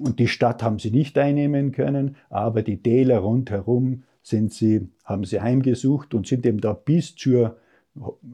Und 0.00 0.18
die 0.18 0.28
Stadt 0.28 0.62
haben 0.62 0.78
sie 0.78 0.90
nicht 0.90 1.18
einnehmen 1.18 1.72
können, 1.72 2.16
aber 2.30 2.62
die 2.62 2.82
Täler 2.82 3.18
rundherum 3.18 4.04
sind 4.22 4.52
sie, 4.52 4.88
haben 5.04 5.24
sie 5.24 5.40
heimgesucht 5.40 6.14
und 6.14 6.26
sind 6.26 6.46
eben 6.46 6.60
da 6.60 6.72
bis 6.72 7.16
zur, 7.16 7.56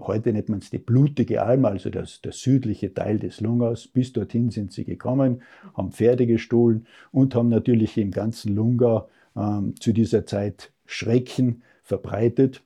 heute 0.00 0.32
nennt 0.32 0.48
man 0.48 0.58
es 0.58 0.70
die 0.70 0.78
blutige 0.78 1.42
Alm, 1.42 1.64
also 1.64 1.91
das, 1.91 2.20
der 2.20 2.32
südliche 2.32 2.92
Teil 2.92 3.19
des 3.19 3.41
Lungaus, 3.41 3.88
bis 3.88 4.12
dorthin 4.12 4.50
sind 4.50 4.72
sie 4.72 4.84
gekommen, 4.84 5.42
haben 5.74 5.92
Pferde 5.92 6.26
gestohlen 6.26 6.86
und 7.10 7.34
haben 7.34 7.48
natürlich 7.48 7.96
im 7.96 8.10
ganzen 8.10 8.54
Lungau 8.54 9.08
ähm, 9.36 9.74
zu 9.80 9.92
dieser 9.92 10.26
Zeit 10.26 10.72
Schrecken 10.84 11.62
verbreitet. 11.82 12.62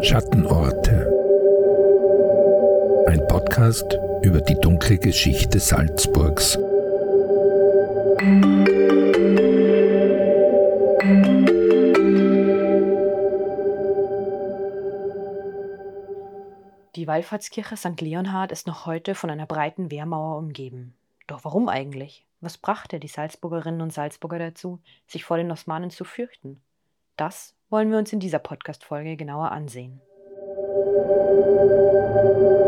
Schattenorte. 0.00 1.12
Ein 3.06 3.26
Podcast 3.26 3.98
über 4.22 4.40
die 4.40 4.54
dunkle 4.60 4.98
Geschichte 4.98 5.60
Salzburgs. 5.60 6.58
Die 16.96 17.06
Wallfahrtskirche 17.06 17.76
St. 17.76 18.00
Leonhard 18.00 18.50
ist 18.50 18.66
noch 18.66 18.86
heute 18.86 19.14
von 19.14 19.30
einer 19.30 19.46
breiten 19.46 19.90
Wehrmauer 19.90 20.36
umgeben. 20.38 20.94
Doch 21.26 21.44
warum 21.44 21.68
eigentlich? 21.68 22.26
Was 22.40 22.58
brachte 22.58 22.98
die 23.00 23.08
Salzburgerinnen 23.08 23.80
und 23.80 23.92
Salzburger 23.92 24.38
dazu, 24.38 24.80
sich 25.06 25.24
vor 25.24 25.36
den 25.36 25.50
Osmanen 25.50 25.90
zu 25.90 26.04
fürchten? 26.04 26.60
Das 27.16 27.54
wollen 27.70 27.90
wir 27.90 27.98
uns 27.98 28.12
in 28.12 28.20
dieser 28.20 28.38
Podcast-Folge 28.38 29.16
genauer 29.16 29.52
ansehen. 29.52 30.00
Und 32.28 32.67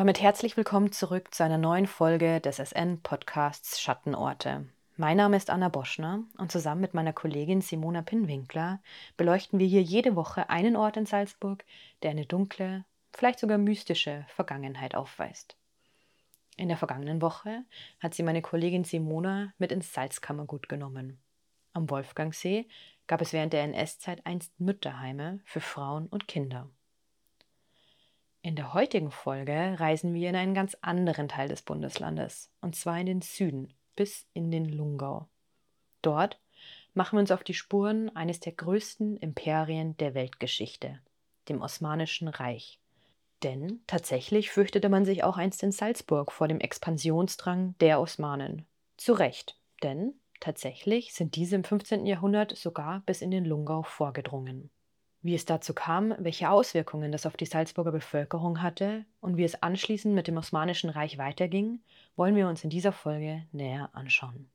damit 0.00 0.22
herzlich 0.22 0.56
willkommen 0.56 0.92
zurück 0.92 1.34
zu 1.34 1.44
einer 1.44 1.58
neuen 1.58 1.86
Folge 1.86 2.40
des 2.40 2.56
SN-Podcasts 2.56 3.82
Schattenorte. 3.82 4.64
Mein 4.96 5.18
Name 5.18 5.36
ist 5.36 5.50
Anna 5.50 5.68
Boschner 5.68 6.22
und 6.38 6.50
zusammen 6.50 6.80
mit 6.80 6.94
meiner 6.94 7.12
Kollegin 7.12 7.60
Simona 7.60 8.00
Pinwinkler 8.00 8.80
beleuchten 9.18 9.58
wir 9.58 9.66
hier 9.66 9.82
jede 9.82 10.16
Woche 10.16 10.48
einen 10.48 10.74
Ort 10.74 10.96
in 10.96 11.04
Salzburg, 11.04 11.66
der 12.02 12.12
eine 12.12 12.24
dunkle, 12.24 12.86
vielleicht 13.12 13.40
sogar 13.40 13.58
mystische 13.58 14.24
Vergangenheit 14.28 14.94
aufweist. 14.94 15.58
In 16.56 16.68
der 16.68 16.78
vergangenen 16.78 17.20
Woche 17.20 17.66
hat 18.02 18.14
sie 18.14 18.22
meine 18.22 18.40
Kollegin 18.40 18.84
Simona 18.84 19.52
mit 19.58 19.70
ins 19.70 19.92
Salzkammergut 19.92 20.70
genommen. 20.70 21.20
Am 21.74 21.90
Wolfgangsee 21.90 22.66
gab 23.06 23.20
es 23.20 23.34
während 23.34 23.52
der 23.52 23.64
NS-Zeit 23.64 24.24
einst 24.24 24.58
Mütterheime 24.58 25.40
für 25.44 25.60
Frauen 25.60 26.06
und 26.06 26.26
Kinder. 26.26 26.70
In 28.42 28.56
der 28.56 28.72
heutigen 28.72 29.10
Folge 29.10 29.76
reisen 29.78 30.14
wir 30.14 30.30
in 30.30 30.36
einen 30.36 30.54
ganz 30.54 30.74
anderen 30.80 31.28
Teil 31.28 31.48
des 31.48 31.60
Bundeslandes, 31.60 32.50
und 32.62 32.74
zwar 32.74 32.98
in 32.98 33.04
den 33.04 33.20
Süden 33.20 33.74
bis 33.96 34.26
in 34.32 34.50
den 34.50 34.64
Lungau. 34.64 35.28
Dort 36.00 36.40
machen 36.94 37.16
wir 37.16 37.20
uns 37.20 37.32
auf 37.32 37.44
die 37.44 37.52
Spuren 37.52 38.14
eines 38.16 38.40
der 38.40 38.52
größten 38.52 39.18
Imperien 39.18 39.94
der 39.98 40.14
Weltgeschichte, 40.14 41.00
dem 41.50 41.60
Osmanischen 41.60 42.28
Reich. 42.28 42.80
Denn 43.42 43.82
tatsächlich 43.86 44.50
fürchtete 44.50 44.88
man 44.88 45.04
sich 45.04 45.22
auch 45.22 45.36
einst 45.36 45.62
in 45.62 45.72
Salzburg 45.72 46.32
vor 46.32 46.48
dem 46.48 46.60
Expansionsdrang 46.60 47.74
der 47.80 48.00
Osmanen. 48.00 48.64
Zu 48.96 49.12
Recht, 49.12 49.58
denn 49.82 50.14
tatsächlich 50.40 51.12
sind 51.12 51.36
diese 51.36 51.56
im 51.56 51.64
15. 51.64 52.06
Jahrhundert 52.06 52.56
sogar 52.56 53.00
bis 53.00 53.20
in 53.20 53.30
den 53.30 53.44
Lungau 53.44 53.82
vorgedrungen. 53.82 54.70
Wie 55.22 55.34
es 55.34 55.44
dazu 55.44 55.74
kam, 55.74 56.14
welche 56.18 56.48
Auswirkungen 56.48 57.12
das 57.12 57.26
auf 57.26 57.36
die 57.36 57.44
Salzburger 57.44 57.92
Bevölkerung 57.92 58.62
hatte 58.62 59.04
und 59.20 59.36
wie 59.36 59.44
es 59.44 59.62
anschließend 59.62 60.14
mit 60.14 60.28
dem 60.28 60.38
Osmanischen 60.38 60.88
Reich 60.88 61.18
weiterging, 61.18 61.80
wollen 62.16 62.36
wir 62.36 62.48
uns 62.48 62.64
in 62.64 62.70
dieser 62.70 62.92
Folge 62.92 63.44
näher 63.52 63.90
anschauen. 63.92 64.48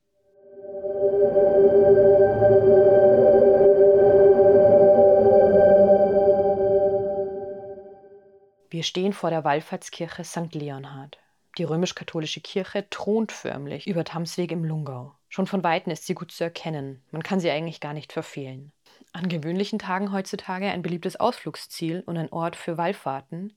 Wir 8.71 8.81
stehen 8.81 9.13
vor 9.13 9.29
der 9.29 9.43
Wallfahrtskirche 9.43 10.23
St. 10.23 10.55
Leonhard. 10.55 11.19
Die 11.59 11.63
römisch-katholische 11.63 12.41
Kirche 12.41 12.89
thront 12.89 13.31
förmlich 13.31 13.85
über 13.85 14.03
Tamsweg 14.03 14.51
im 14.51 14.65
Lungau. 14.65 15.13
Schon 15.29 15.45
von 15.45 15.63
Weitem 15.63 15.93
ist 15.93 16.07
sie 16.07 16.15
gut 16.15 16.31
zu 16.31 16.43
erkennen. 16.43 17.03
Man 17.11 17.21
kann 17.21 17.39
sie 17.39 17.51
eigentlich 17.51 17.79
gar 17.79 17.93
nicht 17.93 18.11
verfehlen. 18.11 18.71
An 19.15 19.29
gewöhnlichen 19.29 19.79
Tagen 19.79 20.11
heutzutage 20.11 20.69
ein 20.69 20.81
beliebtes 20.81 21.15
Ausflugsziel 21.15 22.03
und 22.05 22.17
ein 22.17 22.33
Ort 22.33 22.57
für 22.57 22.77
Wallfahrten, 22.77 23.53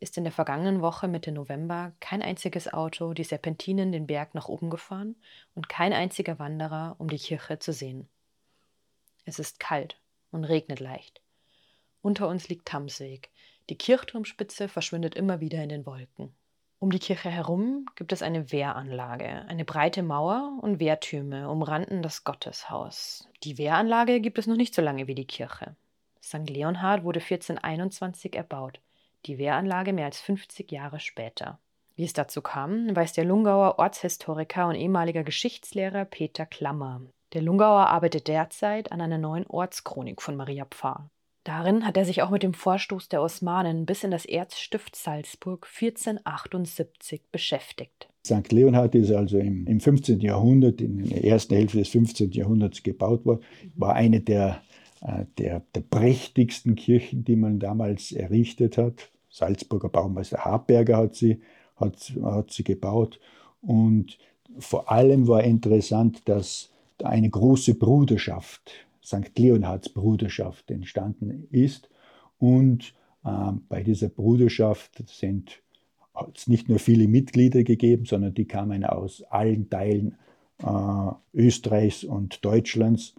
ist 0.00 0.18
in 0.18 0.24
der 0.24 0.32
vergangenen 0.32 0.82
Woche 0.82 1.06
Mitte 1.06 1.30
November 1.30 1.92
kein 2.00 2.22
einziges 2.22 2.72
Auto 2.72 3.14
die 3.14 3.22
Serpentinen 3.22 3.92
den 3.92 4.08
Berg 4.08 4.34
nach 4.34 4.48
oben 4.48 4.68
gefahren 4.68 5.14
und 5.54 5.68
kein 5.68 5.92
einziger 5.92 6.40
Wanderer, 6.40 6.96
um 6.98 7.08
die 7.08 7.20
Kirche 7.20 7.60
zu 7.60 7.72
sehen. 7.72 8.08
Es 9.24 9.38
ist 9.38 9.60
kalt 9.60 9.96
und 10.32 10.42
regnet 10.42 10.80
leicht. 10.80 11.20
Unter 12.02 12.26
uns 12.26 12.48
liegt 12.48 12.66
Tamsweg. 12.66 13.30
Die 13.70 13.78
Kirchturmspitze 13.78 14.68
verschwindet 14.68 15.14
immer 15.14 15.38
wieder 15.38 15.62
in 15.62 15.68
den 15.68 15.86
Wolken. 15.86 16.34
Um 16.78 16.90
die 16.90 16.98
Kirche 16.98 17.30
herum 17.30 17.86
gibt 17.94 18.12
es 18.12 18.22
eine 18.22 18.52
Wehranlage. 18.52 19.46
Eine 19.48 19.64
breite 19.64 20.02
Mauer 20.02 20.58
und 20.60 20.78
Wehrtürme 20.78 21.48
umranden 21.48 22.02
das 22.02 22.22
Gotteshaus. 22.22 23.28
Die 23.44 23.56
Wehranlage 23.56 24.20
gibt 24.20 24.38
es 24.38 24.46
noch 24.46 24.56
nicht 24.56 24.74
so 24.74 24.82
lange 24.82 25.06
wie 25.06 25.14
die 25.14 25.26
Kirche. 25.26 25.74
St. 26.22 26.50
Leonhard 26.50 27.02
wurde 27.02 27.20
1421 27.20 28.36
erbaut, 28.36 28.80
die 29.24 29.38
Wehranlage 29.38 29.94
mehr 29.94 30.04
als 30.04 30.20
50 30.20 30.70
Jahre 30.70 31.00
später. 31.00 31.58
Wie 31.94 32.04
es 32.04 32.12
dazu 32.12 32.42
kam, 32.42 32.94
weiß 32.94 33.14
der 33.14 33.24
Lungauer 33.24 33.78
Ortshistoriker 33.78 34.68
und 34.68 34.74
ehemaliger 34.74 35.24
Geschichtslehrer 35.24 36.04
Peter 36.04 36.44
Klammer. 36.44 37.00
Der 37.32 37.40
Lungauer 37.40 37.86
arbeitet 37.86 38.28
derzeit 38.28 38.92
an 38.92 39.00
einer 39.00 39.18
neuen 39.18 39.46
Ortschronik 39.46 40.20
von 40.20 40.36
Maria 40.36 40.66
Pfarr. 40.66 41.08
Darin 41.46 41.86
hat 41.86 41.96
er 41.96 42.04
sich 42.04 42.22
auch 42.22 42.30
mit 42.30 42.42
dem 42.42 42.54
Vorstoß 42.54 43.08
der 43.08 43.22
Osmanen 43.22 43.86
bis 43.86 44.02
in 44.02 44.10
das 44.10 44.24
Erzstift 44.24 44.96
Salzburg 44.96 45.68
1478 45.80 47.22
beschäftigt. 47.30 48.08
St. 48.26 48.50
Leonhard 48.50 48.96
ist 48.96 49.12
also 49.12 49.38
im, 49.38 49.64
im 49.68 49.78
15. 49.78 50.18
Jahrhundert, 50.18 50.80
in 50.80 51.08
der 51.08 51.22
ersten 51.22 51.54
Hälfte 51.54 51.78
des 51.78 51.88
15. 51.90 52.32
Jahrhunderts 52.32 52.82
gebaut 52.82 53.24
worden, 53.24 53.42
war 53.76 53.94
eine 53.94 54.20
der, 54.20 54.60
äh, 55.02 55.24
der, 55.38 55.62
der 55.72 55.82
prächtigsten 55.82 56.74
Kirchen, 56.74 57.24
die 57.24 57.36
man 57.36 57.60
damals 57.60 58.10
errichtet 58.10 58.76
hat. 58.76 59.08
Salzburger 59.30 59.88
Baumeister 59.88 60.38
Harberger 60.38 60.96
hat 60.96 61.14
sie, 61.14 61.40
hat, 61.76 62.12
hat 62.24 62.50
sie 62.50 62.64
gebaut. 62.64 63.20
Und 63.60 64.18
vor 64.58 64.90
allem 64.90 65.28
war 65.28 65.44
interessant, 65.44 66.28
dass 66.28 66.72
eine 67.04 67.30
große 67.30 67.74
Bruderschaft 67.74 68.85
St. 69.06 69.38
Leonhards 69.38 69.88
Bruderschaft 69.88 70.70
entstanden 70.70 71.46
ist. 71.52 71.88
Und 72.38 72.92
äh, 73.24 73.52
bei 73.68 73.82
dieser 73.82 74.08
Bruderschaft 74.08 75.08
sind 75.08 75.62
es 76.34 76.48
nicht 76.48 76.68
nur 76.68 76.78
viele 76.78 77.06
Mitglieder 77.06 77.62
gegeben, 77.62 78.06
sondern 78.06 78.34
die 78.34 78.46
kamen 78.46 78.84
aus 78.84 79.22
allen 79.30 79.70
Teilen 79.70 80.16
äh, 80.58 81.10
Österreichs 81.34 82.02
und 82.02 82.44
Deutschlands 82.44 83.14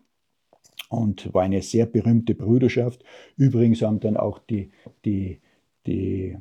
und 0.90 1.34
war 1.34 1.44
eine 1.44 1.62
sehr 1.62 1.86
berühmte 1.86 2.36
Bruderschaft. 2.36 3.04
Übrigens 3.38 3.82
haben 3.82 4.00
dann 4.00 4.18
auch 4.18 4.40
die, 4.40 4.72
die, 5.06 5.40
die, 5.86 6.38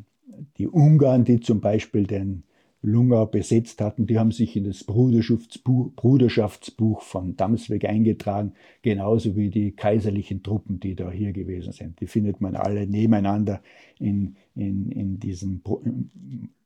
die 0.58 0.66
Ungarn, 0.66 1.24
die 1.24 1.40
zum 1.40 1.60
Beispiel 1.60 2.06
den, 2.06 2.42
Lungau 2.82 3.26
besetzt 3.26 3.80
hatten, 3.80 4.06
die 4.06 4.18
haben 4.18 4.30
sich 4.30 4.56
in 4.56 4.64
das 4.64 4.84
Bruderschaftsbuch, 4.84 7.02
von 7.02 7.36
Damsweg 7.36 7.84
eingetragen, 7.84 8.52
genauso 8.82 9.36
wie 9.36 9.50
die 9.50 9.72
kaiserlichen 9.72 10.42
Truppen, 10.42 10.78
die 10.78 10.94
da 10.94 11.10
hier 11.10 11.32
gewesen 11.32 11.72
sind. 11.72 12.00
Die 12.00 12.06
findet 12.06 12.40
man 12.40 12.54
alle 12.54 12.86
nebeneinander 12.86 13.60
in, 13.98 14.36
in, 14.54 14.90
in 14.92 15.18
diesem 15.18 15.62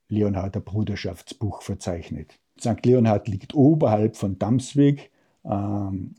Leonharder 0.08 0.60
Bruderschaftsbuch 0.60 1.62
verzeichnet. 1.62 2.38
St. 2.60 2.84
Leonhard 2.84 3.28
liegt 3.28 3.54
oberhalb 3.54 4.16
von 4.16 4.38
Damsweg, 4.38 5.10
ähm, 5.44 6.14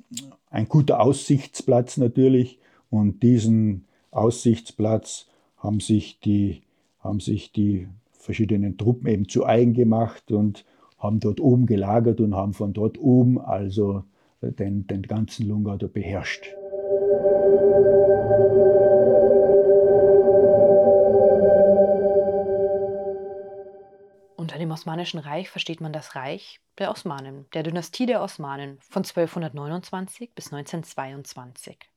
ein 0.49 0.67
guter 0.67 1.01
Aussichtsplatz 1.01 1.97
natürlich, 1.97 2.59
und 2.89 3.23
diesen 3.23 3.85
Aussichtsplatz 4.11 5.27
haben 5.57 5.79
sich 5.79 6.19
die, 6.19 6.61
haben 6.99 7.19
sich 7.19 7.51
die 7.51 7.87
verschiedenen 8.21 8.77
Truppen 8.77 9.07
eben 9.07 9.27
zu 9.27 9.45
eigen 9.45 9.73
gemacht 9.73 10.31
und 10.31 10.65
haben 10.97 11.19
dort 11.19 11.39
oben 11.39 11.65
gelagert 11.65 12.21
und 12.21 12.35
haben 12.35 12.53
von 12.53 12.73
dort 12.73 12.97
oben 12.99 13.39
also 13.39 14.03
den, 14.41 14.87
den 14.87 15.01
ganzen 15.03 15.47
Lungau 15.47 15.77
beherrscht. 15.77 16.55
Unter 24.35 24.57
dem 24.57 24.71
Osmanischen 24.71 25.19
Reich 25.19 25.49
versteht 25.49 25.81
man 25.81 25.93
das 25.93 26.15
Reich 26.15 26.59
der 26.77 26.91
Osmanen, 26.91 27.45
der 27.53 27.63
Dynastie 27.63 28.05
der 28.05 28.21
Osmanen 28.21 28.79
von 28.81 29.03
1229 29.03 30.33
bis 30.33 30.51
1922. 30.51 31.90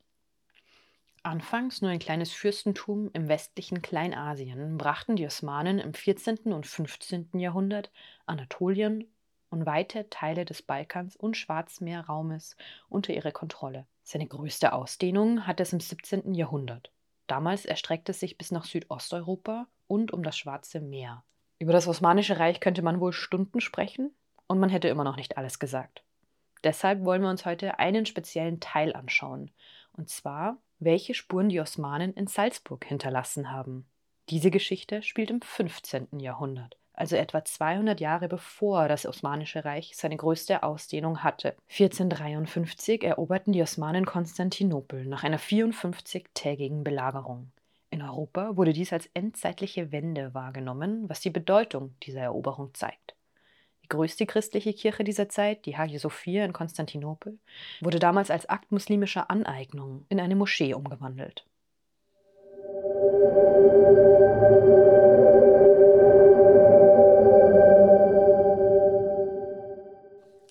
Anfangs 1.27 1.81
nur 1.81 1.91
ein 1.91 2.01
kleines 2.01 2.35
Fürstentum 2.35 3.09
im 3.15 3.29
westlichen 3.29 3.81
Kleinasien, 3.81 4.77
brachten 4.77 5.17
die 5.17 5.25
Osmanen 5.25 5.79
im 5.79 5.95
14. 5.95 6.53
und 6.53 6.67
15. 6.67 7.31
Jahrhundert 7.39 7.91
Anatolien 8.27 9.11
und 9.49 9.65
weite 9.65 10.11
Teile 10.11 10.45
des 10.45 10.61
Balkans 10.61 11.17
und 11.17 11.39
Schwarzmeerraumes 11.39 12.59
unter 12.91 13.15
ihre 13.15 13.33
Kontrolle. 13.33 13.87
Seine 14.03 14.27
größte 14.27 14.75
Ausdehnung 14.75 15.47
hatte 15.47 15.63
es 15.63 15.73
im 15.73 15.81
17. 15.81 16.35
Jahrhundert. 16.35 16.93
Damals 17.27 17.65
erstreckte 17.65 18.13
es 18.13 18.21
sich 18.21 18.37
bis 18.37 18.51
nach 18.51 18.67
Südosteuropa 18.67 19.67
und 19.87 20.13
um 20.13 20.23
das 20.23 20.37
Schwarze 20.37 20.83
Meer. 20.83 21.25
Über 21.59 21.73
das 21.73 21.89
Osmanische 21.89 22.39
Reich 22.39 22.61
könnte 22.61 22.83
man 22.83 23.01
wohl 23.01 23.15
Stunden 23.15 23.63
sprechen 23.63 24.15
und 24.47 24.59
man 24.59 24.69
hätte 24.69 24.89
immer 24.89 25.05
noch 25.05 25.17
nicht 25.17 25.39
alles 25.39 25.59
gesagt. 25.59 26.05
Deshalb 26.65 27.03
wollen 27.03 27.23
wir 27.23 27.31
uns 27.31 27.47
heute 27.47 27.79
einen 27.79 28.05
speziellen 28.05 28.61
Teil 28.61 28.95
anschauen, 28.95 29.51
und 29.93 30.11
zwar 30.11 30.59
welche 30.85 31.15
Spuren 31.15 31.49
die 31.49 31.61
Osmanen 31.61 32.15
in 32.15 32.27
Salzburg 32.27 32.85
hinterlassen 32.85 33.51
haben. 33.51 33.87
Diese 34.31 34.51
Geschichte 34.51 35.03
spielt 35.03 35.31
im 35.31 35.43
15. 35.43 36.21
Jahrhundert, 36.21 36.79
also 36.95 37.17
etwa 37.17 37.45
200 37.45 38.01
Jahre 38.01 38.29
bevor 38.29 38.89
das 38.89 39.05
Osmanische 39.05 39.65
Reich 39.65 39.93
seine 39.97 40.17
größte 40.17 40.63
Ausdehnung 40.63 41.23
hatte. 41.23 41.57
1453 41.69 43.05
eroberten 43.05 43.53
die 43.53 43.63
Osmanen 43.63 44.07
Konstantinopel 44.07 45.05
nach 45.05 45.25
einer 45.25 45.39
54-tägigen 45.39 46.85
Belagerung. 46.85 47.53
In 47.91 48.03
Europa 48.03 48.57
wurde 48.57 48.73
dies 48.73 48.93
als 48.93 49.09
endzeitliche 49.15 49.93
Wende 49.93 50.35
wahrgenommen, 50.35 51.09
was 51.09 51.21
die 51.21 51.31
Bedeutung 51.31 51.95
dieser 52.03 52.23
Eroberung 52.23 52.75
zeigt. 52.75 53.15
Die 53.85 53.89
größte 53.89 54.25
christliche 54.25 54.73
Kirche 54.73 55.05
dieser 55.05 55.29
Zeit, 55.29 55.67
die 55.67 55.77
Hagia 55.77 55.99
Sophia 55.99 56.47
in 56.47 56.55
Konstantinopel, 56.55 57.39
wurde 57.83 57.99
damals 57.99 58.31
als 58.31 58.49
Akt 58.49 58.73
muslimischer 58.73 59.31
Aneignung 59.31 60.07
in 60.09 60.21
eine 60.21 60.37
Moschee 60.37 60.73
umgewandelt. 60.73 61.45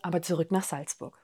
Aber 0.04 0.22
zurück 0.22 0.52
nach 0.52 0.64
Salzburg. 0.64 1.18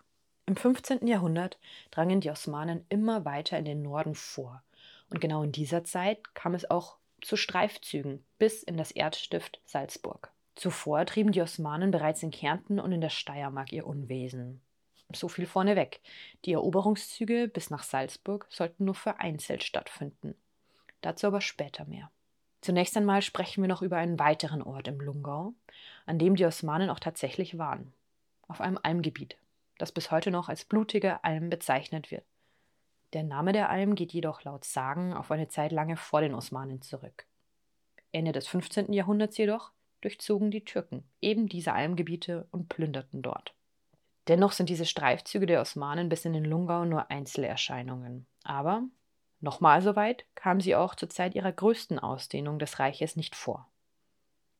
Im 0.47 0.55
15. 0.55 1.05
Jahrhundert 1.05 1.59
drangen 1.91 2.21
die 2.21 2.31
Osmanen 2.31 2.87
immer 2.89 3.23
weiter 3.23 3.59
in 3.59 3.65
den 3.65 3.83
Norden 3.83 4.15
vor. 4.15 4.63
Und 5.11 5.21
genau 5.21 5.43
in 5.43 5.51
dieser 5.51 5.83
Zeit 5.83 6.33
kam 6.33 6.55
es 6.55 6.67
auch 6.71 6.97
zu 7.21 7.35
Streifzügen 7.37 8.25
bis 8.39 8.63
in 8.63 8.77
das 8.77 8.89
Erzstift 8.89 9.61
Salzburg. 9.65 10.31
Zuvor 10.59 11.05
trieben 11.05 11.31
die 11.31 11.41
Osmanen 11.41 11.89
bereits 11.89 12.21
in 12.21 12.31
Kärnten 12.31 12.81
und 12.81 12.91
in 12.91 12.99
der 12.99 13.09
Steiermark 13.09 13.71
ihr 13.71 13.87
Unwesen. 13.87 14.59
So 15.13 15.29
viel 15.29 15.45
vorneweg. 15.45 16.01
Die 16.43 16.51
Eroberungszüge 16.51 17.47
bis 17.47 17.69
nach 17.69 17.83
Salzburg 17.83 18.45
sollten 18.49 18.83
nur 18.83 18.93
vereinzelt 18.93 19.63
stattfinden. 19.63 20.35
Dazu 20.99 21.27
aber 21.27 21.39
später 21.39 21.85
mehr. 21.85 22.11
Zunächst 22.59 22.97
einmal 22.97 23.21
sprechen 23.21 23.63
wir 23.63 23.69
noch 23.69 23.81
über 23.81 23.95
einen 23.95 24.19
weiteren 24.19 24.61
Ort 24.61 24.89
im 24.89 24.99
Lungau, 24.99 25.53
an 26.05 26.19
dem 26.19 26.35
die 26.35 26.45
Osmanen 26.45 26.89
auch 26.89 26.99
tatsächlich 26.99 27.57
waren. 27.57 27.93
Auf 28.49 28.59
einem 28.59 28.77
Almgebiet, 28.83 29.37
das 29.77 29.93
bis 29.93 30.11
heute 30.11 30.29
noch 30.29 30.49
als 30.49 30.65
blutige 30.65 31.23
Alm 31.23 31.49
bezeichnet 31.49 32.11
wird. 32.11 32.25
Der 33.13 33.23
Name 33.23 33.53
der 33.53 33.69
Alm 33.69 33.95
geht 33.95 34.11
jedoch 34.11 34.43
laut 34.43 34.65
Sagen 34.65 35.13
auf 35.13 35.31
eine 35.31 35.47
Zeit 35.47 35.71
lange 35.71 35.95
vor 35.95 36.19
den 36.19 36.33
Osmanen 36.33 36.81
zurück. 36.81 37.27
Ende 38.11 38.33
des 38.33 38.45
15. 38.49 38.91
Jahrhunderts 38.91 39.37
jedoch 39.37 39.71
durchzogen 40.01 40.51
die 40.51 40.65
Türken 40.65 41.03
eben 41.21 41.47
diese 41.47 41.73
Almgebiete 41.73 42.47
und 42.51 42.69
plünderten 42.69 43.21
dort. 43.21 43.53
Dennoch 44.27 44.51
sind 44.51 44.69
diese 44.69 44.85
Streifzüge 44.85 45.45
der 45.45 45.61
Osmanen 45.61 46.07
bis 46.07 46.25
in 46.25 46.33
den 46.33 46.45
Lungau 46.45 46.85
nur 46.85 47.09
Einzelerscheinungen. 47.09 48.27
Aber 48.43 48.83
nochmal 49.39 49.81
so 49.81 49.95
weit 49.95 50.25
kamen 50.35 50.61
sie 50.61 50.75
auch 50.75 50.95
zur 50.95 51.09
Zeit 51.09 51.33
ihrer 51.33 51.51
größten 51.51 51.97
Ausdehnung 51.97 52.59
des 52.59 52.79
Reiches 52.79 53.15
nicht 53.15 53.35
vor. 53.35 53.67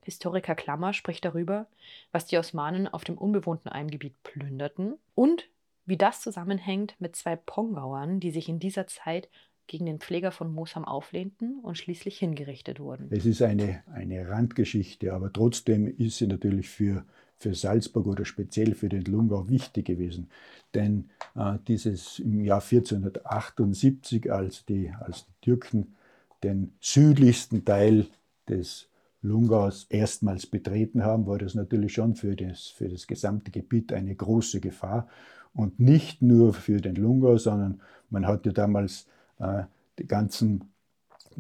Historiker 0.03 0.56
Klammer 0.56 0.94
spricht 0.94 1.24
darüber, 1.24 1.68
was 2.12 2.25
die 2.25 2.38
Osmanen 2.38 2.88
auf 2.88 3.03
dem 3.03 3.18
unbewohnten 3.18 3.69
Almgebiet 3.69 4.21
plünderten 4.24 4.97
und 5.13 5.47
wie 5.85 5.97
das 5.97 6.21
zusammenhängt 6.21 6.95
mit 7.00 7.15
zwei 7.15 7.35
Pongauern, 7.35 8.19
die 8.19 8.31
sich 8.31 8.50
in 8.50 8.59
dieser 8.59 8.88
Zeit 8.88 9.30
gegen 9.69 9.86
den 9.86 10.00
Pfleger 10.00 10.31
von 10.31 10.54
Mosam 10.54 10.83
auflehnten 10.83 11.60
und 11.62 11.77
schließlich 11.77 12.18
hingerichtet 12.18 12.80
wurden. 12.80 13.07
Es 13.12 13.25
ist 13.25 13.42
eine, 13.42 13.83
eine 13.94 14.27
Randgeschichte, 14.27 15.13
aber 15.13 15.31
trotzdem 15.31 15.88
ist 15.88 16.18
sie 16.18 16.27
natürlich 16.27 16.68
für, 16.68 17.06
für 17.38 17.54
Salzburg 17.54 18.07
oder 18.07 18.25
speziell 18.25 18.74
für 18.74 18.89
den 18.89 19.06
Lungau 19.06 19.48
wichtig 19.48 19.86
gewesen. 19.86 20.30
Denn 20.74 21.10
äh, 21.36 21.60
dieses 21.68 22.19
im 22.19 22.44
Jahr 22.44 22.62
1478, 22.62 24.31
als 24.31 24.66
die, 24.66 24.92
als 25.00 25.25
die 25.25 25.33
Türken 25.42 25.95
den 26.44 26.74
südlichsten 26.81 27.63
Teil 27.63 28.07
des 28.50 28.89
Lungaus 29.21 29.86
erstmals 29.89 30.48
betreten 30.48 31.04
haben, 31.04 31.27
war 31.27 31.38
das 31.38 31.54
natürlich 31.54 31.94
schon 31.94 32.16
für 32.16 32.36
das, 32.36 32.68
für 32.68 32.89
das 32.89 33.06
gesamte 33.06 33.51
Gebiet 33.51 33.94
eine 33.94 34.16
große 34.16 34.61
Gefahr. 34.61 35.07
Und 35.54 35.80
nicht 35.80 36.23
nur 36.23 36.54
für 36.54 36.81
den 36.81 36.95
Lungau, 36.95 37.38
sondern 37.38 37.81
man 38.09 38.26
hatte 38.26 38.52
damals 38.52 39.04
äh, 39.04 39.19
die 39.39 40.07
ganzen, 40.07 40.65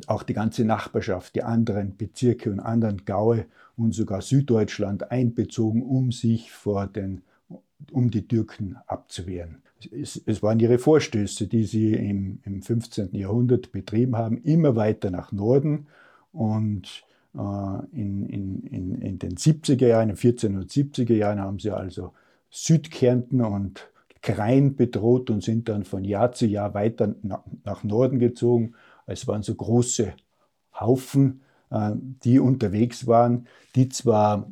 auch 0.07 0.23
die 0.23 0.33
ganze 0.33 0.65
Nachbarschaft, 0.65 1.35
die 1.35 1.43
anderen 1.43 1.97
Bezirke 1.97 2.51
und 2.51 2.59
anderen 2.59 3.05
Gaue 3.05 3.45
und 3.77 3.93
sogar 3.93 4.21
Süddeutschland 4.21 5.11
einbezogen, 5.11 5.83
um 5.83 6.11
sich 6.11 6.51
vor 6.51 6.87
den, 6.87 7.21
um 7.91 8.11
die 8.11 8.27
Türken 8.27 8.77
abzuwehren. 8.87 9.61
Es, 9.91 10.21
es 10.25 10.43
waren 10.43 10.59
ihre 10.59 10.77
Vorstöße, 10.77 11.47
die 11.47 11.63
sie 11.63 11.93
im, 11.93 12.39
im 12.43 12.61
15. 12.61 13.15
Jahrhundert 13.15 13.71
betrieben 13.71 14.17
haben, 14.17 14.37
immer 14.43 14.75
weiter 14.75 15.09
nach 15.09 15.31
Norden 15.31 15.87
und 16.33 17.03
äh, 17.33 17.39
in, 17.93 18.25
in, 18.25 18.63
in, 18.63 19.01
in 19.01 19.19
den 19.19 19.35
70er 19.35 19.87
Jahren, 19.87 20.09
in 20.09 20.15
den 20.15 20.67
1470er 20.67 21.13
Jahren 21.13 21.39
haben 21.39 21.59
sie 21.59 21.71
also 21.71 22.13
Südkärnten 22.49 23.41
und 23.41 23.89
Krain 24.21 24.75
bedroht 24.75 25.29
und 25.29 25.43
sind 25.43 25.69
dann 25.69 25.83
von 25.83 26.03
Jahr 26.03 26.31
zu 26.31 26.45
Jahr 26.45 26.73
weiter 26.73 27.15
nach 27.63 27.83
Norden 27.83 28.19
gezogen. 28.19 28.73
Es 29.05 29.27
waren 29.27 29.43
so 29.43 29.55
große 29.55 30.13
Haufen, 30.79 31.41
äh, 31.69 31.91
die 31.95 32.39
unterwegs 32.39 33.07
waren, 33.07 33.47
die 33.75 33.89
zwar 33.89 34.49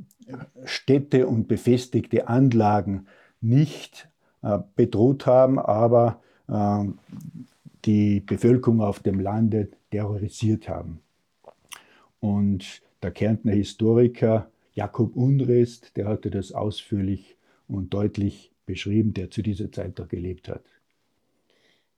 Städte 0.65 1.27
und 1.27 1.47
befestigte 1.47 2.27
Anlagen 2.27 3.07
nicht 3.41 4.09
äh, 4.41 4.59
bedroht 4.75 5.25
haben, 5.25 5.59
aber 5.59 6.21
äh, 6.47 6.85
die 7.85 8.19
Bevölkerung 8.19 8.81
auf 8.81 8.99
dem 8.99 9.19
Lande 9.19 9.69
terrorisiert 9.91 10.67
haben. 10.67 10.99
Und 12.19 12.81
der 13.01 13.11
Kärntner 13.11 13.53
Historiker 13.53 14.49
Jakob 14.73 15.15
Unrest, 15.15 15.95
der 15.97 16.07
hatte 16.07 16.29
das 16.29 16.51
ausführlich 16.51 17.37
und 17.67 17.93
deutlich 17.93 18.51
beschrieben, 18.67 19.15
der 19.15 19.31
zu 19.31 19.41
dieser 19.41 19.71
Zeit 19.71 19.97
da 19.97 20.05
gelebt 20.05 20.47
hat. 20.47 20.63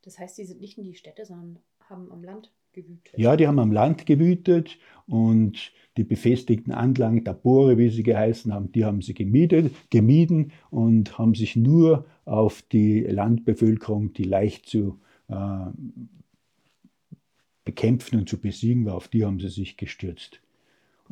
Das 0.02 0.18
heißt, 0.18 0.36
sie 0.36 0.46
sind 0.46 0.62
nicht 0.62 0.78
in 0.78 0.84
die 0.84 0.94
Städte, 0.94 1.26
sondern 1.26 1.58
haben 1.80 2.10
am 2.10 2.24
Land 2.24 2.50
gewütet? 2.72 3.12
Ja, 3.18 3.36
die 3.36 3.46
haben 3.46 3.58
am 3.58 3.72
Land 3.72 4.06
gewütet 4.06 4.78
und 5.06 5.72
die 5.96 6.04
befestigten 6.04 6.72
Anlagen, 6.72 7.24
Tabore, 7.24 7.76
wie 7.76 7.90
sie 7.90 8.02
geheißen 8.02 8.54
haben, 8.54 8.72
die 8.72 8.84
haben 8.84 9.02
sie 9.02 9.12
gemietet, 9.12 9.74
gemieden 9.90 10.52
und 10.70 11.18
haben 11.18 11.34
sich 11.34 11.56
nur 11.56 12.06
auf 12.24 12.62
die 12.62 13.00
Landbevölkerung, 13.00 14.12
die 14.14 14.24
leicht 14.24 14.66
zu 14.66 15.00
äh, 15.28 15.66
bekämpfen 17.64 18.20
und 18.20 18.28
zu 18.28 18.40
besiegen 18.40 18.86
war, 18.86 18.94
auf 18.94 19.08
die 19.08 19.24
haben 19.24 19.40
sie 19.40 19.48
sich 19.48 19.76
gestürzt. 19.76 20.40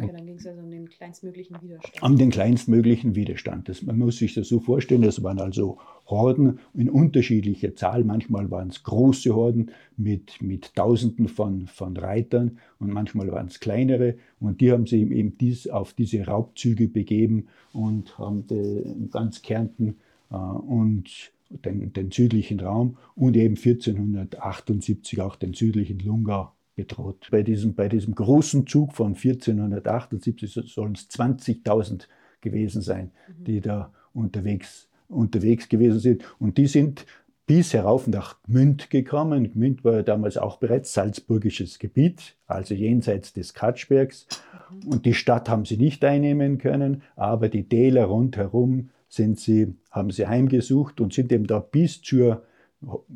Okay, 0.00 0.12
dann 0.12 0.26
ging 0.26 0.36
es 0.36 0.46
also 0.46 0.60
um 0.60 0.70
den 0.70 0.88
kleinstmöglichen 0.88 1.60
Widerstand. 1.60 2.02
Um 2.02 2.16
den 2.16 2.30
kleinstmöglichen 2.30 3.14
Widerstand. 3.16 3.68
Das, 3.68 3.82
man 3.82 3.98
muss 3.98 4.18
sich 4.18 4.32
das 4.34 4.48
so 4.48 4.60
vorstellen, 4.60 5.02
das 5.02 5.24
waren 5.24 5.40
also 5.40 5.78
Horden 6.06 6.60
in 6.74 6.88
unterschiedlicher 6.88 7.74
Zahl. 7.74 8.04
Manchmal 8.04 8.48
waren 8.50 8.68
es 8.68 8.84
große 8.84 9.34
Horden 9.34 9.72
mit, 9.96 10.40
mit 10.40 10.74
Tausenden 10.76 11.26
von, 11.26 11.66
von 11.66 11.96
Reitern 11.96 12.58
und 12.78 12.92
manchmal 12.92 13.32
waren 13.32 13.48
es 13.48 13.58
kleinere. 13.58 14.16
Und 14.38 14.60
die 14.60 14.70
haben 14.70 14.86
sich 14.86 15.02
eben 15.02 15.36
dies, 15.36 15.68
auf 15.68 15.94
diese 15.94 16.24
Raubzüge 16.24 16.86
begeben 16.86 17.48
und 17.72 18.16
haben 18.18 18.44
ganz 19.10 19.42
Kärnten 19.42 19.96
äh, 20.30 20.36
und 20.36 21.32
den, 21.50 21.92
den 21.92 22.12
südlichen 22.12 22.60
Raum 22.60 22.98
und 23.16 23.36
eben 23.36 23.56
1478 23.56 25.20
auch 25.20 25.34
den 25.34 25.54
südlichen 25.54 25.98
Lungau 25.98 26.52
bedroht. 26.78 27.26
Bei 27.32 27.42
diesem, 27.42 27.74
bei 27.74 27.88
diesem 27.88 28.14
großen 28.14 28.66
Zug 28.68 28.94
von 28.94 29.08
1478 29.08 30.72
sollen 30.72 30.92
es 30.92 31.10
20.000 31.10 32.04
gewesen 32.40 32.82
sein, 32.82 33.10
mhm. 33.26 33.44
die 33.44 33.60
da 33.60 33.92
unterwegs, 34.14 34.88
unterwegs 35.08 35.68
gewesen 35.68 35.98
sind. 35.98 36.22
Und 36.38 36.56
die 36.56 36.68
sind 36.68 37.04
bis 37.46 37.74
herauf 37.74 38.06
nach 38.06 38.40
Gmünd 38.44 38.90
gekommen. 38.90 39.50
Gmünd 39.52 39.82
war 39.82 39.94
ja 39.94 40.02
damals 40.02 40.36
auch 40.36 40.58
bereits 40.58 40.92
salzburgisches 40.92 41.80
Gebiet, 41.80 42.36
also 42.46 42.74
jenseits 42.74 43.32
des 43.32 43.54
Katschbergs. 43.54 44.28
Mhm. 44.70 44.92
Und 44.92 45.04
die 45.04 45.14
Stadt 45.14 45.48
haben 45.48 45.64
sie 45.64 45.78
nicht 45.78 46.04
einnehmen 46.04 46.58
können, 46.58 47.02
aber 47.16 47.48
die 47.48 47.68
Täler 47.68 48.04
rundherum 48.04 48.90
sind 49.08 49.40
sie, 49.40 49.74
haben 49.90 50.12
sie 50.12 50.28
heimgesucht 50.28 51.00
und 51.00 51.12
sind 51.12 51.32
eben 51.32 51.48
da 51.48 51.58
bis 51.58 52.02
zur 52.02 52.44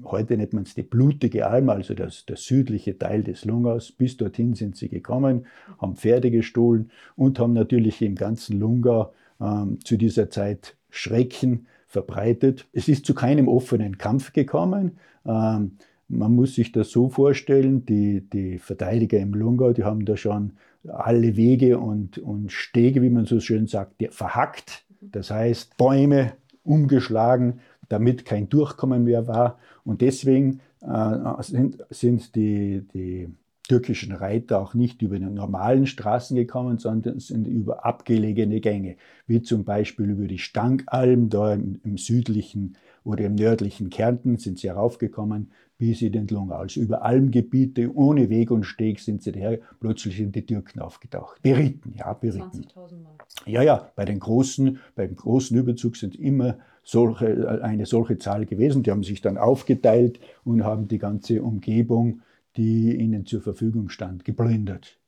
heute 0.05 0.37
nennt 0.37 0.53
man 0.53 0.65
es 0.65 0.75
die 0.75 0.83
blutige 0.83 1.47
Alm, 1.47 1.69
also 1.71 1.95
das, 1.95 2.27
der 2.27 2.37
südliche 2.37 2.99
Teil 2.99 3.23
des 3.23 3.45
Lungaus. 3.45 3.93
Bis 3.93 4.17
dorthin 4.17 4.55
sind 4.55 4.77
sie 4.77 4.89
gekommen, 4.89 5.47
haben 5.81 5.97
Pferde 5.97 6.31
gestohlen 6.31 6.91
und 7.17 7.39
haben 7.39 7.53
natürlich 7.53 8.03
im 8.03 8.15
ganzen 8.15 8.59
Lungau 8.59 9.13
ähm, 9.41 9.79
zu 9.85 9.97
dieser 9.97 10.31
Zeit 10.31 10.77
Schrecken 10.91 11.67
verbreitet. 11.87 12.67
Es 12.73 12.89
ist 12.89 13.07
zu 13.07 13.15
keinem 13.15 13.49
offenen 13.49 13.99
Kampf 13.99 14.33
gekommen. 14.33 14.99
Ähm, 15.25 15.73
man 16.09 16.35
muss 16.35 16.55
sich 16.55 16.73
das 16.73 16.91
so 16.91 17.09
vorstellen, 17.09 17.87
die, 17.87 18.29
die 18.29 18.59
Verteidiger 18.59 19.19
im 19.19 19.33
Lungau, 19.33 19.73
die 19.73 19.85
haben 19.85 20.05
da 20.05 20.17
schon 20.17 20.53
alle 20.87 21.37
Wege 21.37 21.79
und, 21.79 22.19
und 22.19 22.51
Stege, 22.51 23.03
wie 23.03 23.11
man 23.11 23.25
so 23.25 23.41
schön 23.41 23.67
sagt, 23.67 24.03
verhackt. 24.11 24.85
Das 25.01 25.31
heißt, 25.31 25.77
Bäume 25.77 26.33
umgeschlagen, 26.65 27.61
damit 27.93 28.25
kein 28.25 28.49
Durchkommen 28.49 29.05
mehr 29.05 29.27
war. 29.27 29.59
Und 29.85 30.01
deswegen 30.01 30.61
äh, 30.81 31.43
sind, 31.43 31.85
sind 31.91 32.35
die, 32.35 32.87
die 32.95 33.29
türkischen 33.69 34.13
Reiter 34.13 34.61
auch 34.61 34.73
nicht 34.73 35.03
über 35.03 35.19
die 35.19 35.27
normalen 35.27 35.87
Straßen 35.87 36.35
gekommen, 36.35 36.79
sondern 36.79 37.21
sind 37.21 37.47
über 37.47 37.85
abgelegene 37.85 38.61
Gänge, 38.61 38.97
wie 39.27 39.43
zum 39.43 39.65
Beispiel 39.65 40.11
über 40.11 40.27
die 40.27 40.39
Stangalm, 40.39 41.29
da 41.29 41.53
im, 41.53 41.81
im 41.85 41.99
südlichen 41.99 42.77
oder 43.05 43.27
im 43.27 43.35
nördlichen 43.35 43.91
Kärnten 43.91 44.39
sind 44.39 44.59
sie 44.59 44.69
heraufgekommen, 44.69 45.51
bis 45.77 45.99
sie 45.99 46.11
den 46.11 46.29
Lungau. 46.29 46.57
Also 46.57 46.81
über 46.81 47.03
Almgebiete, 47.03 47.95
ohne 47.95 48.31
Weg 48.31 48.51
und 48.51 48.65
Steg 48.65 49.01
sind 49.01 49.23
sie 49.23 49.33
daher, 49.33 49.59
plötzlich 49.81 50.17
sind 50.17 50.35
die 50.35 50.47
Türken 50.47 50.81
aufgetaucht. 50.81 51.43
Beritten, 51.43 51.93
ja, 51.97 52.13
beritten. 52.15 52.63
20.000 52.63 53.03
Mann. 53.03 53.13
Ja, 53.47 53.63
ja, 53.63 53.91
bei 53.97 54.05
den 54.05 54.19
großen, 54.19 54.79
beim 54.95 55.15
großen 55.15 55.57
Überzug 55.59 55.97
sind 55.97 56.15
immer 56.17 56.57
solche, 56.83 57.63
eine 57.63 57.87
solche 57.87 58.19
Zahl 58.19 58.47
gewesen. 58.47 58.83
Die 58.83 58.91
haben 58.91 59.05
sich 59.05 59.21
dann 59.21 59.39
aufgeteilt 59.39 60.19
und 60.45 60.65
haben 60.65 60.89
die 60.89 60.99
ganze 60.99 61.43
Umgebung, 61.43 62.23
die 62.57 62.95
ihnen 62.97 63.27
zur 63.27 63.41
Verfügung 63.41 63.89
stand, 63.89 64.25
geplündert. 64.25 64.99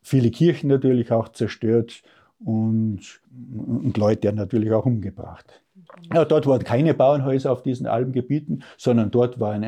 Viele 0.00 0.30
Kirchen 0.30 0.68
natürlich 0.68 1.12
auch 1.12 1.28
zerstört 1.28 2.02
und, 2.44 3.20
und 3.54 3.96
Leute 3.96 4.32
natürlich 4.32 4.72
auch 4.72 4.86
umgebracht. 4.86 5.62
Ja, 6.12 6.24
dort 6.24 6.46
waren 6.46 6.64
keine 6.64 6.94
Bauernhäuser 6.94 7.52
auf 7.52 7.62
diesen 7.62 7.86
Alpengebieten, 7.86 8.64
sondern 8.76 9.10
dort 9.10 9.38
waren, 9.38 9.62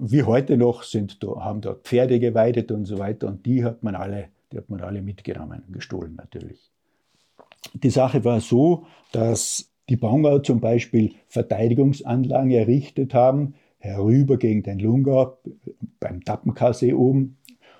wie 0.00 0.22
heute 0.22 0.56
noch, 0.56 0.82
sind, 0.82 1.18
haben 1.22 1.60
dort 1.60 1.86
Pferde 1.86 2.20
geweidet 2.20 2.70
und 2.70 2.84
so 2.84 2.98
weiter 2.98 3.26
und 3.26 3.46
die 3.46 3.64
hat 3.64 3.82
man 3.82 3.94
alle, 3.94 4.28
die 4.52 4.58
hat 4.58 4.68
man 4.68 4.80
alle 4.80 5.02
mitgenommen, 5.02 5.62
gestohlen 5.70 6.14
natürlich. 6.16 6.70
Die 7.74 7.90
Sache 7.90 8.24
war 8.24 8.40
so, 8.40 8.86
dass 9.12 9.69
die 9.90 9.96
Bongau 9.96 10.38
zum 10.38 10.60
Beispiel 10.60 11.12
Verteidigungsanlagen 11.26 12.52
errichtet 12.52 13.12
haben, 13.12 13.54
herüber 13.78 14.36
gegen 14.36 14.62
den 14.62 14.78
Lungau, 14.78 15.36
beim 15.98 16.24
Tappenkassee 16.24 16.92
oben. 16.92 17.36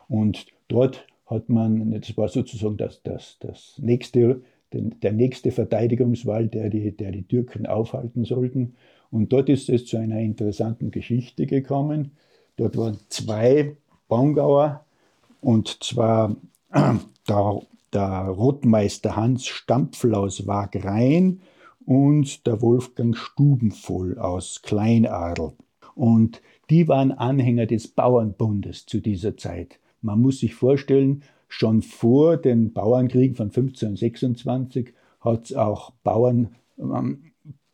Und 0.09 0.47
dort 0.67 1.07
hat 1.27 1.49
man, 1.49 1.93
das 1.93 2.17
war 2.17 2.29
sozusagen 2.29 2.77
das, 2.77 3.03
das, 3.05 3.37
das 3.39 3.79
nächste, 3.81 4.43
der 4.73 5.13
nächste 5.13 5.53
Verteidigungswall, 5.53 6.49
der 6.49 6.69
die, 6.69 6.91
der 6.97 7.13
die 7.13 7.23
Türken 7.23 7.67
aufhalten 7.67 8.25
sollten. 8.25 8.75
Und 9.13 9.33
dort 9.33 9.49
ist 9.49 9.69
es 9.69 9.87
zu 9.87 9.97
einer 9.97 10.19
interessanten 10.19 10.91
Geschichte 10.91 11.47
gekommen. 11.47 12.17
Dort 12.57 12.77
waren 12.77 12.99
zwei 13.09 13.77
Bongauer, 14.09 14.85
und 15.41 15.83
zwar 15.85 16.35
der, 17.29 17.61
der 17.93 18.23
Rotmeister 18.29 19.15
Hans 19.15 19.47
Stampfel 19.47 20.17
aus 20.17 20.49
Wagrein 20.49 21.41
und 21.91 22.47
der 22.47 22.63
Wolfgang 22.63 23.17
Stubenvoll 23.17 24.17
aus 24.17 24.63
Kleinadel. 24.63 25.55
Und 25.97 26.41
die 26.71 26.87
waren 26.87 27.11
Anhänger 27.11 27.67
des 27.67 27.89
Bauernbundes 27.89 28.87
zu 28.87 29.01
dieser 29.01 29.37
Zeit. 29.37 29.81
Man 30.01 30.21
muss 30.21 30.39
sich 30.39 30.55
vorstellen, 30.55 31.25
schon 31.49 31.83
vor 31.83 32.37
den 32.37 32.73
Bauernkriegen 32.73 33.35
von 33.35 33.49
1526 33.49 34.95
hat 35.21 35.47
es 35.47 35.57
auch 35.57 35.91
Bauern, 36.05 36.55
ähm, 36.79 37.33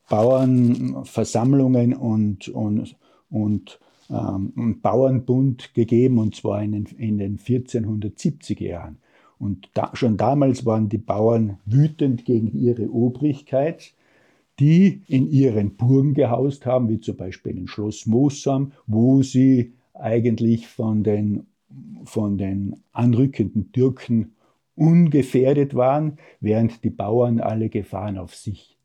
Bauernversammlungen 0.08 1.92
und, 1.92 2.49
und, 2.49 2.96
und 3.28 3.78
ähm, 4.08 4.80
Bauernbund 4.80 5.75
gegeben, 5.75 6.16
und 6.16 6.35
zwar 6.35 6.62
in 6.62 6.73
den, 6.73 6.87
in 6.96 7.18
den 7.18 7.38
1470er 7.38 8.64
Jahren. 8.64 8.96
Und 9.38 9.68
da, 9.75 9.90
schon 9.92 10.16
damals 10.16 10.64
waren 10.64 10.88
die 10.88 10.96
Bauern 10.96 11.58
wütend 11.66 12.25
gegen 12.25 12.58
ihre 12.58 12.90
Obrigkeit 12.90 13.92
die 14.58 15.02
in 15.06 15.30
ihren 15.30 15.76
Burgen 15.76 16.14
gehaust 16.14 16.66
haben, 16.66 16.88
wie 16.88 17.00
zum 17.00 17.16
Beispiel 17.16 17.56
in 17.56 17.68
Schloss 17.68 18.06
Moosam, 18.06 18.72
wo 18.86 19.22
sie 19.22 19.75
eigentlich 19.94 20.66
von 20.66 21.02
den, 21.02 21.46
von 22.04 22.38
den 22.38 22.76
anrückenden 22.92 23.72
Türken 23.72 24.32
ungefährdet 24.75 25.75
waren, 25.75 26.18
während 26.40 26.84
die 26.84 26.90
Bauern 26.90 27.40
alle 27.40 27.68
Gefahren 27.68 28.18
auf 28.18 28.34
sich 28.34 28.76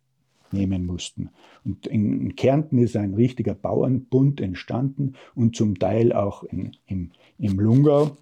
nehmen 0.51 0.85
mussten. 0.85 1.29
Und 1.63 1.87
in 1.87 2.35
Kärnten 2.35 2.77
ist 2.77 2.95
ein 2.95 3.13
richtiger 3.13 3.53
Bauernbund 3.53 4.41
entstanden 4.41 5.13
und 5.35 5.55
zum 5.55 5.79
Teil 5.79 6.11
auch 6.11 6.43
in, 6.43 6.71
im, 6.87 7.11
im 7.37 7.59
Lungau. 7.59 8.17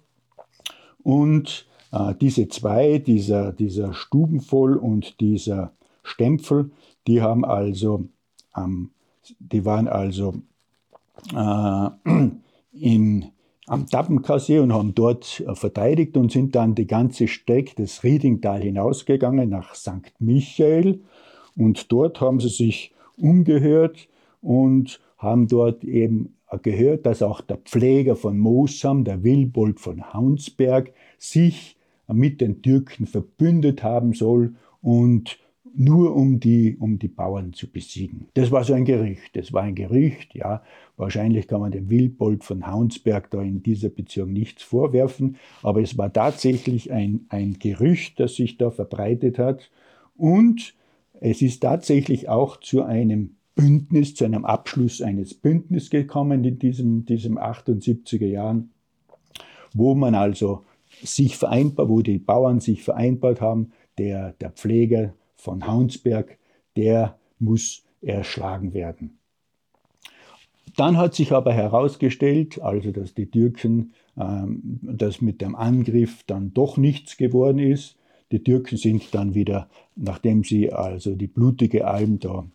Und 1.02 1.66
äh, 1.92 2.14
diese 2.20 2.48
zwei, 2.48 2.98
dieser, 2.98 3.52
dieser 3.52 3.94
Stubenvoll 3.94 4.76
und 4.76 5.20
dieser 5.20 5.72
Stempel, 6.02 6.70
die 7.10 7.20
haben 7.20 7.44
also, 7.44 8.04
ähm, 8.56 8.90
die 9.40 9.64
waren 9.64 9.88
also 9.88 10.34
äh, 11.34 11.90
in, 12.72 13.26
am 13.66 13.86
Tappenkassee 13.88 14.60
und 14.60 14.72
haben 14.72 14.94
dort 14.94 15.40
äh, 15.40 15.56
verteidigt 15.56 16.16
und 16.16 16.30
sind 16.30 16.54
dann 16.54 16.76
die 16.76 16.86
ganze 16.86 17.26
Strecke 17.26 17.74
des 17.74 18.04
Riedingtal 18.04 18.62
hinausgegangen 18.62 19.50
nach 19.50 19.74
St. 19.74 20.12
Michael. 20.20 21.00
Und 21.56 21.90
dort 21.90 22.20
haben 22.20 22.38
sie 22.38 22.48
sich 22.48 22.94
umgehört 23.16 24.08
und 24.40 25.00
haben 25.18 25.48
dort 25.48 25.82
eben 25.82 26.36
gehört, 26.62 27.06
dass 27.06 27.22
auch 27.22 27.40
der 27.40 27.56
Pfleger 27.56 28.14
von 28.14 28.38
Mosam, 28.38 29.02
der 29.02 29.24
Wilbold 29.24 29.80
von 29.80 30.14
Haunsberg, 30.14 30.92
sich 31.18 31.76
mit 32.06 32.40
den 32.40 32.62
Türken 32.62 33.06
verbündet 33.06 33.82
haben 33.82 34.14
soll 34.14 34.54
und 34.80 35.38
nur 35.74 36.14
um 36.14 36.40
die, 36.40 36.76
um 36.78 36.98
die 36.98 37.08
Bauern 37.08 37.52
zu 37.52 37.70
besiegen. 37.70 38.28
Das 38.34 38.50
war 38.50 38.64
so 38.64 38.74
ein 38.74 38.84
Gerücht. 38.84 39.36
Das 39.36 39.52
war 39.52 39.62
ein 39.62 39.74
Gerücht, 39.74 40.34
ja. 40.34 40.62
Wahrscheinlich 40.96 41.46
kann 41.46 41.60
man 41.60 41.72
dem 41.72 41.88
Wildbold 41.88 42.44
von 42.44 42.66
Haunsberg 42.66 43.30
da 43.30 43.42
in 43.42 43.62
dieser 43.62 43.88
Beziehung 43.88 44.32
nichts 44.32 44.62
vorwerfen, 44.62 45.36
aber 45.62 45.80
es 45.80 45.96
war 45.96 46.12
tatsächlich 46.12 46.92
ein, 46.92 47.26
ein 47.28 47.58
Gerücht, 47.58 48.20
das 48.20 48.36
sich 48.36 48.58
da 48.58 48.70
verbreitet 48.70 49.38
hat. 49.38 49.70
Und 50.16 50.74
es 51.20 51.40
ist 51.42 51.60
tatsächlich 51.60 52.28
auch 52.28 52.58
zu 52.58 52.82
einem 52.82 53.36
Bündnis, 53.54 54.14
zu 54.14 54.24
einem 54.24 54.44
Abschluss 54.44 55.02
eines 55.02 55.34
Bündnisses 55.34 55.90
gekommen 55.90 56.44
in 56.44 56.58
diesem, 56.58 57.04
diesem 57.04 57.38
78er 57.38 58.26
Jahren, 58.26 58.70
wo 59.74 59.94
man 59.94 60.14
also 60.14 60.64
sich 61.02 61.36
vereinbart, 61.36 61.88
wo 61.88 62.02
die 62.02 62.18
Bauern 62.18 62.60
sich 62.60 62.82
vereinbart 62.82 63.40
haben, 63.40 63.72
der, 63.98 64.32
der 64.40 64.50
Pfleger 64.50 65.14
von 65.40 65.66
Haunsberg, 65.66 66.38
der 66.76 67.18
muss 67.38 67.84
erschlagen 68.02 68.74
werden. 68.74 69.18
Dann 70.76 70.96
hat 70.96 71.14
sich 71.14 71.32
aber 71.32 71.52
herausgestellt, 71.52 72.60
also 72.62 72.92
dass 72.92 73.14
die 73.14 73.30
Türken, 73.30 73.92
ähm, 74.16 74.78
dass 74.82 75.20
mit 75.20 75.40
dem 75.40 75.56
Angriff 75.56 76.22
dann 76.26 76.54
doch 76.54 76.76
nichts 76.76 77.16
geworden 77.16 77.58
ist. 77.58 77.96
die 78.32 78.44
Türken 78.44 78.76
sind 78.76 79.12
dann 79.12 79.34
wieder, 79.34 79.68
nachdem 79.96 80.44
sie 80.44 80.72
also 80.72 81.16
die 81.16 81.26
blutige 81.26 81.88
Alm 81.88 82.20
da 82.20 82.46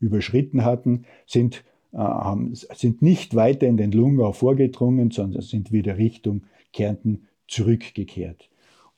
überschritten 0.00 0.66
hatten, 0.66 1.06
sind, 1.26 1.64
äh, 1.92 2.34
sind 2.52 3.00
nicht 3.00 3.34
weiter 3.34 3.66
in 3.66 3.78
den 3.78 3.92
Lungau 3.92 4.32
vorgedrungen, 4.32 5.10
sondern 5.10 5.40
sind 5.40 5.72
wieder 5.72 5.96
Richtung 5.96 6.42
Kärnten 6.74 7.28
zurückgekehrt. 7.48 8.50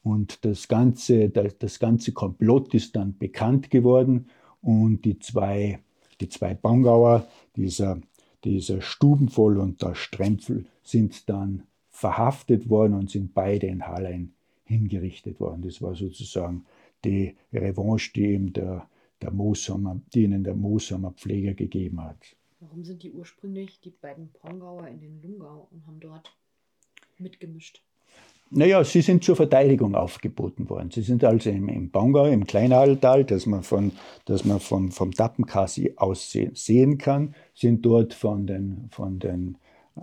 Und 0.05 0.45
das 0.45 0.69
ganze, 0.69 1.31
das 1.31 1.79
ganze 1.79 2.13
Komplott 2.13 2.75
ist 2.75 2.95
dann 2.95 3.17
bekannt 3.17 3.71
geworden 3.71 4.27
und 4.61 5.05
die 5.07 5.19
zwei, 5.19 5.81
die 6.21 6.29
zwei 6.29 6.53
Bangauer, 6.55 7.27
dieser, 7.57 7.99
dieser 8.45 8.83
Stubenvoll 8.83 9.59
und 9.59 9.81
der 9.81 9.95
Strempfel, 9.95 10.67
sind 10.83 11.29
dann 11.31 11.63
verhaftet 11.89 12.69
worden 12.69 12.93
und 12.93 13.11
sind 13.11 13.33
beide 13.33 13.67
in 13.67 13.87
Hallein 13.87 14.35
hingerichtet 14.65 15.41
worden. 15.41 15.63
Das 15.63 15.81
war 15.81 15.95
sozusagen 15.95 16.67
die 17.03 17.35
Revanche, 17.51 18.13
die 18.13 18.35
ihm 18.35 18.53
der, 18.53 18.87
der 19.23 19.31
Mooshammer, 19.31 20.03
die 20.13 20.25
ihnen 20.25 20.45
der 20.45 20.55
Mooshammer 20.55 21.13
Pfleger 21.13 21.55
gegeben 21.55 22.03
hat. 22.03 22.37
Warum 22.61 22.85
sind 22.85 23.03
die 23.03 23.11
ursprünglich 23.11 23.81
die 23.81 23.91
beiden 23.91 24.29
Pongauer 24.33 24.87
in 24.89 25.01
den 25.01 25.23
Lungau 25.23 25.69
und 25.71 25.87
haben 25.87 26.01
dort 26.01 26.37
mitgemischt? 27.19 27.83
Naja, 28.57 28.85
sie 28.85 29.01
sind 29.01 29.25
zur 29.25 29.35
Verteidigung 29.35 29.97
aufgeboten 29.97 30.71
worden. 30.71 30.91
Sie 30.93 31.03
sind 31.03 31.25
also 31.25 31.51
im, 31.51 31.69
im 31.69 31.91
Bangau, 31.91 32.27
im 32.27 32.47
Kleinaltal, 32.47 33.25
das 33.25 33.47
man, 33.47 33.65
von, 33.65 33.91
das 34.27 34.45
man 34.45 34.61
vom, 34.61 34.93
vom 34.93 35.11
Tappenkassi 35.11 35.95
aus 35.97 36.31
sehen 36.31 36.99
kann, 36.99 37.35
sind 37.53 37.85
dort 37.85 38.15
von 38.15 38.47
den, 38.47 38.87
von 38.93 39.19
den 39.19 39.59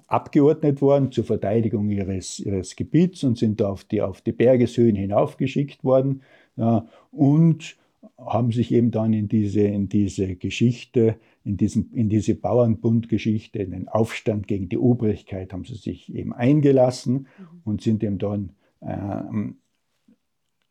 abgeordnet 0.07 0.81
worden 0.81 1.13
zur 1.13 1.23
Verteidigung 1.23 1.89
ihres, 1.89 2.39
ihres 2.39 2.75
Gebiets 2.75 3.23
und 3.23 3.37
sind 3.37 3.61
auf 3.61 3.85
die, 3.85 4.01
auf 4.01 4.19
die 4.19 4.33
Bergeshöhen 4.33 4.97
hinaufgeschickt 4.97 5.85
worden 5.85 6.21
ja, 6.57 6.85
und 7.11 7.77
haben 8.17 8.51
sich 8.51 8.73
eben 8.73 8.91
dann 8.91 9.13
in 9.13 9.29
diese, 9.29 9.61
in 9.61 9.87
diese 9.87 10.35
Geschichte, 10.35 11.15
in, 11.43 11.57
diesen, 11.57 11.91
in 11.93 12.09
diese 12.09 12.35
Bauernbundgeschichte, 12.35 13.59
in 13.59 13.71
den 13.71 13.87
Aufstand 13.87 14.47
gegen 14.47 14.69
die 14.69 14.77
Obrigkeit, 14.77 15.53
haben 15.53 15.65
sie 15.65 15.75
sich 15.75 16.13
eben 16.13 16.33
eingelassen 16.33 17.27
mhm. 17.37 17.61
und 17.63 17.81
sind 17.81 18.03
eben 18.03 18.17
dann, 18.17 18.55
äh, 18.81 19.23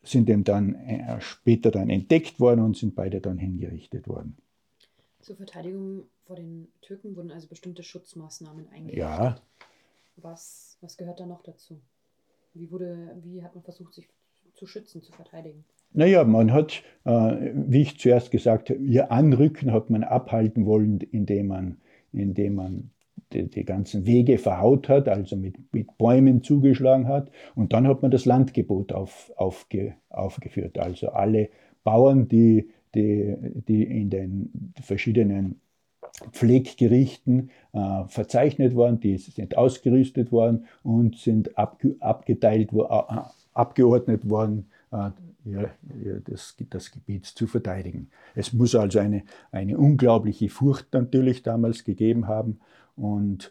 sind 0.02 0.30
eben 0.30 0.44
dann 0.44 0.74
äh, 0.74 1.20
später 1.20 1.70
dann 1.70 1.90
entdeckt 1.90 2.40
worden 2.40 2.60
und 2.60 2.76
sind 2.76 2.94
beide 2.94 3.20
dann 3.20 3.38
hingerichtet 3.38 4.06
worden. 4.06 4.36
Zur 5.20 5.36
Verteidigung 5.36 6.04
vor 6.24 6.36
den 6.36 6.68
Türken 6.80 7.16
wurden 7.16 7.30
also 7.30 7.48
bestimmte 7.48 7.82
Schutzmaßnahmen 7.82 8.68
eingerichtet. 8.68 8.98
Ja. 8.98 9.40
Was, 10.16 10.78
was 10.80 10.96
gehört 10.96 11.20
da 11.20 11.26
noch 11.26 11.42
dazu? 11.42 11.80
Wie, 12.54 12.70
wurde, 12.70 13.16
wie 13.22 13.42
hat 13.42 13.54
man 13.54 13.64
versucht, 13.64 13.94
sich 13.94 14.08
zu 14.54 14.66
schützen, 14.66 15.02
zu 15.02 15.12
verteidigen? 15.12 15.64
Naja, 15.92 16.24
man 16.24 16.52
hat, 16.52 16.82
äh, 17.04 17.50
wie 17.54 17.82
ich 17.82 17.98
zuerst 17.98 18.30
gesagt 18.30 18.70
habe, 18.70 18.80
ihr 18.80 19.10
Anrücken 19.10 19.72
hat 19.72 19.90
man 19.90 20.04
abhalten 20.04 20.66
wollen, 20.66 21.00
indem 21.00 21.48
man, 21.48 21.76
indem 22.12 22.54
man 22.54 22.90
die, 23.32 23.48
die, 23.48 23.64
ganzen 23.64 24.06
Wege 24.06 24.38
verhaut 24.38 24.88
hat, 24.88 25.08
also 25.08 25.36
mit, 25.36 25.56
mit 25.72 25.98
Bäumen 25.98 26.42
zugeschlagen 26.42 27.08
hat. 27.08 27.30
Und 27.54 27.72
dann 27.72 27.86
hat 27.86 28.02
man 28.02 28.10
das 28.10 28.24
Landgebot 28.24 28.92
auf, 28.92 29.32
aufge, 29.36 29.94
aufgeführt. 30.08 30.78
Also 30.78 31.10
alle 31.10 31.48
Bauern, 31.84 32.28
die 32.28 32.68
die, 32.94 33.36
die 33.68 33.82
in 33.84 34.10
den 34.10 34.72
verschiedenen 34.80 35.60
Pfleggerichten 36.32 37.50
äh, 37.72 38.04
verzeichnet 38.08 38.74
worden, 38.74 39.00
die 39.00 39.16
sind 39.16 39.56
ausgerüstet 39.56 40.32
worden 40.32 40.66
und 40.82 41.16
sind 41.16 41.56
abge 41.56 41.96
abgeteilt, 42.00 42.70
abgeordnet 43.54 44.28
worden, 44.28 44.70
äh, 44.92 45.10
ja, 45.44 45.70
das, 46.24 46.56
das 46.70 46.90
Gebiet 46.90 47.26
zu 47.26 47.46
verteidigen. 47.46 48.10
Es 48.34 48.52
muss 48.52 48.74
also 48.74 48.98
eine, 48.98 49.24
eine 49.52 49.78
unglaubliche 49.78 50.48
Furcht 50.48 50.92
natürlich 50.92 51.42
damals 51.42 51.84
gegeben 51.84 52.28
haben. 52.28 52.60
Und 52.96 53.50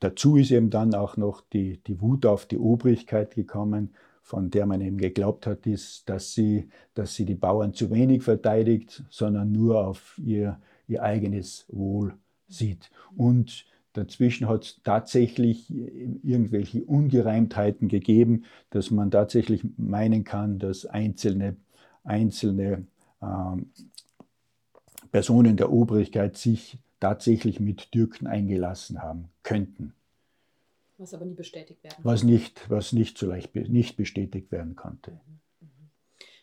dazu 0.00 0.36
ist 0.36 0.50
eben 0.50 0.70
dann 0.70 0.94
auch 0.94 1.16
noch 1.16 1.40
die, 1.40 1.78
die 1.86 2.00
Wut 2.00 2.26
auf 2.26 2.46
die 2.46 2.58
Obrigkeit 2.58 3.34
gekommen, 3.34 3.90
von 4.22 4.50
der 4.50 4.66
man 4.66 4.80
eben 4.80 4.98
geglaubt 4.98 5.46
hat, 5.46 5.66
ist, 5.66 6.08
dass 6.08 6.34
sie, 6.34 6.68
dass 6.94 7.14
sie 7.14 7.24
die 7.24 7.34
Bauern 7.34 7.72
zu 7.72 7.90
wenig 7.90 8.22
verteidigt, 8.22 9.02
sondern 9.08 9.52
nur 9.52 9.86
auf 9.86 10.20
ihr, 10.22 10.60
ihr 10.86 11.02
eigenes 11.02 11.64
Wohl 11.68 12.14
sieht. 12.46 12.90
Und 13.16 13.64
dazwischen 13.92 14.48
hat 14.48 14.64
es 14.64 14.80
tatsächlich 14.84 15.70
irgendwelche 15.70 16.84
Ungereimtheiten 16.84 17.88
gegeben, 17.88 18.44
dass 18.70 18.90
man 18.90 19.10
tatsächlich 19.10 19.64
meinen 19.76 20.24
kann, 20.24 20.58
dass 20.58 20.86
einzelne, 20.86 21.56
einzelne 22.04 22.86
ähm, 23.22 23.70
Personen 25.10 25.56
der 25.56 25.72
Obrigkeit 25.72 26.36
sich 26.36 26.78
tatsächlich 27.00 27.60
mit 27.60 27.92
Türken 27.92 28.26
eingelassen 28.26 29.02
haben 29.02 29.28
könnten. 29.42 29.94
Was 30.98 31.14
aber 31.14 31.24
nie 31.24 31.34
bestätigt 31.34 31.82
werden 31.84 31.96
was 32.02 32.24
nicht, 32.24 32.68
was 32.68 32.92
nicht 32.92 33.18
so 33.18 33.26
leicht 33.26 33.54
nicht 33.54 33.96
bestätigt 33.96 34.50
werden 34.50 34.74
konnte. 34.74 35.12
Mhm, 35.12 35.40
mhm. 35.60 35.90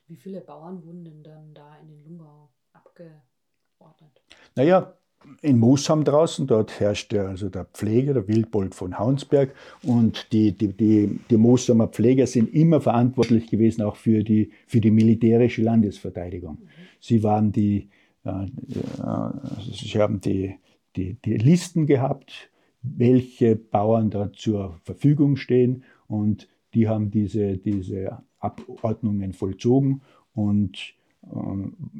Wie 0.07 0.15
viele 0.15 0.39
Bauern 0.39 0.83
wurden 0.85 1.03
denn 1.03 1.23
dann 1.23 1.53
da 1.53 1.77
in 1.77 1.89
den 1.89 2.03
Lungau 2.03 2.49
abgeordnet? 2.71 4.21
Naja, 4.55 4.97
in 5.41 5.59
Moosham 5.59 6.03
draußen, 6.03 6.47
dort 6.47 6.79
herrschte 6.79 7.27
also 7.27 7.49
der 7.49 7.65
Pfleger, 7.65 8.13
der 8.13 8.27
Wildbold 8.27 8.75
von 8.75 8.97
Haunsberg. 8.97 9.53
Und 9.83 10.31
die, 10.31 10.51
die, 10.51 10.73
die, 10.73 11.19
die 11.29 11.37
Mooshamer 11.37 11.87
Pfleger 11.87 12.27
sind 12.27 12.53
immer 12.53 12.81
verantwortlich 12.81 13.47
gewesen, 13.47 13.83
auch 13.83 13.95
für 13.95 14.23
die, 14.23 14.51
für 14.67 14.81
die 14.81 14.91
militärische 14.91 15.61
Landesverteidigung. 15.61 16.59
Sie 16.99 17.23
waren 17.23 17.51
die, 17.51 17.89
äh, 18.23 18.45
äh, 18.45 19.29
sie 19.71 20.01
haben 20.01 20.21
die, 20.21 20.55
die, 20.95 21.17
die 21.23 21.37
Listen 21.37 21.85
gehabt 21.85 22.49
welche 22.97 23.55
Bauern 23.55 24.09
da 24.09 24.31
zur 24.33 24.79
Verfügung 24.83 25.35
stehen 25.35 25.83
und 26.07 26.47
die 26.73 26.87
haben 26.87 27.11
diese, 27.11 27.57
diese 27.57 28.21
Abordnungen 28.39 29.33
vollzogen 29.33 30.01
und 30.33 30.93
äh, 31.23 31.27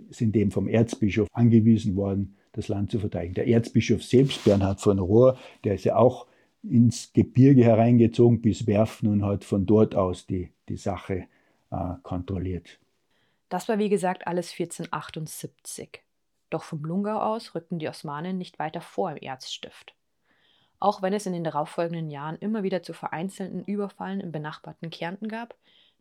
sind 0.10 0.36
eben 0.36 0.52
vom 0.52 0.68
Erzbischof 0.68 1.28
angewiesen 1.32 1.96
worden, 1.96 2.36
das 2.56 2.68
Land 2.68 2.92
zu 2.92 3.00
verteidigen. 3.00 3.34
Der 3.36 3.48
Erzbischof 3.48 4.04
selbst, 4.04 4.44
Bernhard 4.44 4.82
von 4.82 5.00
Rohr, 5.00 5.38
der 5.64 5.76
ist 5.76 5.86
ja 5.86 5.96
auch 5.96 6.28
ins 6.64 7.14
Gebirge 7.14 7.64
hereingezogen 7.64 8.42
bis 8.42 8.66
Werfen 8.66 9.08
und 9.10 9.26
hat 9.26 9.44
von 9.44 9.66
dort 9.66 9.96
aus 9.96 10.26
die, 10.26 10.52
die 10.70 10.78
Sache 10.78 11.28
äh, 11.72 11.94
kontrolliert. 12.02 12.80
Das 13.50 13.70
war 13.70 13.78
wie 13.78 13.90
gesagt 13.90 14.28
alles 14.28 14.52
1478. 14.52 16.02
Doch 16.50 16.64
vom 16.64 16.84
Lungau 16.84 17.20
aus 17.20 17.54
rückten 17.56 17.80
die 17.80 17.90
Osmanen 17.90 18.38
nicht 18.38 18.60
weiter 18.60 18.82
vor 18.82 19.12
im 19.12 19.18
Erzstift. 19.18 19.94
Auch 20.80 21.02
wenn 21.02 21.14
es 21.14 21.26
in 21.26 21.34
den 21.34 21.44
darauffolgenden 21.44 22.10
Jahren 22.10 22.38
immer 22.38 22.64
wieder 22.64 22.84
zu 22.84 22.94
vereinzelten 22.94 23.64
Überfallen 23.64 24.20
im 24.20 24.32
benachbarten 24.32 24.90
Kärnten 24.90 25.28
gab, 25.28 25.56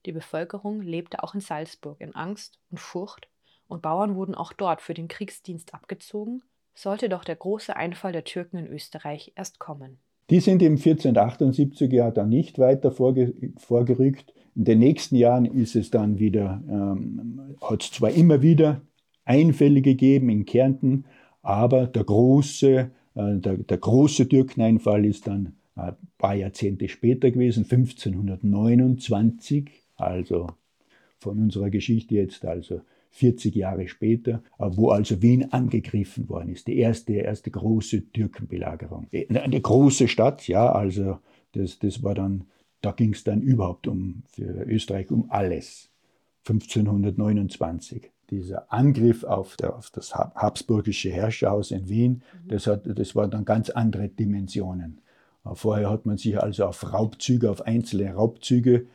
die 0.07 0.13
Bevölkerung 0.13 0.83
lebte 0.83 1.23
auch 1.23 1.35
in 1.35 1.41
Salzburg 1.41 2.01
in 2.01 2.15
Angst 2.15 2.59
und 2.71 2.79
Furcht 2.79 3.29
und 3.69 3.83
Bauern 3.83 4.15
wurden 4.15 4.35
auch 4.35 4.53
dort 4.53 4.83
für 4.83 4.95
den 4.95 5.09
Kriegsdienst 5.09 5.75
abgezogen, 5.75 6.43
sollte 6.75 7.09
doch 7.09 7.25
der 7.25 7.37
große 7.37 7.77
Einfall 7.77 8.13
der 8.13 8.25
Türken 8.25 8.59
in 8.59 8.67
Österreich 8.67 9.33
erst 9.37 9.59
kommen. 9.59 9.99
Die 10.31 10.41
sind 10.41 10.63
im 10.63 10.73
1478 10.73 11.93
Jahr 11.93 12.11
dann 12.11 12.31
nicht 12.31 12.59
weiter 12.59 12.91
vorge 12.91 13.35
vorgerückt. 13.59 14.33
In 14.55 14.65
den 14.65 14.79
nächsten 14.79 15.17
Jahren 15.17 15.45
ist 15.45 15.77
es 15.77 15.91
dann 15.91 16.19
wieder, 16.19 16.63
ähm, 16.69 17.57
hat 17.61 17.83
es 17.83 17.91
zwar 17.91 18.11
immer 18.11 18.41
wieder 18.41 18.81
Einfälle 19.25 19.83
gegeben 19.83 20.31
in 20.31 20.47
Kärnten, 20.47 21.05
aber 21.43 21.87
der 21.87 22.05
große 22.05 22.91
äh, 23.15 23.39
der, 23.39 23.59
der 23.59 23.79
große 23.79 24.29
Türkeneinfall 24.29 25.05
ist 25.05 25.27
dann 25.27 25.57
ein 25.77 25.97
paar 26.19 26.35
Jahrzehnte 26.35 26.89
später 26.89 27.31
gewesen, 27.31 27.65
1529, 27.65 29.71
also 29.97 30.49
von 31.19 31.39
unserer 31.39 31.71
Geschichte 31.71 32.17
jetzt 32.17 32.45
also 32.45 32.83
40 33.15 33.55
Jahre 33.55 33.87
später, 33.87 34.43
äh, 34.59 34.67
wo 34.71 34.91
also 34.91 35.23
Wien 35.23 35.53
angegriffen 35.53 36.29
worden 36.29 36.49
ist. 36.49 36.67
Die 36.67 36.79
erste, 36.79 37.13
erste 37.13 37.51
große 37.51 38.11
Türkenbelagerung. 38.13 39.07
Äh, 39.13 39.27
eine 39.39 39.61
große 39.61 40.09
Stadt, 40.09 40.49
ja, 40.49 40.73
also 40.73 41.19
das, 41.53 41.79
das 41.79 42.03
war 42.03 42.15
dann, 42.15 42.45
da 42.81 42.91
ging 42.91 43.15
es 43.15 43.23
dann 43.23 43.41
überhaupt 43.41 43.87
um, 43.87 44.25
für 44.27 44.65
Österreich 44.65 45.11
um 45.11 45.31
alles. 45.31 45.91
1529 46.47 48.11
dieser 48.31 48.73
Angriff 48.73 49.23
auf, 49.23 49.57
das 49.57 50.15
habsburgische 50.15 51.11
Herrscherhaus 51.11 51.71
in 51.71 51.89
Wien, 51.89 52.23
mhm. 52.45 52.49
das, 52.49 52.67
hat, 52.67 52.83
das 52.87 53.15
waren 53.15 53.31
dann 53.31 53.45
ganz 53.45 53.71
andere 53.71 54.09
Dimensionen. 54.09 55.01
Vorher 55.53 55.91
hat 55.91 56.07
man 56.07 56.17
sich 56.17 56.43
also 56.43 56.65
auf 56.65 56.93
Raubzüge, 56.93 57.51
auf 57.51 57.63
einzelne 57.63 58.15
Raubzüge 58.15 58.87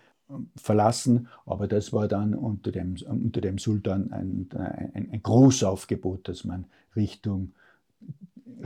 verlassen, 0.56 1.28
aber 1.46 1.68
das 1.68 1.92
war 1.94 2.08
dann 2.08 2.36
unter 2.36 2.72
dem, 2.72 2.96
unter 3.08 3.42
dem 3.42 3.58
Sultan 3.58 4.12
ein, 4.12 4.48
ein, 4.94 5.10
ein 5.12 5.24
Großaufgebot, 5.24 6.28
dass 6.28 6.44
man 6.44 6.66
Richtung 6.96 7.54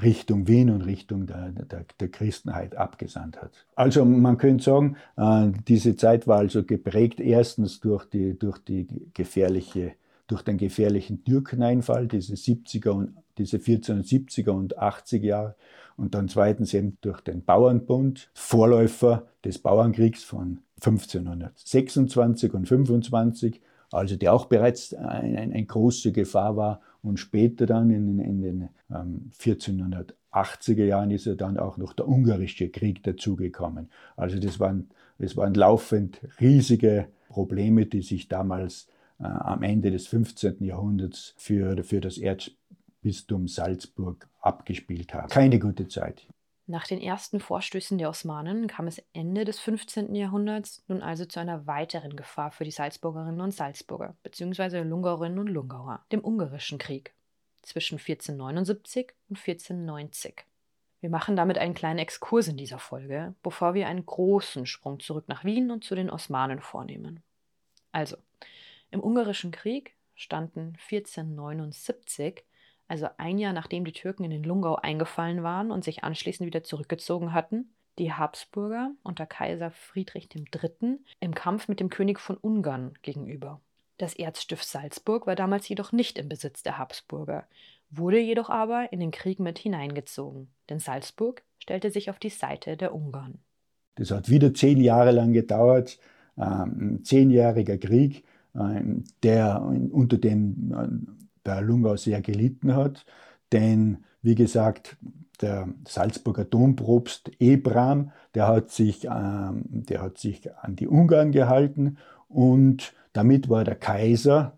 Richtung 0.01 0.47
Wien 0.47 0.69
und 0.69 0.81
Richtung 0.81 1.27
der, 1.27 1.49
der, 1.51 1.85
der, 1.99 2.07
Christenheit 2.07 2.75
abgesandt 2.75 3.41
hat. 3.41 3.67
Also 3.75 4.03
man 4.05 4.37
könnte 4.37 4.63
sagen, 4.63 4.97
äh, 5.17 5.51
diese 5.67 5.95
Zeit 5.95 6.27
war 6.27 6.39
also 6.39 6.63
geprägt 6.63 7.19
erstens 7.19 7.79
durch, 7.79 8.05
die, 8.05 8.37
durch, 8.37 8.57
die 8.59 8.87
gefährliche, 9.13 9.93
durch 10.27 10.41
den 10.41 10.57
gefährlichen 10.57 11.23
Türkeneinfall, 11.23 12.07
diese 12.07 12.35
70er 12.35 12.89
und 12.89 13.15
diese 13.37 13.57
1470er 13.57 14.51
und 14.51 14.77
80er 14.77 15.25
Jahre 15.25 15.55
und 15.97 16.15
dann 16.15 16.27
zweitens 16.27 16.73
eben 16.73 16.97
durch 17.01 17.21
den 17.21 17.43
Bauernbund, 17.43 18.29
Vorläufer 18.33 19.27
des 19.43 19.59
Bauernkriegs 19.59 20.23
von 20.23 20.59
1526 20.81 22.53
und 22.53 22.67
25, 22.67 23.61
also 23.91 24.15
die 24.15 24.29
auch 24.29 24.45
bereits 24.45 24.93
eine, 24.93 25.39
eine 25.39 25.65
große 25.65 26.11
Gefahr 26.11 26.57
war 26.57 26.81
und 27.01 27.17
später 27.17 27.65
dann 27.65 27.89
in, 27.91 28.19
in 28.19 28.41
den 28.41 28.69
ähm, 28.89 29.31
1480er 29.37 30.85
Jahren 30.85 31.11
ist 31.11 31.25
ja 31.25 31.35
dann 31.35 31.57
auch 31.57 31.77
noch 31.77 31.93
der 31.93 32.07
ungarische 32.07 32.69
Krieg 32.69 33.03
dazugekommen. 33.03 33.89
Also 34.15 34.39
das 34.39 34.59
waren, 34.59 34.89
das 35.19 35.37
waren 35.37 35.53
laufend 35.53 36.21
riesige 36.39 37.07
Probleme, 37.29 37.85
die 37.85 38.01
sich 38.01 38.27
damals 38.27 38.87
äh, 39.19 39.23
am 39.23 39.63
Ende 39.63 39.91
des 39.91 40.07
15. 40.07 40.63
Jahrhunderts 40.63 41.33
für, 41.37 41.83
für 41.83 42.01
das 42.01 42.17
Erzbistum 42.17 43.47
Salzburg 43.47 44.29
abgespielt 44.41 45.13
haben. 45.13 45.29
Keine 45.29 45.59
gute 45.59 45.87
Zeit. 45.87 46.27
Nach 46.65 46.87
den 46.87 47.01
ersten 47.01 47.41
Vorstößen 47.41 47.97
der 47.97 48.09
Osmanen 48.09 48.67
kam 48.67 48.87
es 48.87 49.03
Ende 49.11 49.43
des 49.43 49.59
15. 49.59 50.15
Jahrhunderts 50.15 50.81
nun 50.87 51.01
also 51.01 51.25
zu 51.25 51.41
einer 51.41 51.67
weiteren 51.67 52.15
Gefahr 52.15 52.51
für 52.51 52.63
die 52.63 52.71
Salzburgerinnen 52.71 53.41
und 53.41 53.51
Salzburger 53.51 54.15
bzw. 54.23 54.83
Lungauerinnen 54.83 55.39
und 55.39 55.47
Lungauer, 55.47 56.05
dem 56.13 56.23
Ungarischen 56.23 56.77
Krieg 56.77 57.13
zwischen 57.63 57.97
1479 57.97 59.11
und 59.29 59.37
1490. 59.37 60.45
Wir 61.01 61.09
machen 61.09 61.35
damit 61.35 61.57
einen 61.57 61.73
kleinen 61.73 61.99
Exkurs 61.99 62.47
in 62.47 62.55
dieser 62.55 62.79
Folge, 62.79 63.35
bevor 63.43 63.73
wir 63.73 63.87
einen 63.87 64.05
großen 64.05 64.65
Sprung 64.65 65.01
zurück 65.01 65.25
nach 65.27 65.43
Wien 65.43 65.69
und 65.69 65.83
zu 65.83 65.95
den 65.95 66.09
Osmanen 66.09 66.61
vornehmen. 66.61 67.23
Also, 67.91 68.15
im 68.93 69.03
Ungarischen 69.03 69.51
Krieg 69.51 69.95
standen 70.15 70.77
1479 70.89 72.43
also 72.87 73.07
ein 73.17 73.37
Jahr 73.37 73.53
nachdem 73.53 73.85
die 73.85 73.91
Türken 73.91 74.23
in 74.23 74.31
den 74.31 74.43
Lungau 74.43 74.75
eingefallen 74.75 75.43
waren 75.43 75.71
und 75.71 75.83
sich 75.83 76.03
anschließend 76.03 76.45
wieder 76.45 76.63
zurückgezogen 76.63 77.33
hatten, 77.33 77.73
die 77.97 78.13
Habsburger 78.13 78.91
unter 79.03 79.25
Kaiser 79.25 79.71
Friedrich 79.71 80.29
III. 80.35 80.99
im 81.19 81.33
Kampf 81.33 81.67
mit 81.67 81.79
dem 81.79 81.89
König 81.89 82.19
von 82.19 82.37
Ungarn 82.37 82.93
gegenüber. 83.01 83.61
Das 83.97 84.15
Erzstift 84.15 84.65
Salzburg 84.65 85.27
war 85.27 85.35
damals 85.35 85.67
jedoch 85.69 85.91
nicht 85.91 86.17
im 86.17 86.27
Besitz 86.27 86.63
der 86.63 86.77
Habsburger, 86.77 87.47
wurde 87.89 88.19
jedoch 88.19 88.49
aber 88.49 88.91
in 88.91 88.99
den 88.99 89.11
Krieg 89.11 89.39
mit 89.39 89.59
hineingezogen, 89.59 90.51
denn 90.69 90.79
Salzburg 90.79 91.43
stellte 91.59 91.91
sich 91.91 92.09
auf 92.09 92.19
die 92.19 92.29
Seite 92.29 92.75
der 92.75 92.93
Ungarn. 92.93 93.39
Das 93.95 94.09
hat 94.09 94.29
wieder 94.29 94.53
zehn 94.53 94.81
Jahre 94.81 95.11
lang 95.11 95.33
gedauert, 95.33 95.99
ähm, 96.37 96.97
ein 96.97 97.03
zehnjähriger 97.03 97.77
Krieg, 97.77 98.23
der 98.53 99.61
unter 99.91 100.17
dem 100.17 101.17
der 101.45 101.61
Lungau 101.61 101.95
sehr 101.95 102.21
gelitten 102.21 102.75
hat. 102.75 103.05
Denn, 103.51 104.03
wie 104.21 104.35
gesagt, 104.35 104.97
der 105.41 105.67
Salzburger 105.87 106.45
Domprobst 106.45 107.31
Ebram, 107.39 108.11
der 108.33 108.47
hat 108.47 108.71
sich, 108.71 109.05
ähm, 109.05 109.63
der 109.65 110.01
hat 110.01 110.17
sich 110.17 110.49
an 110.57 110.75
die 110.75 110.87
Ungarn 110.87 111.31
gehalten 111.31 111.97
und 112.27 112.93
damit 113.13 113.49
war 113.49 113.63
der 113.63 113.75
Kaiser, 113.75 114.57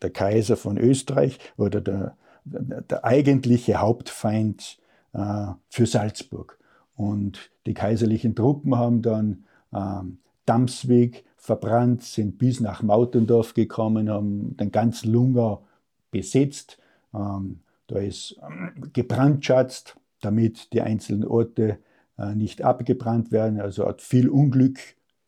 der 0.00 0.10
Kaiser 0.10 0.56
von 0.56 0.78
Österreich 0.78 1.38
oder 1.56 1.80
der, 1.80 2.16
der, 2.44 3.04
eigentliche 3.04 3.76
Hauptfeind 3.76 4.78
äh, 5.12 5.46
für 5.68 5.86
Salzburg. 5.86 6.58
Und 6.94 7.50
die 7.66 7.74
kaiserlichen 7.74 8.34
Truppen 8.34 8.76
haben 8.76 9.02
dann 9.02 9.44
ähm, 9.72 10.18
Damsweg 10.46 11.24
verbrannt, 11.40 12.02
sind 12.02 12.38
bis 12.38 12.60
nach 12.60 12.82
Mautendorf 12.82 13.54
gekommen, 13.54 14.10
haben 14.10 14.56
den 14.58 14.70
ganzen 14.70 15.10
Lungau 15.10 15.66
besetzt. 16.10 16.78
Ähm, 17.14 17.60
da 17.86 17.98
ist 17.98 18.38
ähm, 18.46 18.90
gebrandschatzt, 18.92 19.96
damit 20.20 20.72
die 20.72 20.82
einzelnen 20.82 21.26
Orte 21.26 21.78
äh, 22.18 22.34
nicht 22.34 22.62
abgebrannt 22.62 23.32
werden. 23.32 23.60
Also 23.60 23.86
hat 23.86 24.02
viel 24.02 24.28
Unglück 24.28 24.78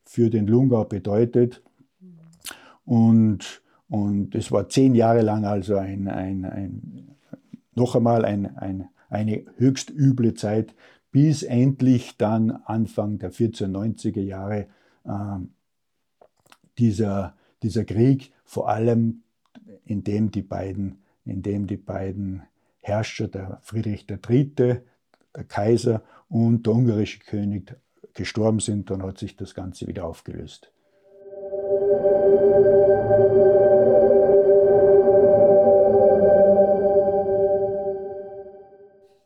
für 0.05 0.29
den 0.29 0.47
Lungau 0.47 0.85
bedeutet. 0.85 1.63
Und, 2.85 3.63
und 3.89 4.35
es 4.35 4.53
war 4.53 4.69
zehn 4.69 4.95
Jahre 4.95 5.23
lang 5.23 5.47
also 5.47 5.77
ein, 5.77 6.09
ein, 6.09 6.45
ein 6.45 7.17
noch 7.75 7.97
einmal 7.97 8.27
ein, 8.27 8.55
ein, 8.59 8.89
eine 9.09 9.45
höchst 9.57 9.91
üble 9.91 10.35
Zeit, 10.35 10.75
bis 11.11 11.43
endlich 11.43 12.19
dann 12.19 12.51
Anfang 12.51 13.19
der 13.19 13.33
1490er 13.33 14.21
Jahre 14.21 14.67
äh, 15.05 15.39
dieser, 16.79 17.37
dieser 17.63 17.85
Krieg 17.85 18.33
vor 18.45 18.69
allem 18.69 19.23
in 19.85 20.05
dem 20.05 20.31
die 20.31 20.43
beiden, 20.43 21.03
in 21.25 21.43
dem 21.43 21.67
die 21.67 21.77
beiden 21.77 22.43
Herrscher, 22.81 23.29
der 23.29 23.59
Friedrich 23.63 24.07
III., 24.09 24.55
der 24.55 24.83
Kaiser 25.49 26.03
und 26.29 26.67
der 26.67 26.75
ungarische 26.75 27.21
König 27.21 27.75
gestorben 28.15 28.61
sind, 28.61 28.91
dann 28.91 29.03
hat 29.03 29.19
sich 29.19 29.37
das 29.37 29.55
Ganze 29.55 29.87
wieder 29.87 30.05
aufgelöst. 30.05 30.71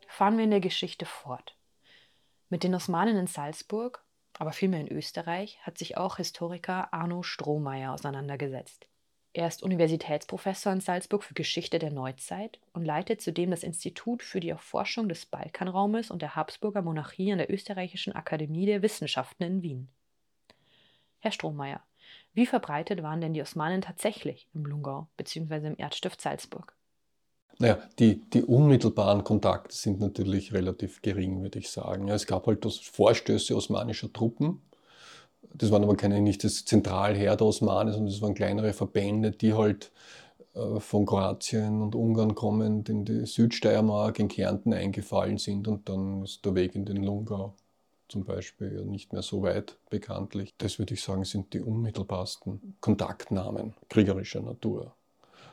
Fahren 0.07 0.37
wir 0.37 0.45
in 0.45 0.51
der 0.51 0.61
Geschichte 0.61 1.05
fort. 1.05 1.55
Mit 2.49 2.63
den 2.63 2.73
Osmanen 2.73 3.17
in 3.17 3.27
Salzburg, 3.27 4.03
aber 4.39 4.51
vielmehr 4.51 4.81
in 4.81 4.91
Österreich, 4.91 5.59
hat 5.63 5.77
sich 5.77 5.97
auch 5.97 6.17
Historiker 6.17 6.93
Arno 6.93 7.23
Strohmeier 7.23 7.93
auseinandergesetzt. 7.93 8.87
Er 9.33 9.47
ist 9.47 9.61
Universitätsprofessor 9.61 10.73
in 10.73 10.79
Salzburg 10.79 11.23
für 11.23 11.33
Geschichte 11.33 11.77
der 11.79 11.91
Neuzeit 11.91 12.59
und 12.73 12.85
leitet 12.85 13.21
zudem 13.21 13.51
das 13.51 13.63
Institut 13.63 14.23
für 14.23 14.39
die 14.39 14.49
Erforschung 14.49 15.09
des 15.09 15.25
Balkanraumes 15.25 16.09
und 16.09 16.21
der 16.21 16.35
Habsburger 16.35 16.81
Monarchie 16.81 17.31
an 17.31 17.37
der 17.37 17.51
Österreichischen 17.51 18.13
Akademie 18.13 18.65
der 18.65 18.81
Wissenschaften 18.81 19.43
in 19.43 19.61
Wien. 19.61 19.89
Herr 21.19 21.31
Strohmeier, 21.31 21.83
wie 22.33 22.45
verbreitet 22.45 23.03
waren 23.03 23.21
denn 23.21 23.33
die 23.33 23.41
Osmanen 23.41 23.81
tatsächlich 23.81 24.47
im 24.53 24.65
Lungau 24.65 25.07
bzw. 25.17 25.67
im 25.67 25.77
Erzstift 25.77 26.21
Salzburg? 26.21 26.76
Naja, 27.59 27.79
die, 27.97 28.21
die 28.29 28.43
unmittelbaren 28.43 29.23
Kontakte 29.23 29.75
sind 29.75 29.99
natürlich 29.99 30.53
relativ 30.53 31.01
gering, 31.01 31.41
würde 31.41 31.59
ich 31.59 31.71
sagen. 31.71 32.07
Ja, 32.07 32.13
es 32.13 32.27
gab 32.27 32.45
halt 32.45 32.65
Vorstöße 32.65 33.55
osmanischer 33.55 34.13
Truppen, 34.13 34.61
das 35.53 35.71
waren 35.71 35.83
aber 35.83 35.95
keine, 35.95 36.21
nicht 36.21 36.43
das 36.43 36.65
Zentralheer 36.65 37.35
der 37.35 37.47
Osmanen, 37.47 37.93
sondern 37.93 38.11
das 38.11 38.21
waren 38.21 38.33
kleinere 38.33 38.73
Verbände, 38.73 39.31
die 39.31 39.53
halt 39.53 39.91
äh, 40.53 40.79
von 40.79 41.05
Kroatien 41.05 41.81
und 41.81 41.95
Ungarn 41.95 42.35
kommend 42.35 42.89
in 42.89 43.05
die 43.05 43.25
Südsteiermark, 43.25 44.19
in 44.19 44.27
Kärnten 44.27 44.73
eingefallen 44.73 45.37
sind 45.37 45.67
und 45.67 45.89
dann 45.89 46.23
ist 46.23 46.45
der 46.45 46.55
Weg 46.55 46.75
in 46.75 46.85
den 46.85 47.03
Lungau 47.03 47.55
zum 48.07 48.23
Beispiel 48.23 48.85
nicht 48.85 49.11
mehr 49.13 49.21
so 49.21 49.41
weit 49.41 49.77
bekanntlich. 49.89 50.53
Das 50.57 50.79
würde 50.79 50.93
ich 50.93 51.03
sagen, 51.03 51.25
sind 51.25 51.53
die 51.53 51.61
unmittelbarsten 51.61 52.77
Kontaktnamen 52.79 53.73
kriegerischer 53.89 54.41
Natur. 54.41 54.95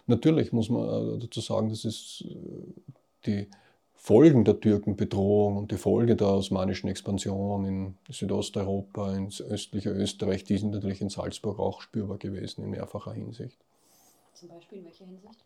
Natürlich 0.07 0.53
muss 0.53 0.69
man 0.69 1.17
äh, 1.17 1.19
dazu 1.19 1.41
sagen, 1.41 1.69
dass 1.69 1.85
es 1.85 2.25
äh, 2.29 2.35
die 3.27 3.49
Folgen 3.95 4.45
der 4.45 4.61
Türkenbedrohung 4.61 5.57
und 5.57 5.71
die 5.71 5.79
Folge 5.79 6.15
der 6.15 6.29
osmanischen 6.29 6.89
Expansion 6.89 7.65
in 7.65 7.95
Südosteuropa, 8.11 9.15
ins 9.15 9.41
östliche 9.41 9.91
Österreich, 9.91 10.45
die 10.45 10.59
sind 10.59 10.73
natürlich 10.73 11.01
in 11.01 11.09
Salzburg 11.09 11.59
auch 11.59 11.81
spürbar 11.81 12.19
gewesen 12.19 12.65
in 12.65 12.71
mehrfacher 12.71 13.15
Hinsicht. 13.15 13.59
Zum 14.35 14.51
Beispiel 14.51 14.79
in 14.79 14.85
welcher 14.85 15.07
Hinsicht? 15.07 15.45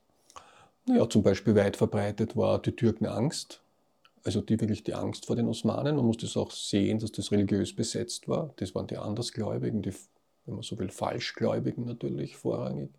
Naja, 0.87 1.09
zum 1.09 1.23
Beispiel 1.23 1.55
weit 1.55 1.77
verbreitet 1.77 2.37
war 2.37 2.61
die 2.61 2.73
Türkenangst, 2.73 3.63
also 4.25 4.41
die 4.41 4.61
wirklich 4.61 4.83
die 4.83 4.95
Angst 4.95 5.27
vor 5.27 5.37
den 5.37 5.47
Osmanen. 5.47 5.95
Man 5.95 6.07
muss 6.07 6.17
das 6.17 6.37
auch 6.37 6.51
sehen, 6.51 6.99
dass 6.99 7.13
das 7.13 7.31
religiös 7.31 7.77
besetzt 7.77 8.27
war. 8.27 8.53
Das 8.57 8.75
waren 8.75 8.89
die 8.89 8.97
Andersgläubigen, 8.97 9.83
die 9.83 9.93
wenn 10.49 10.55
man 10.55 10.63
so 10.63 10.79
will, 10.79 10.89
Falschgläubigen 10.89 11.85
natürlich 11.85 12.37
vorrangig, 12.37 12.91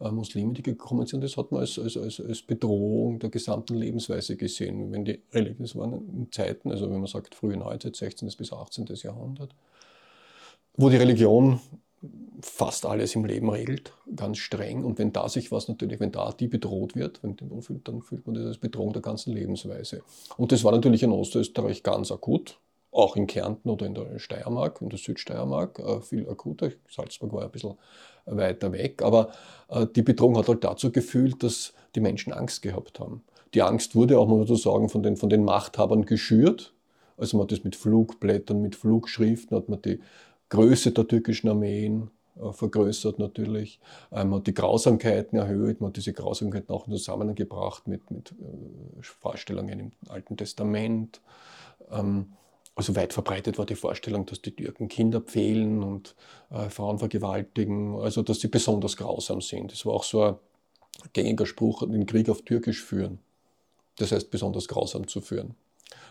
äh, 0.00 0.10
Muslime, 0.10 0.54
die 0.54 0.62
gekommen 0.62 1.06
sind. 1.06 1.22
Das 1.22 1.36
hat 1.36 1.52
man 1.52 1.60
als, 1.60 1.78
als, 1.78 1.96
als, 1.96 2.20
als 2.20 2.42
Bedrohung 2.42 3.18
der 3.18 3.30
gesamten 3.30 3.74
Lebensweise 3.74 4.36
gesehen. 4.36 4.90
Wenn 4.90 5.04
die 5.04 5.20
das 5.58 5.76
waren 5.76 5.92
in 5.92 6.32
Zeiten, 6.32 6.70
also 6.70 6.90
wenn 6.90 6.98
man 6.98 7.06
sagt 7.06 7.34
frühe 7.34 7.56
Neuzeit, 7.56 7.94
16. 7.94 8.30
bis 8.36 8.52
18. 8.52 8.86
Jahrhundert, 9.02 9.54
wo 10.76 10.88
die 10.88 10.96
Religion 10.96 11.60
fast 12.40 12.84
alles 12.84 13.14
im 13.14 13.24
Leben 13.24 13.48
regelt, 13.48 13.92
ganz 14.16 14.38
streng. 14.38 14.84
Und 14.84 14.98
wenn 14.98 15.12
da 15.12 15.28
sich 15.28 15.52
was 15.52 15.68
natürlich, 15.68 16.00
wenn 16.00 16.12
da 16.12 16.32
die 16.32 16.48
bedroht 16.48 16.94
wird, 16.94 17.22
wenn 17.22 17.36
dann 17.36 18.02
fühlt 18.02 18.26
man 18.26 18.34
das 18.34 18.46
als 18.46 18.58
Bedrohung 18.58 18.92
der 18.92 19.02
ganzen 19.02 19.32
Lebensweise. 19.32 20.02
Und 20.36 20.52
das 20.52 20.64
war 20.64 20.72
natürlich 20.72 21.02
in 21.02 21.12
Ostösterreich 21.12 21.82
ganz 21.82 22.10
akut 22.10 22.58
auch 22.94 23.16
in 23.16 23.26
Kärnten 23.26 23.68
oder 23.68 23.86
in 23.86 23.94
der 23.94 24.18
Steiermark, 24.18 24.80
in 24.80 24.88
der 24.88 24.98
Südsteiermark, 24.98 25.80
äh, 25.80 26.00
viel 26.00 26.28
akuter. 26.28 26.70
Salzburg 26.88 27.32
war 27.32 27.42
ein 27.42 27.50
bisschen 27.50 27.74
weiter 28.24 28.72
weg, 28.72 29.02
aber 29.02 29.32
äh, 29.68 29.86
die 29.94 30.02
Bedrohung 30.02 30.38
hat 30.38 30.48
halt 30.48 30.64
dazu 30.64 30.92
geführt, 30.92 31.42
dass 31.42 31.74
die 31.94 32.00
Menschen 32.00 32.32
Angst 32.32 32.62
gehabt 32.62 33.00
haben. 33.00 33.22
die 33.52 33.62
Angst 33.62 33.94
wurde 33.94 34.18
auch, 34.18 34.26
muss 34.26 34.48
man 34.48 34.58
sagen, 34.58 34.88
von 34.88 35.02
den, 35.02 35.16
von 35.16 35.28
den 35.28 35.44
Machthabern 35.44 36.06
geschürt. 36.06 36.72
Also 37.16 37.36
man 37.36 37.44
hat 37.44 37.52
das 37.52 37.62
mit 37.62 37.76
Flugblättern, 37.76 38.60
mit 38.60 38.74
Flugschriften, 38.74 39.56
hat 39.56 39.68
man 39.68 39.80
die 39.82 40.00
Größe 40.48 40.90
der 40.90 41.06
türkischen 41.06 41.48
Armeen 41.48 42.10
äh, 42.36 42.52
vergrößert 42.52 43.18
natürlich. 43.18 43.80
Ähm, 44.12 44.30
man 44.30 44.38
hat 44.40 44.46
die 44.46 44.54
Grausamkeiten 44.54 45.38
erhöht, 45.38 45.80
man 45.80 45.88
hat 45.88 45.96
diese 45.96 46.12
Grausamkeiten 46.12 46.74
auch 46.74 46.86
in 46.86 46.92
Zusammenhang 46.92 47.34
gebracht 47.34 47.88
mit, 47.88 48.10
mit 48.10 48.34
Vorstellungen 49.00 49.80
im 49.80 49.92
Alten 50.08 50.36
Testament. 50.36 51.20
Ähm, 51.90 52.32
also 52.76 52.96
weit 52.96 53.12
verbreitet 53.12 53.58
war 53.58 53.66
die 53.66 53.76
Vorstellung, 53.76 54.26
dass 54.26 54.42
die 54.42 54.50
Türken 54.50 54.88
Kinder 54.88 55.20
pfählen 55.20 55.82
und 55.82 56.16
äh, 56.50 56.68
Frauen 56.68 56.98
vergewaltigen, 56.98 57.96
also 58.00 58.22
dass 58.22 58.40
sie 58.40 58.48
besonders 58.48 58.96
grausam 58.96 59.40
sind. 59.40 59.72
Das 59.72 59.86
war 59.86 59.94
auch 59.94 60.04
so 60.04 60.22
ein 60.22 60.36
gängiger 61.12 61.46
Spruch, 61.46 61.86
den 61.86 62.06
Krieg 62.06 62.28
auf 62.28 62.42
Türkisch 62.42 62.82
führen. 62.82 63.20
Das 63.96 64.10
heißt, 64.10 64.30
besonders 64.30 64.66
grausam 64.66 65.06
zu 65.06 65.20
führen. 65.20 65.54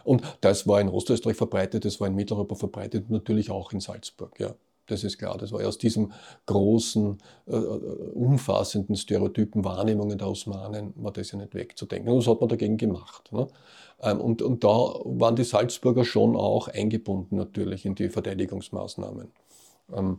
Und 0.05 0.23
das 0.41 0.67
war 0.67 0.79
in 0.79 0.89
Ostösterreich 0.89 1.35
verbreitet, 1.35 1.83
das 1.85 1.99
war 1.99 2.07
in 2.07 2.15
Mitteleuropa 2.15 2.55
verbreitet, 2.55 3.09
natürlich 3.09 3.49
auch 3.49 3.71
in 3.73 3.81
Salzburg. 3.81 4.39
Ja. 4.39 4.55
Das 4.87 5.03
ist 5.03 5.17
klar. 5.17 5.37
Das 5.37 5.51
war 5.51 5.65
aus 5.65 5.77
diesem 5.77 6.11
großen, 6.45 7.17
äh, 7.47 7.55
umfassenden 7.55 8.95
Stereotypen 8.95 9.63
Wahrnehmungen 9.63 10.17
der 10.17 10.29
Osmanen, 10.29 10.93
war 10.95 11.11
das 11.11 11.31
ja 11.31 11.37
nicht 11.37 11.55
wegzudenken. 11.55 12.11
Und 12.11 12.19
das 12.19 12.27
hat 12.27 12.41
man 12.41 12.49
dagegen 12.49 12.77
gemacht. 12.77 13.31
Ne? 13.31 13.47
Ähm, 14.01 14.19
und, 14.19 14.41
und 14.41 14.63
da 14.63 14.67
waren 14.67 15.35
die 15.35 15.45
Salzburger 15.45 16.03
schon 16.03 16.35
auch 16.35 16.67
eingebunden 16.67 17.37
natürlich 17.37 17.85
in 17.85 17.95
die 17.95 18.09
Verteidigungsmaßnahmen. 18.09 19.31
Ähm, 19.93 20.17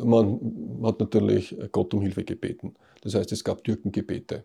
man 0.00 0.80
hat 0.84 1.00
natürlich 1.00 1.56
Gott 1.72 1.94
um 1.94 2.02
Hilfe 2.02 2.24
gebeten. 2.24 2.74
Das 3.02 3.14
heißt, 3.14 3.32
es 3.32 3.42
gab 3.42 3.64
Türkengebete. 3.64 4.44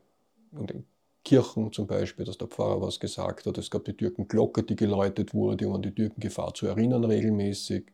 Und 0.52 0.72
in 0.72 0.86
Kirchen 1.24 1.72
zum 1.72 1.88
Beispiel, 1.88 2.26
dass 2.26 2.38
der 2.38 2.48
Pfarrer 2.48 2.82
was 2.82 3.00
gesagt 3.00 3.46
hat. 3.46 3.58
Es 3.58 3.72
gab 3.72 3.86
die 3.86 3.94
Türkenglocke, 3.94 4.64
die 4.64 4.76
geläutet 4.76 5.34
wurde, 5.34 5.68
um 5.68 5.76
an 5.76 5.82
die 5.82 5.94
Türkengefahr 5.94 6.54
zu 6.54 6.68
erinnern 6.68 7.04
regelmäßig. 7.04 7.86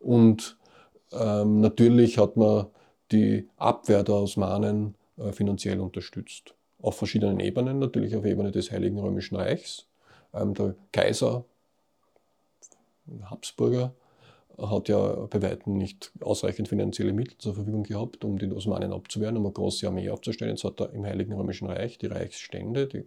Und 0.00 0.56
ähm, 1.12 1.60
natürlich 1.60 2.18
hat 2.18 2.36
man 2.36 2.66
die 3.12 3.48
Abwehr 3.56 4.02
der 4.02 4.16
Osmanen 4.16 4.94
äh, 5.16 5.32
finanziell 5.32 5.80
unterstützt. 5.80 6.54
Auf 6.80 6.96
verschiedenen 6.96 7.40
Ebenen, 7.40 7.78
natürlich 7.78 8.16
auf 8.16 8.24
Ebene 8.24 8.52
des 8.52 8.70
Heiligen 8.70 8.98
Römischen 8.98 9.36
Reichs. 9.36 9.86
Ähm, 10.34 10.54
der 10.54 10.74
Kaiser, 10.92 11.44
Habsburger, 13.22 13.94
hat 14.58 14.88
ja 14.88 15.26
bei 15.26 15.42
weitem 15.42 15.76
nicht 15.76 16.12
ausreichend 16.20 16.68
finanzielle 16.68 17.12
Mittel 17.12 17.36
zur 17.38 17.54
Verfügung 17.54 17.82
gehabt, 17.82 18.24
um 18.24 18.38
die 18.38 18.50
Osmanen 18.50 18.92
abzuwehren, 18.92 19.36
um 19.36 19.44
eine 19.44 19.52
große 19.52 19.86
Armee 19.86 20.08
aufzustellen. 20.08 20.52
Jetzt 20.52 20.64
hat 20.64 20.80
er 20.80 20.92
im 20.92 21.04
Heiligen 21.04 21.34
Römischen 21.34 21.68
Reich 21.68 21.98
die 21.98 22.06
Reichsstände, 22.06 22.86
die 22.86 23.04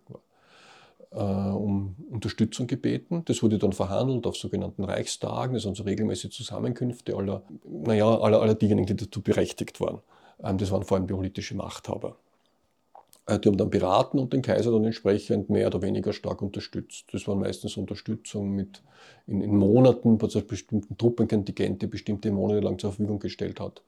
äh, 1.12 1.20
um 1.20 1.96
Unterstützung 2.20 2.68
gebeten. 2.68 3.24
Das 3.26 3.42
wurde 3.42 3.58
dann 3.58 3.72
verhandelt 3.72 4.28
auf 4.28 4.36
sogenannten 4.36 4.84
Reichstagen. 4.84 5.54
Das 5.54 5.64
sind 5.64 5.78
so 5.78 5.84
regelmäßige 5.84 6.32
Zusammenkünfte 6.32 7.16
aller, 7.16 7.44
naja, 7.64 8.20
aller, 8.20 8.42
aller 8.42 8.56
diejenigen, 8.56 8.88
die 8.88 9.06
dazu 9.06 9.22
berechtigt 9.22 9.80
waren. 9.80 10.02
Ähm, 10.44 10.58
das 10.58 10.70
waren 10.72 10.84
vor 10.84 10.98
allem 10.98 11.08
politische 11.08 11.56
Machthaber. 11.56 12.18
Äh, 13.26 13.40
die 13.40 13.48
haben 13.48 13.58
dann 13.58 13.70
beraten 13.70 14.20
und 14.20 14.34
den 14.34 14.42
Kaiser 14.42 14.72
dann 14.72 14.84
entsprechend 14.84 15.50
mehr 15.50 15.68
oder 15.68 15.82
weniger 15.82 16.12
stark 16.12 16.42
unterstützt. 16.42 17.06
Das 17.14 17.26
waren 17.28 17.40
meistens 17.40 17.78
Unterstützung 17.78 18.54
mit 18.54 18.84
in, 19.26 19.42
in 19.42 19.56
Monaten, 19.56 20.18
bei 20.18 20.28
bestimmten 20.42 20.98
Truppenkontingente 20.98 21.88
bestimmte 21.88 22.32
Monate 22.32 22.60
lang 22.60 22.78
zur 22.80 22.92
Verfügung 22.92 23.20
gestellt 23.20 23.62
hat. 23.62 23.82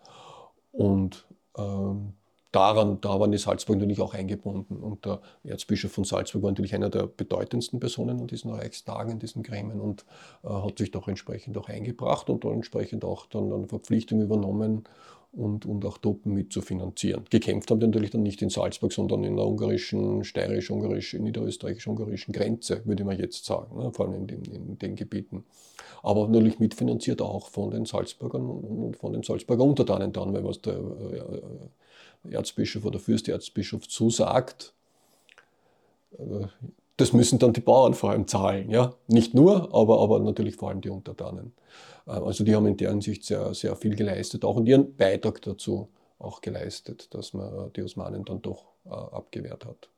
Und 0.71 1.25
ähm, 1.57 2.13
daran, 2.51 2.99
da 3.01 3.19
waren 3.19 3.31
die 3.31 3.37
Salzburg 3.37 3.77
natürlich 3.77 4.01
auch 4.01 4.13
eingebunden. 4.13 4.77
Und 4.77 5.05
der 5.05 5.21
Erzbischof 5.43 5.91
von 5.91 6.03
Salzburg 6.03 6.43
war 6.43 6.51
natürlich 6.51 6.75
einer 6.75 6.89
der 6.89 7.07
bedeutendsten 7.07 7.79
Personen 7.79 8.19
an 8.19 8.27
diesen 8.27 8.51
Reichstagen, 8.51 9.13
in 9.13 9.19
diesen 9.19 9.43
Gremien 9.43 9.79
und 9.79 10.05
äh, 10.43 10.49
hat 10.49 10.77
sich 10.77 10.91
doch 10.91 11.07
entsprechend 11.07 11.57
auch 11.57 11.69
eingebracht 11.69 12.29
und 12.29 12.43
dann 12.43 12.53
entsprechend 12.53 13.05
auch 13.05 13.25
dann 13.27 13.51
eine 13.51 13.67
Verpflichtung 13.67 14.21
übernommen 14.21 14.83
und, 15.33 15.65
und 15.65 15.85
auch 15.85 15.97
Truppen 15.97 16.33
mitzufinanzieren. 16.33 17.23
Gekämpft 17.29 17.71
haben 17.71 17.79
die 17.79 17.85
natürlich 17.85 18.09
dann 18.09 18.23
nicht 18.23 18.41
in 18.41 18.49
Salzburg, 18.49 18.91
sondern 18.91 19.23
in 19.23 19.37
der 19.37 19.45
ungarischen, 19.45 20.23
steirisch-ungarischen, 20.25 21.23
niederösterreichisch-ungarischen 21.23 22.33
Grenze, 22.33 22.81
würde 22.85 23.05
man 23.05 23.17
jetzt 23.17 23.45
sagen, 23.45 23.77
ne? 23.77 23.91
vor 23.93 24.07
allem 24.07 24.15
in 24.15 24.27
den, 24.27 24.43
in 24.43 24.77
den, 24.77 24.95
Gebieten. 24.95 25.45
Aber 26.03 26.27
natürlich 26.27 26.59
mitfinanziert 26.59 27.21
auch 27.21 27.47
von 27.47 27.71
den 27.71 27.85
Salzburgern 27.85 28.45
und 28.45 28.97
von 28.97 29.13
den 29.13 29.23
Salzburger 29.23 29.63
Untertanen 29.63 30.11
dann, 30.11 30.33
weil 30.33 30.43
was 30.43 30.61
der 30.61 30.73
äh, 30.73 31.31
Erzbischof 32.29 32.85
oder 32.85 32.99
Fürsterzbischof 32.99 33.87
zusagt, 33.87 34.73
das 36.97 37.13
müssen 37.13 37.39
dann 37.39 37.53
die 37.53 37.61
Bauern 37.61 37.93
vor 37.93 38.11
allem 38.11 38.27
zahlen. 38.27 38.69
Ja? 38.69 38.93
Nicht 39.07 39.33
nur, 39.33 39.73
aber, 39.73 39.99
aber 40.01 40.19
natürlich 40.19 40.55
vor 40.55 40.69
allem 40.69 40.81
die 40.81 40.89
Untertanen. 40.89 41.53
Äh, 42.05 42.11
also 42.11 42.43
die 42.43 42.55
haben 42.55 42.67
in 42.67 42.77
der 42.77 42.91
Hinsicht 42.91 43.23
sehr, 43.23 43.53
sehr 43.53 43.75
viel 43.75 43.95
geleistet, 43.95 44.45
auch 44.45 44.55
und 44.55 44.67
ihren 44.67 44.95
Beitrag 44.95 45.41
dazu 45.41 45.89
auch 46.19 46.41
geleistet, 46.41 47.13
dass 47.13 47.33
man 47.33 47.73
die 47.73 47.81
Osmanen 47.81 48.23
dann 48.25 48.41
doch 48.41 48.65
äh, 48.85 48.89
abgewehrt 48.89 49.65
hat. 49.65 49.89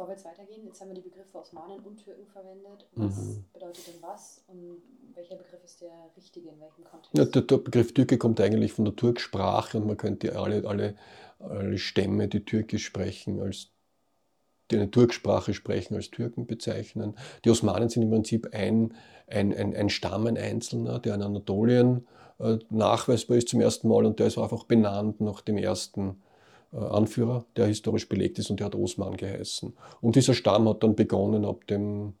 Bevor 0.00 0.08
wir 0.08 0.16
jetzt 0.16 0.24
weitergehen, 0.24 0.64
jetzt 0.64 0.80
haben 0.80 0.88
wir 0.88 0.94
die 0.94 1.02
Begriffe 1.02 1.36
Osmanen 1.36 1.80
und 1.80 2.02
Türken 2.02 2.26
verwendet. 2.26 2.86
Was 2.94 3.16
mhm. 3.16 3.44
bedeutet 3.52 3.86
denn 3.86 4.00
was 4.00 4.42
und 4.46 4.80
welcher 5.14 5.36
Begriff 5.36 5.62
ist 5.62 5.82
der 5.82 5.92
richtige 6.16 6.48
in 6.48 6.58
welchem 6.58 6.84
Kontext? 6.84 7.18
Ja, 7.18 7.26
der, 7.26 7.42
der, 7.42 7.58
Begriff 7.58 7.92
Türke 7.92 8.16
kommt 8.16 8.40
eigentlich 8.40 8.72
von 8.72 8.86
der 8.86 8.96
Turksprache 8.96 9.76
und 9.76 9.86
man 9.86 9.98
könnte 9.98 10.38
alle, 10.38 10.66
alle, 10.66 10.96
alle 11.38 11.76
Stämme, 11.76 12.28
die 12.28 12.42
Türkisch 12.46 12.86
sprechen, 12.86 13.42
als 13.42 13.72
die 14.70 14.76
eine 14.76 14.90
Turksprache 14.90 15.52
sprechen, 15.52 15.96
als 15.96 16.10
Türken 16.10 16.46
bezeichnen. 16.46 17.14
Die 17.44 17.50
Osmanen 17.50 17.90
sind 17.90 18.04
im 18.04 18.10
Prinzip 18.10 18.54
ein, 18.54 18.94
ein, 19.26 19.54
ein, 19.54 19.76
ein 19.76 19.90
Stamm, 19.90 20.26
ein 20.26 20.38
Einzelner, 20.38 20.98
der 20.98 21.16
in 21.16 21.22
Anatolien 21.22 22.08
äh, 22.38 22.56
nachweisbar 22.70 23.36
ist 23.36 23.50
zum 23.50 23.60
ersten 23.60 23.88
Mal 23.88 24.06
und 24.06 24.18
der 24.18 24.28
ist 24.28 24.38
einfach 24.38 24.64
benannt 24.64 25.20
nach 25.20 25.42
dem 25.42 25.58
ersten 25.58 26.22
Anführer, 26.72 27.44
der 27.56 27.66
historisch 27.66 28.08
belegt 28.08 28.38
ist 28.38 28.50
und 28.50 28.60
der 28.60 28.66
hat 28.66 28.74
Osman 28.74 29.16
geheißen. 29.16 29.72
Und 30.00 30.16
dieser 30.16 30.34
Stamm 30.34 30.68
hat 30.68 30.82
dann 30.82 30.94
begonnen 30.94 31.44
ab 31.44 31.66
dem 31.66 32.14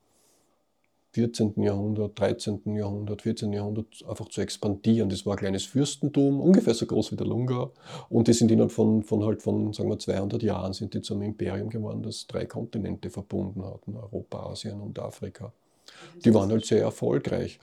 14. 1.12 1.60
Jahrhundert, 1.62 2.18
13. 2.20 2.76
Jahrhundert, 2.76 3.22
14. 3.22 3.52
Jahrhundert 3.52 3.86
einfach 4.08 4.28
zu 4.28 4.40
expandieren. 4.40 5.08
Das 5.08 5.26
war 5.26 5.34
ein 5.34 5.38
kleines 5.38 5.64
Fürstentum, 5.64 6.40
ungefähr 6.40 6.74
so 6.74 6.86
groß 6.86 7.12
wie 7.12 7.16
der 7.16 7.26
Lungau. 7.26 7.72
Und 8.08 8.28
die 8.28 8.32
sind 8.32 8.50
innerhalb 8.50 8.70
von, 8.70 9.02
von, 9.02 9.24
halt 9.24 9.42
von 9.42 9.72
sagen 9.72 9.88
wir, 9.88 9.98
200 9.98 10.42
Jahren 10.42 10.72
sind 10.72 10.94
die 10.94 11.02
zum 11.02 11.22
Imperium 11.22 11.68
geworden, 11.68 12.02
das 12.02 12.26
drei 12.28 12.46
Kontinente 12.46 13.10
verbunden 13.10 13.64
hat, 13.64 13.80
Europa, 13.88 14.50
Asien 14.50 14.80
und 14.80 14.98
Afrika. 15.00 15.52
Die 16.24 16.32
waren 16.32 16.50
halt 16.50 16.64
sehr 16.64 16.82
erfolgreich. 16.82 17.58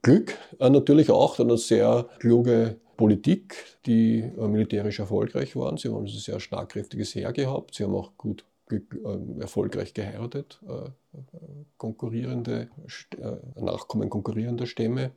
Glück 0.00 0.36
äh, 0.58 0.70
natürlich 0.70 1.10
auch, 1.10 1.36
dann 1.36 1.48
eine 1.48 1.58
sehr 1.58 2.06
kluge 2.18 2.76
Politik, 2.96 3.56
die 3.86 4.20
äh, 4.20 4.48
militärisch 4.48 5.00
erfolgreich 5.00 5.56
waren. 5.56 5.76
Sie 5.76 5.88
haben 5.88 5.96
also 5.96 6.16
ein 6.16 6.20
sehr 6.20 6.40
schlagkräftiges 6.40 7.14
Heer 7.14 7.32
gehabt. 7.32 7.74
Sie 7.74 7.84
haben 7.84 7.94
auch 7.94 8.12
gut 8.16 8.44
äh, 8.70 8.80
erfolgreich 9.40 9.92
geheiratet, 9.92 10.60
äh, 10.66 10.90
konkurrierende 11.76 12.68
äh, 13.18 13.60
Nachkommen 13.60 14.08
konkurrierender 14.08 14.66
Stämme. 14.66 15.10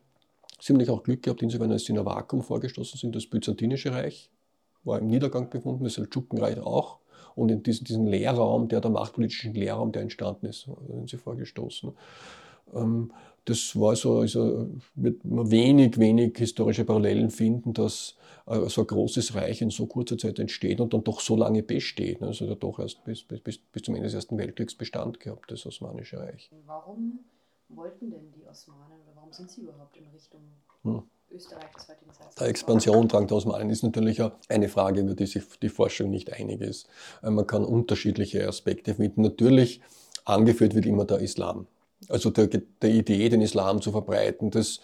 Sie 0.59 0.73
haben 0.73 0.77
nicht 0.77 0.89
auch 0.89 1.03
Glück 1.03 1.23
gehabt, 1.23 1.41
insofern 1.41 1.71
als 1.71 1.85
sie 1.85 1.93
in 1.93 1.99
ein 1.99 2.05
Vakuum 2.05 2.41
vorgestoßen 2.41 2.99
sind. 2.99 3.15
Das 3.15 3.27
Byzantinische 3.27 3.91
Reich 3.93 4.29
war 4.83 4.99
im 4.99 5.07
Niedergang 5.07 5.49
befunden, 5.49 5.83
das 5.83 5.93
Seldschukenreich 5.93 6.59
auch. 6.59 6.99
Und 7.35 7.49
in 7.49 7.61
diesen, 7.61 7.85
diesen 7.85 8.07
Leerraum, 8.07 8.67
der 8.67 8.81
der 8.81 8.89
machtpolitischen 8.89 9.53
Leerraum, 9.53 9.91
der 9.91 10.01
entstanden 10.01 10.47
ist, 10.47 10.67
sind 10.87 11.09
sie 11.09 11.17
vorgestoßen. 11.17 11.93
Ähm, 12.73 13.11
das 13.47 13.79
war 13.79 13.95
so, 13.95 14.19
also 14.19 14.69
wird 14.95 15.23
man 15.23 15.49
wenig, 15.49 15.97
wenig 15.97 16.37
historische 16.37 16.83
Parallelen 16.83 17.29
finden, 17.29 17.73
dass 17.73 18.15
äh, 18.45 18.67
so 18.67 18.81
ein 18.81 18.87
großes 18.87 19.35
Reich 19.35 19.61
in 19.61 19.69
so 19.69 19.85
kurzer 19.85 20.17
Zeit 20.17 20.37
entsteht 20.39 20.81
und 20.81 20.93
dann 20.93 21.03
doch 21.05 21.21
so 21.21 21.37
lange 21.37 21.63
besteht. 21.63 22.21
Also 22.21 22.49
hat 22.49 22.61
doch 22.61 22.77
erst 22.79 23.05
bis, 23.05 23.23
bis, 23.23 23.57
bis 23.57 23.83
zum 23.83 23.95
Ende 23.95 24.07
des 24.07 24.15
Ersten 24.15 24.37
Weltkriegs 24.37 24.75
Bestand 24.75 25.21
gehabt, 25.21 25.49
das 25.49 25.65
Osmanische 25.65 26.19
Reich. 26.19 26.51
Warum 26.65 27.19
wollten 27.69 28.11
denn 28.11 28.33
die 28.35 28.45
Osmanen 28.45 28.99
oder 29.05 29.15
warum 29.15 29.31
sind 29.31 29.49
sie 29.49 29.61
überhaupt 29.61 29.95
in 29.95 30.07
Richtung 30.13 30.41
hm. 30.83 31.03
Österreich 31.31 31.71
des 31.73 31.87
heutigen 31.87 32.11
Zeitpunkt? 32.11 32.41
Der 32.41 32.47
Expansiondrang 32.47 33.27
der 33.27 33.37
Osmanen 33.37 33.69
ist 33.69 33.83
natürlich 33.83 34.21
eine 34.49 34.67
Frage, 34.67 35.01
über 35.01 35.15
die 35.15 35.25
sich 35.25 35.45
die 35.61 35.69
Forschung 35.69 36.09
nicht 36.09 36.33
einig 36.33 36.59
ist. 36.59 36.89
Äh, 37.23 37.29
man 37.29 37.47
kann 37.47 37.63
unterschiedliche 37.63 38.45
Aspekte 38.45 38.95
finden. 38.95 39.21
Natürlich 39.21 39.79
angeführt 40.25 40.75
wird 40.75 40.85
immer 40.85 41.05
der 41.05 41.19
Islam 41.19 41.67
also 42.09 42.29
der, 42.29 42.47
der 42.47 42.89
Idee, 42.89 43.29
den 43.29 43.41
Islam 43.41 43.81
zu 43.81 43.91
verbreiten. 43.91 44.51
Das 44.51 44.79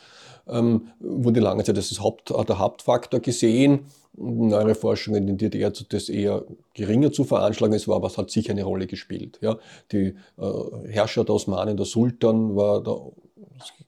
ähm, 0.47 0.89
wurde 0.99 1.39
lange 1.39 1.63
Zeit 1.63 1.78
als 1.78 1.99
Haupt, 1.99 2.30
der 2.30 2.60
Hauptfaktor 2.60 3.19
gesehen. 3.19 3.86
Neuere 4.15 4.76
Forschung 4.76 5.15
den 5.15 5.38
DDR 5.38 5.71
das 5.71 6.10
eher 6.10 6.43
geringer 6.76 7.12
zu 7.12 7.23
veranschlagen, 7.23 7.76
es 7.76 7.88
war, 7.88 7.95
aber 7.95 8.08
es 8.08 8.17
hat 8.17 8.30
sicher 8.30 8.52
eine 8.52 8.63
Rolle 8.63 8.86
gespielt. 8.86 9.39
Ja. 9.41 9.58
Die 9.91 10.15
äh, 10.38 10.88
Herrscher 10.88 11.23
der 11.23 11.36
Osmanen, 11.36 11.78
der 11.78 11.86
Sultan 11.86 12.56
war 12.56 12.84
der 12.84 12.99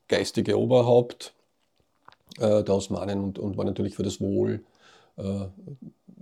geistige 0.07 0.59
Oberhaupt 0.59 1.33
äh, 2.39 2.63
der 2.63 2.75
Osmanen 2.75 3.23
und, 3.23 3.39
und, 3.39 3.57
war 3.57 3.65
natürlich 3.65 3.95
für 3.95 4.03
das 4.03 4.19
Wohl 4.19 4.63
äh, 5.17 5.45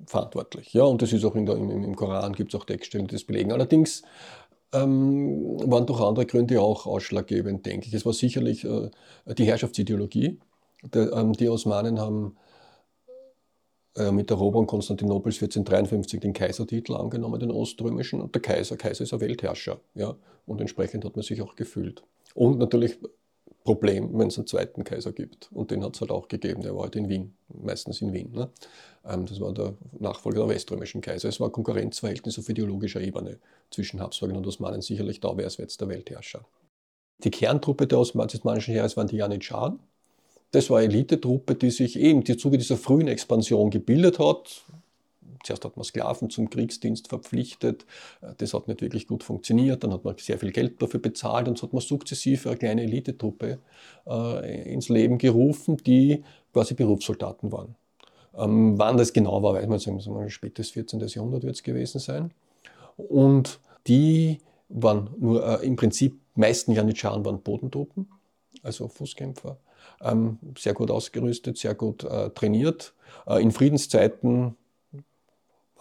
verantwortlich. 0.05 0.73
Ja, 0.73 0.83
und 0.83 1.01
das 1.01 1.13
ist 1.13 1.23
auch 1.23 1.33
der, 1.33 1.55
im, 1.55 1.83
im 1.83 1.95
Koran 1.95 2.33
gibt 2.33 2.53
es 2.53 2.59
auch 2.59 2.65
Textstellen, 2.65 3.07
die 3.07 3.15
das 3.15 3.23
belegen. 3.23 3.51
Allerdings 3.51 4.03
ähm, 4.73 5.59
waren 5.69 5.85
durch 5.85 6.01
andere 6.01 6.25
Gründe 6.25 6.61
auch 6.61 6.85
ausschlaggebend, 6.85 7.65
denke 7.65 7.87
ich. 7.87 7.93
Es 7.93 8.05
war 8.05 8.13
sicherlich 8.13 8.65
äh, 8.65 8.89
die 9.37 9.45
Herrschaftsideologie. 9.45 10.39
Der, 10.93 11.13
ähm, 11.13 11.33
die 11.33 11.47
Osmanen 11.49 11.99
haben 11.99 12.35
äh, 13.95 14.11
mit 14.11 14.29
der 14.29 14.37
Eroberung 14.37 14.65
Konstantinopels 14.65 15.35
1453 15.35 16.19
den 16.19 16.33
Kaisertitel 16.33 16.95
angenommen, 16.95 17.39
den 17.39 17.51
oströmischen. 17.51 18.21
Und 18.21 18.33
der 18.33 18.41
Kaiser, 18.41 18.75
Kaiser 18.75 19.03
ist 19.03 19.13
ein 19.13 19.21
Weltherrscher. 19.21 19.79
Ja? 19.93 20.15
Und 20.45 20.59
entsprechend 20.59 21.05
hat 21.05 21.15
man 21.15 21.23
sich 21.23 21.41
auch 21.41 21.55
gefühlt. 21.55 22.03
Und 22.33 22.57
natürlich 22.57 22.97
Problem, 23.63 24.17
wenn 24.17 24.27
es 24.27 24.37
einen 24.37 24.47
zweiten 24.47 24.83
Kaiser 24.83 25.13
gibt. 25.13 25.49
Und 25.53 25.71
den 25.71 25.83
hat 25.83 25.95
es 25.95 26.01
halt 26.01 26.11
auch 26.11 26.27
gegeben, 26.27 26.61
der 26.61 26.75
war 26.75 26.83
halt 26.83 26.95
in 26.95 27.07
Wien, 27.07 27.33
meistens 27.47 28.01
in 28.01 28.11
Wien. 28.11 28.31
Ne? 28.33 28.49
Ähm, 29.05 29.25
das 29.25 29.39
war 29.39 29.53
der 29.53 29.75
Nachfolger 29.99 30.41
der 30.41 30.49
weströmischen 30.49 31.01
Kaiser. 31.01 31.29
Es 31.29 31.39
war 31.39 31.47
ein 31.47 31.53
Konkurrenzverhältnis 31.53 32.37
auf 32.37 32.49
ideologischer 32.49 33.01
Ebene 33.01 33.39
zwischen 33.71 34.01
Habsburgern 34.01 34.37
und 34.37 34.47
Osmanen. 34.47 34.81
Sicherlich 34.81 35.21
da 35.21 35.37
wäre 35.37 35.47
es 35.47 35.57
jetzt 35.57 35.79
der 35.79 35.87
Weltherrscher. 35.87 36.45
Die 37.23 37.31
Kerntruppe 37.31 37.87
der 37.87 37.99
osmanischen 37.99 38.73
Heeres 38.73 38.97
waren 38.97 39.07
die 39.07 39.17
Janitscharen. 39.17 39.79
Das 40.51 40.69
war 40.69 40.79
eine 40.79 40.93
Elitetruppe, 40.93 41.55
die 41.55 41.71
sich 41.71 41.97
eben 41.97 42.21
im 42.21 42.37
Zuge 42.37 42.57
dieser 42.57 42.77
frühen 42.77 43.07
Expansion 43.07 43.69
gebildet 43.71 44.19
hat. 44.19 44.65
Zuerst 45.43 45.65
hat 45.65 45.75
man 45.77 45.83
Sklaven 45.83 46.29
zum 46.29 46.49
Kriegsdienst 46.49 47.09
verpflichtet. 47.09 47.85
Das 48.37 48.53
hat 48.53 48.67
nicht 48.67 48.81
wirklich 48.81 49.07
gut 49.07 49.23
funktioniert. 49.23 49.83
Dann 49.83 49.93
hat 49.93 50.05
man 50.05 50.15
sehr 50.17 50.39
viel 50.39 50.51
Geld 50.51 50.81
dafür 50.81 50.99
bezahlt 50.99 51.47
und 51.47 51.57
so 51.57 51.67
hat 51.67 51.73
man 51.73 51.81
sukzessive 51.81 52.49
eine 52.49 52.57
kleine 52.57 52.83
Elitetruppe 52.83 53.59
äh, 54.07 54.73
ins 54.73 54.89
Leben 54.89 55.17
gerufen, 55.17 55.77
die 55.77 56.23
quasi 56.53 56.73
Berufssoldaten 56.73 57.51
waren. 57.51 57.75
Ähm, 58.35 58.79
wann 58.79 58.97
das 58.97 59.13
genau 59.13 59.43
war, 59.43 59.53
weiß 59.53 59.67
man. 59.67 59.79
Sagen 59.79 60.29
spätes 60.29 60.71
14. 60.71 60.99
Jahrhundert 61.01 61.43
wird 61.43 61.55
es 61.55 61.63
gewesen 61.63 61.99
sein. 61.99 62.31
Und 62.97 63.59
die 63.87 64.39
waren 64.69 65.09
nur 65.19 65.61
äh, 65.61 65.65
im 65.65 65.75
Prinzip, 65.75 66.19
meisten 66.35 66.71
Janitscharen 66.71 67.23
waren 67.25 67.41
Bodentruppen, 67.41 68.09
also 68.63 68.87
Fußkämpfer, 68.87 69.57
ähm, 70.01 70.39
sehr 70.57 70.73
gut 70.73 70.89
ausgerüstet, 70.89 71.57
sehr 71.57 71.75
gut 71.75 72.03
äh, 72.03 72.29
trainiert. 72.31 72.93
Äh, 73.27 73.41
in 73.41 73.51
Friedenszeiten 73.51 74.55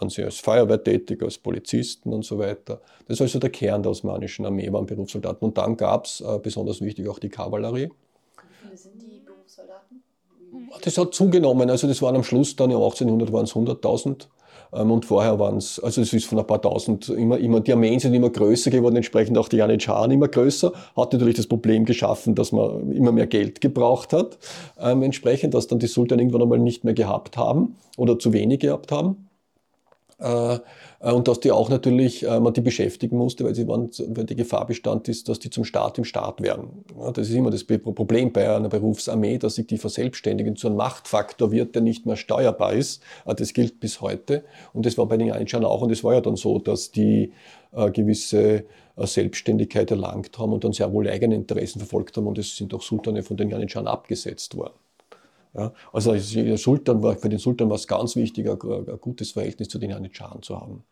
waren 0.02 0.10
sie 0.10 0.24
als 0.24 0.40
Feuerwehr 0.40 0.82
tätig, 0.82 1.22
als 1.22 1.38
Polizisten 1.38 2.12
und 2.12 2.24
so 2.24 2.38
weiter. 2.38 2.80
Das 3.06 3.18
ist 3.18 3.22
also 3.22 3.38
der 3.38 3.50
Kern 3.50 3.82
der 3.82 3.92
osmanischen 3.92 4.44
Armee, 4.44 4.70
waren 4.72 4.86
Berufssoldaten. 4.86 5.46
Und 5.46 5.56
dann 5.56 5.76
gab 5.76 6.06
es, 6.06 6.20
äh, 6.20 6.38
besonders 6.42 6.80
wichtig, 6.80 7.08
auch 7.08 7.20
die 7.20 7.28
Kavallerie. 7.28 7.88
Wie 7.88 7.90
viele 8.60 8.76
sind 8.76 9.00
die 9.00 9.20
Berufssoldaten? 9.24 10.02
Das 10.82 10.98
hat 10.98 11.14
zugenommen. 11.14 11.70
Also 11.70 11.86
das 11.86 12.02
waren 12.02 12.16
am 12.16 12.24
Schluss 12.24 12.56
dann, 12.56 12.70
im 12.70 12.78
1800 12.78 13.32
waren 13.32 13.44
es 13.44 13.54
100.000. 13.54 14.26
Und 14.72 15.04
vorher 15.04 15.38
waren 15.38 15.58
es, 15.58 15.78
also 15.80 16.00
es 16.00 16.14
ist 16.14 16.24
von 16.24 16.38
ein 16.38 16.46
paar 16.46 16.62
tausend, 16.62 17.10
immer, 17.10 17.36
immer, 17.36 17.60
die 17.60 17.74
Armeen 17.74 18.00
sind 18.00 18.14
immer 18.14 18.30
größer 18.30 18.70
geworden, 18.70 18.96
entsprechend 18.96 19.36
auch 19.36 19.48
die 19.48 19.58
Janitscharen 19.58 20.10
immer 20.10 20.28
größer. 20.28 20.72
Hat 20.96 21.12
natürlich 21.12 21.36
das 21.36 21.46
Problem 21.46 21.84
geschaffen, 21.84 22.34
dass 22.34 22.52
man 22.52 22.90
immer 22.90 23.12
mehr 23.12 23.26
Geld 23.26 23.60
gebraucht 23.60 24.14
hat. 24.14 24.38
Ähm, 24.80 25.02
entsprechend, 25.02 25.52
dass 25.52 25.66
dann 25.66 25.78
die 25.78 25.88
Sultan 25.88 26.20
irgendwann 26.20 26.40
einmal 26.40 26.58
nicht 26.58 26.84
mehr 26.84 26.94
gehabt 26.94 27.36
haben 27.36 27.76
oder 27.98 28.18
zu 28.18 28.32
wenig 28.32 28.60
gehabt 28.60 28.90
haben. 28.90 29.28
Äh, 30.22 30.54
äh, 31.00 31.12
und 31.12 31.26
dass 31.26 31.40
die 31.40 31.50
auch 31.50 31.68
natürlich 31.68 32.24
äh, 32.24 32.38
man 32.38 32.52
die 32.52 32.60
beschäftigen 32.60 33.16
musste, 33.16 33.44
weil, 33.44 33.54
sie 33.54 33.66
waren, 33.66 33.90
weil 34.08 34.24
die 34.24 34.36
Gefahr 34.36 34.66
bestand 34.66 35.08
ist, 35.08 35.28
dass 35.28 35.38
die 35.38 35.50
zum 35.50 35.64
Staat 35.64 35.98
im 35.98 36.04
Staat 36.04 36.40
werden. 36.40 36.84
das 37.14 37.28
ist 37.28 37.34
immer 37.34 37.50
das 37.50 37.64
Problem 37.64 38.32
bei 38.32 38.54
einer 38.54 38.68
Berufsarmee, 38.68 39.38
dass 39.38 39.56
sich 39.56 39.66
die 39.66 39.78
verselbstständigen 39.78 40.56
zu 40.56 40.68
einem 40.68 40.76
Machtfaktor 40.76 41.50
wird, 41.50 41.74
der 41.74 41.82
nicht 41.82 42.06
mehr 42.06 42.16
steuerbar 42.16 42.72
ist. 42.72 43.02
Das 43.24 43.52
gilt 43.52 43.80
bis 43.80 44.00
heute. 44.00 44.44
Und 44.72 44.86
das 44.86 44.96
war 44.96 45.06
bei 45.06 45.16
den 45.16 45.28
Janitscharen 45.28 45.66
auch. 45.66 45.82
Und 45.82 45.90
es 45.90 46.04
war 46.04 46.14
ja 46.14 46.20
dann 46.20 46.36
so, 46.36 46.58
dass 46.58 46.90
die 46.90 47.32
gewisse 47.92 48.64
Selbstständigkeit 48.96 49.90
erlangt 49.90 50.38
haben 50.38 50.52
und 50.52 50.64
dann 50.64 50.72
sehr 50.72 50.92
wohl 50.92 51.08
eigene 51.08 51.34
Interessen 51.34 51.78
verfolgt 51.78 52.16
haben. 52.16 52.26
Und 52.26 52.38
es 52.38 52.56
sind 52.56 52.74
auch 52.74 52.82
Sultane 52.82 53.22
von 53.22 53.36
den 53.36 53.50
Janitscharen 53.50 53.88
abgesetzt 53.88 54.56
worden. 54.56 54.74
Ja, 55.54 55.72
also 55.92 56.12
der 56.14 56.56
Sultan 56.56 57.02
war, 57.02 57.16
für 57.16 57.28
den 57.28 57.38
Sultan 57.38 57.68
war 57.68 57.76
es 57.76 57.86
ganz 57.86 58.16
wichtig, 58.16 58.48
ein, 58.48 58.58
ein 58.62 59.00
gutes 59.00 59.32
Verhältnis 59.32 59.68
zu 59.68 59.78
den 59.78 59.90
Janitscharen 59.90 60.42
zu 60.42 60.58
haben. 60.58 60.84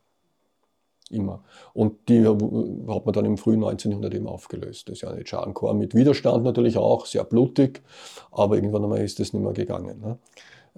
Immer. 1.11 1.43
Und 1.73 2.09
die 2.09 2.25
hat 2.25 3.05
man 3.05 3.13
dann 3.13 3.25
im 3.25 3.37
frühen 3.37 3.65
1900 3.65 4.15
eben 4.15 4.29
aufgelöst. 4.29 4.89
Das 4.89 5.01
Janitscharenkorps 5.01 5.77
mit 5.77 5.95
Widerstand 5.95 6.45
natürlich 6.45 6.79
auch, 6.79 7.07
sehr 7.07 7.25
blutig, 7.25 7.83
aber 8.31 8.55
irgendwann 8.55 8.85
einmal 8.85 9.01
ist 9.01 9.19
das 9.19 9.33
nicht 9.33 9.43
mehr 9.43 9.53
gegangen. 9.53 10.01
Ne? 10.01 10.19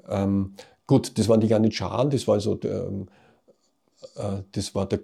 Ähm, 0.09 0.55
gut, 0.87 1.19
das 1.19 1.29
waren 1.29 1.41
die 1.41 1.49
Janitscharen, 1.49 2.09
das 2.09 2.27
war 2.27 2.37
also 2.37 2.55
der, 2.55 2.89
äh, 4.17 4.43
das 4.53 4.75
war 4.75 4.87
der 4.87 5.01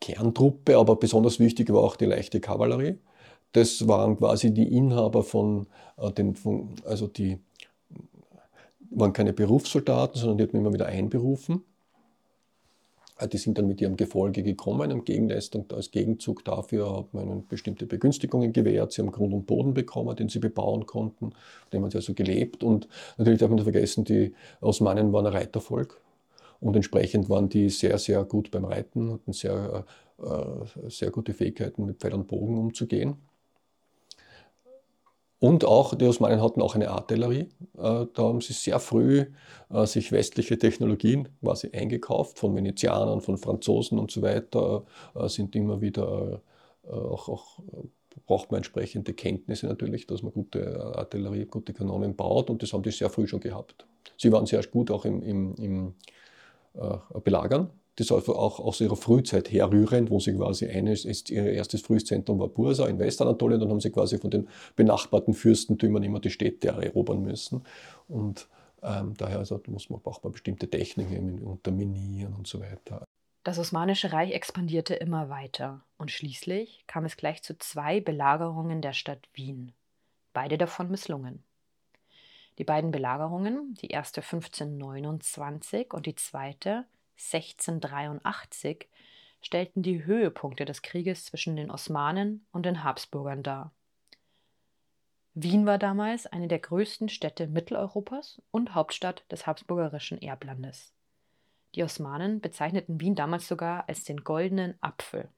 Kerntruppe, 0.00 0.76
aber 0.76 0.94
besonders 0.94 1.40
wichtig 1.40 1.72
war 1.72 1.82
auch 1.82 1.96
die 1.96 2.06
leichte 2.06 2.40
Kavallerie. 2.40 2.98
Das 3.52 3.88
waren 3.88 4.16
quasi 4.18 4.54
die 4.54 4.76
Inhaber 4.76 5.24
von 5.24 5.66
äh, 5.96 6.12
den, 6.12 6.36
von, 6.36 6.76
also 6.84 7.08
die 7.08 7.40
waren 8.90 9.12
keine 9.12 9.32
Berufssoldaten, 9.32 10.20
sondern 10.20 10.38
die 10.38 10.44
hat 10.44 10.52
man 10.52 10.62
immer 10.62 10.72
wieder 10.72 10.86
einberufen. 10.86 11.62
Äh, 13.18 13.28
die 13.28 13.38
sind 13.38 13.58
dann 13.58 13.66
mit 13.66 13.80
ihrem 13.80 13.96
Gefolge 13.96 14.42
gekommen. 14.42 14.90
Im 14.90 15.04
Gegenleistung, 15.04 15.66
als 15.72 15.90
Gegenzug 15.90 16.44
dafür 16.44 16.96
hat 16.96 17.14
man 17.14 17.24
ihnen 17.24 17.46
bestimmte 17.46 17.86
Begünstigungen 17.86 18.52
gewährt. 18.52 18.92
Sie 18.92 19.02
haben 19.02 19.12
Grund 19.12 19.34
und 19.34 19.46
Boden 19.46 19.74
bekommen, 19.74 20.16
den 20.16 20.28
sie 20.28 20.38
bebauen 20.38 20.86
konnten. 20.86 21.32
Dem 21.72 21.82
haben 21.82 21.90
sie 21.90 21.98
also 21.98 22.14
gelebt. 22.14 22.62
Und 22.62 22.88
natürlich 23.16 23.40
darf 23.40 23.50
man 23.50 23.56
nicht 23.56 23.64
vergessen, 23.64 24.04
die 24.04 24.34
Osmanen 24.60 25.12
waren 25.12 25.26
ein 25.26 25.32
Reitervolk. 25.32 26.00
Und 26.60 26.74
entsprechend 26.74 27.28
waren 27.28 27.48
die 27.48 27.68
sehr, 27.68 27.98
sehr 27.98 28.24
gut 28.24 28.50
beim 28.50 28.64
Reiten, 28.64 29.12
hatten 29.12 29.32
sehr, 29.32 29.84
äh, 30.20 30.88
sehr 30.88 31.10
gute 31.10 31.32
Fähigkeiten, 31.32 31.84
mit 31.84 31.98
Pfeil 31.98 32.14
und 32.14 32.26
Bogen 32.26 32.58
umzugehen. 32.58 33.16
Und 35.40 35.64
auch, 35.64 35.94
die 35.94 36.04
Osmanen 36.04 36.42
hatten 36.42 36.60
auch 36.60 36.74
eine 36.74 36.90
Artillerie. 36.90 37.48
Äh, 37.76 38.06
da 38.12 38.22
haben 38.22 38.40
sie 38.40 38.52
sehr 38.52 38.80
früh 38.80 39.26
äh, 39.70 39.86
sich 39.86 40.10
westliche 40.10 40.58
Technologien 40.58 41.28
quasi 41.40 41.70
eingekauft, 41.72 42.38
von 42.38 42.56
Venezianern, 42.56 43.20
von 43.20 43.38
Franzosen 43.38 43.98
und 43.98 44.10
so 44.10 44.22
weiter, 44.22 44.84
äh, 45.14 45.28
sind 45.28 45.54
immer 45.54 45.80
wieder 45.80 46.42
auch, 46.90 47.28
auch 47.28 47.60
braucht 48.26 48.50
man 48.50 48.58
entsprechende 48.58 49.12
Kenntnisse 49.12 49.66
natürlich, 49.66 50.06
dass 50.06 50.22
man 50.22 50.32
gute 50.32 50.96
Artillerie, 50.96 51.44
gute 51.44 51.72
Kanonen 51.72 52.16
baut 52.16 52.50
und 52.50 52.62
das 52.62 52.72
haben 52.72 52.82
die 52.82 52.90
sehr 52.90 53.10
früh 53.10 53.26
schon 53.26 53.40
gehabt. 53.40 53.86
Sie 54.16 54.32
waren 54.32 54.46
sehr 54.46 54.62
gut 54.64 54.90
auch 54.90 55.04
im, 55.04 55.22
im, 55.22 55.54
im 55.56 55.94
Belagern 57.22 57.70
das 57.98 58.12
auch 58.12 58.60
aus 58.60 58.80
ihrer 58.80 58.96
Frühzeit 58.96 59.50
herrührend, 59.50 60.10
wo 60.10 60.20
sie 60.20 60.34
quasi 60.34 60.66
eines, 60.66 61.04
ihr 61.30 61.52
erstes 61.52 61.82
frühes 61.82 62.04
Zentrum 62.04 62.38
war 62.38 62.48
Bursa 62.48 62.86
in 62.86 62.98
Westanatolien, 62.98 63.60
dann 63.60 63.70
haben 63.70 63.80
sie 63.80 63.90
quasi 63.90 64.18
von 64.18 64.30
den 64.30 64.48
benachbarten 64.76 65.34
Fürstentümern 65.34 66.02
immer 66.04 66.20
die 66.20 66.30
Städte 66.30 66.68
erobern 66.68 67.22
müssen. 67.22 67.64
Und 68.06 68.48
ähm, 68.82 69.14
daher 69.16 69.38
also, 69.38 69.60
muss 69.66 69.90
man, 69.90 70.00
braucht 70.00 70.22
man 70.22 70.32
bestimmte 70.32 70.70
Techniken, 70.70 71.42
unterminieren 71.42 72.34
und 72.34 72.46
so 72.46 72.60
weiter. 72.60 73.04
Das 73.42 73.58
Osmanische 73.58 74.12
Reich 74.12 74.32
expandierte 74.32 74.94
immer 74.94 75.28
weiter 75.28 75.82
und 75.96 76.10
schließlich 76.10 76.84
kam 76.86 77.04
es 77.04 77.16
gleich 77.16 77.42
zu 77.42 77.58
zwei 77.58 78.00
Belagerungen 78.00 78.80
der 78.80 78.92
Stadt 78.92 79.28
Wien, 79.32 79.72
beide 80.32 80.58
davon 80.58 80.90
misslungen. 80.90 81.42
Die 82.58 82.64
beiden 82.64 82.90
Belagerungen, 82.90 83.74
die 83.80 83.88
erste 83.88 84.20
1529 84.20 85.94
und 85.94 86.06
die 86.06 86.16
zweite 86.16 86.84
1683 87.18 88.88
stellten 89.40 89.82
die 89.82 90.04
Höhepunkte 90.04 90.64
des 90.64 90.82
Krieges 90.82 91.24
zwischen 91.24 91.56
den 91.56 91.70
Osmanen 91.70 92.46
und 92.52 92.64
den 92.64 92.84
Habsburgern 92.84 93.42
dar. 93.42 93.72
Wien 95.34 95.66
war 95.66 95.78
damals 95.78 96.26
eine 96.26 96.48
der 96.48 96.58
größten 96.58 97.08
Städte 97.08 97.46
Mitteleuropas 97.46 98.42
und 98.50 98.74
Hauptstadt 98.74 99.24
des 99.30 99.46
habsburgerischen 99.46 100.20
Erblandes. 100.20 100.92
Die 101.74 101.84
Osmanen 101.84 102.40
bezeichneten 102.40 103.00
Wien 103.00 103.14
damals 103.14 103.46
sogar 103.46 103.88
als 103.88 104.04
den 104.04 104.24
goldenen 104.24 104.74
Apfel. 104.80 105.28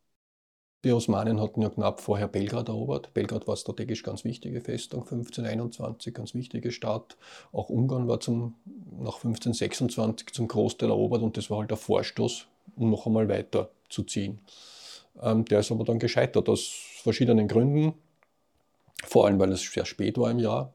Die 0.83 0.93
Osmanen 0.93 1.41
hatten 1.41 1.61
ja 1.61 1.69
knapp 1.69 2.01
vorher 2.01 2.27
Belgrad 2.27 2.69
erobert. 2.69 3.13
Belgrad 3.13 3.47
war 3.47 3.57
strategisch 3.57 4.03
ganz 4.03 4.25
wichtige 4.25 4.63
Festung, 4.63 5.01
1521, 5.03 6.15
ganz 6.15 6.35
wichtige 6.35 6.73
Stadt. 6.73 7.19
Auch 7.53 7.69
Ungarn 7.69 8.09
war 8.09 8.21
zum, 8.21 8.55
nach 8.99 9.17
1526 9.17 10.33
zum 10.33 10.49
Großteil 10.49 10.89
erobert 10.89 11.21
und 11.21 11.37
das 11.37 11.51
war 11.51 11.59
halt 11.59 11.71
der 11.71 11.77
Vorstoß, 11.77 12.47
um 12.77 12.91
noch 12.91 13.07
einmal 13.07 13.29
weiter 13.29 13.71
zu 13.91 14.05
ziehen. 14.05 14.41
Ähm, 15.21 15.45
der 15.45 15.61
ist 15.61 15.71
aber 15.71 15.85
dann 15.85 15.99
gescheitert 15.99 16.49
aus 16.49 16.73
verschiedenen 17.03 17.47
Gründen. 17.47 17.93
Vor 19.05 19.27
allem, 19.27 19.39
weil 19.39 19.53
es 19.53 19.63
sehr 19.63 19.85
spät 19.85 20.17
war 20.17 20.31
im 20.31 20.39
Jahr, 20.39 20.73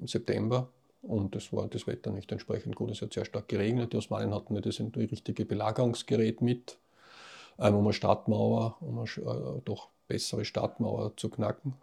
im 0.00 0.06
September. 0.06 0.68
Und 1.00 1.34
das 1.34 1.50
war 1.52 1.66
das 1.68 1.86
Wetter 1.86 2.10
nicht 2.10 2.30
entsprechend 2.30 2.76
gut. 2.76 2.90
Es 2.90 3.00
hat 3.00 3.12
sehr 3.14 3.24
stark 3.24 3.48
geregnet. 3.48 3.92
Die 3.92 3.96
Osmanen 3.98 4.34
hatten 4.34 4.54
nicht 4.54 4.66
das 4.66 4.80
richtige 4.96 5.44
Belagerungsgerät 5.46 6.40
mit 6.42 6.78
um 7.56 7.84
eine 7.84 7.92
Stadtmauer, 7.92 8.76
um 8.80 8.98
eine 8.98 9.08
äh, 9.08 9.60
doch 9.64 9.88
bessere 10.08 10.44
Stadtmauer 10.44 11.16
zu 11.16 11.28
knacken. 11.28 11.74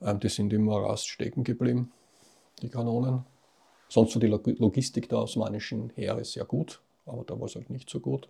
Ähm, 0.00 0.20
die 0.20 0.28
sind 0.28 0.52
im 0.52 0.64
Morast 0.64 1.08
stecken 1.08 1.44
geblieben, 1.44 1.92
die 2.60 2.68
Kanonen. 2.68 3.24
Sonst 3.88 4.14
war 4.14 4.20
die 4.20 4.26
Logistik 4.26 5.08
der 5.08 5.18
osmanischen 5.18 5.90
Heere 5.90 6.24
sehr 6.24 6.44
gut, 6.44 6.80
aber 7.04 7.24
da 7.24 7.38
war 7.38 7.46
es 7.46 7.54
halt 7.54 7.68
nicht 7.68 7.90
so 7.90 8.00
gut. 8.00 8.28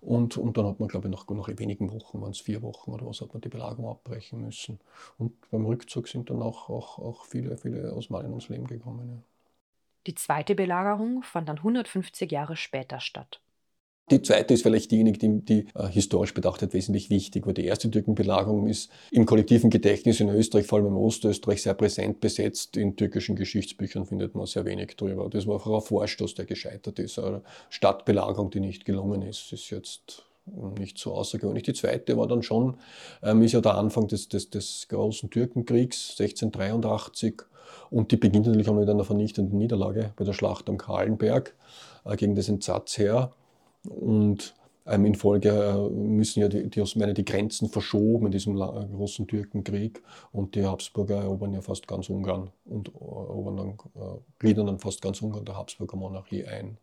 Und, 0.00 0.36
und 0.36 0.56
dann 0.56 0.66
hat 0.66 0.78
man, 0.78 0.88
glaube 0.88 1.08
ich, 1.08 1.14
nach, 1.14 1.26
nach 1.28 1.48
wenigen 1.58 1.92
Wochen, 1.92 2.20
waren 2.20 2.30
es 2.30 2.40
vier 2.40 2.62
Wochen 2.62 2.92
oder 2.92 3.06
was, 3.06 3.20
hat 3.20 3.32
man 3.32 3.40
die 3.40 3.48
Belagerung 3.48 3.88
abbrechen 3.90 4.40
müssen. 4.40 4.80
Und 5.18 5.32
beim 5.50 5.66
Rückzug 5.66 6.08
sind 6.08 6.30
dann 6.30 6.40
auch, 6.40 6.68
auch, 6.68 6.98
auch 6.98 7.24
viele, 7.24 7.56
viele 7.56 7.92
Osmanen 7.94 8.30
ums 8.30 8.48
Leben 8.48 8.66
gekommen. 8.66 9.08
Ja. 9.08 9.22
Die 10.06 10.14
zweite 10.14 10.54
Belagerung 10.54 11.22
fand 11.22 11.48
dann 11.48 11.58
150 11.58 12.30
Jahre 12.30 12.56
später 12.56 13.00
statt. 13.00 13.40
Die 14.10 14.22
zweite 14.22 14.54
ist 14.54 14.62
vielleicht 14.62 14.90
diejenige, 14.90 15.18
die, 15.18 15.40
die 15.40 15.66
äh, 15.74 15.86
historisch 15.88 16.32
betrachtet 16.32 16.72
wesentlich 16.72 17.10
wichtig 17.10 17.46
war. 17.46 17.52
Die 17.52 17.64
erste 17.64 17.90
Türkenbelagerung 17.90 18.66
ist 18.66 18.90
im 19.10 19.26
kollektiven 19.26 19.70
Gedächtnis 19.70 20.20
in 20.20 20.28
Österreich, 20.30 20.66
vor 20.66 20.78
allem 20.78 20.88
im 20.88 20.96
Ostösterreich, 20.96 21.62
sehr 21.62 21.74
präsent 21.74 22.20
besetzt. 22.20 22.76
In 22.76 22.96
türkischen 22.96 23.36
Geschichtsbüchern 23.36 24.06
findet 24.06 24.34
man 24.34 24.46
sehr 24.46 24.64
wenig 24.64 24.96
drüber. 24.96 25.28
Das 25.28 25.46
war 25.46 25.54
einfach 25.54 25.74
ein 25.74 25.80
Vorstoß, 25.82 26.34
der 26.34 26.46
gescheitert 26.46 26.98
ist. 26.98 27.18
Eine 27.18 27.42
Stadtbelagerung, 27.68 28.50
die 28.50 28.60
nicht 28.60 28.84
gelungen 28.84 29.22
ist, 29.22 29.52
ist 29.52 29.70
jetzt 29.70 30.24
nicht 30.78 30.98
so 30.98 31.12
außergewöhnlich. 31.12 31.64
Die 31.64 31.74
zweite 31.74 32.16
war 32.16 32.26
dann 32.26 32.42
schon, 32.42 32.78
ähm, 33.22 33.42
ist 33.42 33.52
ja 33.52 33.60
der 33.60 33.74
Anfang 33.74 34.08
des, 34.08 34.28
des, 34.28 34.50
des 34.50 34.86
großen 34.88 35.30
Türkenkriegs 35.30 36.16
1683 36.18 37.42
und 37.90 38.12
die 38.12 38.16
beginnt 38.16 38.46
natürlich 38.46 38.68
auch 38.68 38.74
mit 38.74 38.88
einer 38.88 39.04
vernichtenden 39.04 39.58
Niederlage 39.58 40.12
bei 40.16 40.24
der 40.24 40.32
Schlacht 40.32 40.68
am 40.68 40.78
Kahlenberg 40.78 41.54
äh, 42.04 42.16
gegen 42.16 42.34
das 42.34 42.48
Entsatzheer. 42.48 43.32
Und 43.88 44.54
ähm, 44.88 45.04
in 45.04 45.14
Folge 45.14 45.50
äh, 45.50 45.90
müssen 45.90 46.40
ja 46.40 46.48
die, 46.48 46.68
die 46.68 46.80
Osmanen 46.80 47.14
die 47.14 47.24
Grenzen 47.24 47.68
verschoben 47.68 48.26
in 48.26 48.32
diesem 48.32 48.56
großen 48.56 49.26
Türkenkrieg 49.26 50.02
und 50.32 50.54
die 50.54 50.64
Habsburger 50.64 51.16
erobern 51.16 51.52
ja 51.52 51.60
fast 51.60 51.86
ganz 51.86 52.08
Ungarn 52.08 52.50
und 52.64 52.88
äh, 52.88 52.92
erobern 52.92 53.56
dann, 53.56 53.68
äh, 53.68 54.18
gliedern 54.38 54.66
dann 54.66 54.78
fast 54.78 55.02
ganz 55.02 55.20
Ungarn 55.20 55.44
der 55.44 55.56
Habsburger 55.56 55.96
Monarchie 55.96 56.44
ein. 56.44 56.78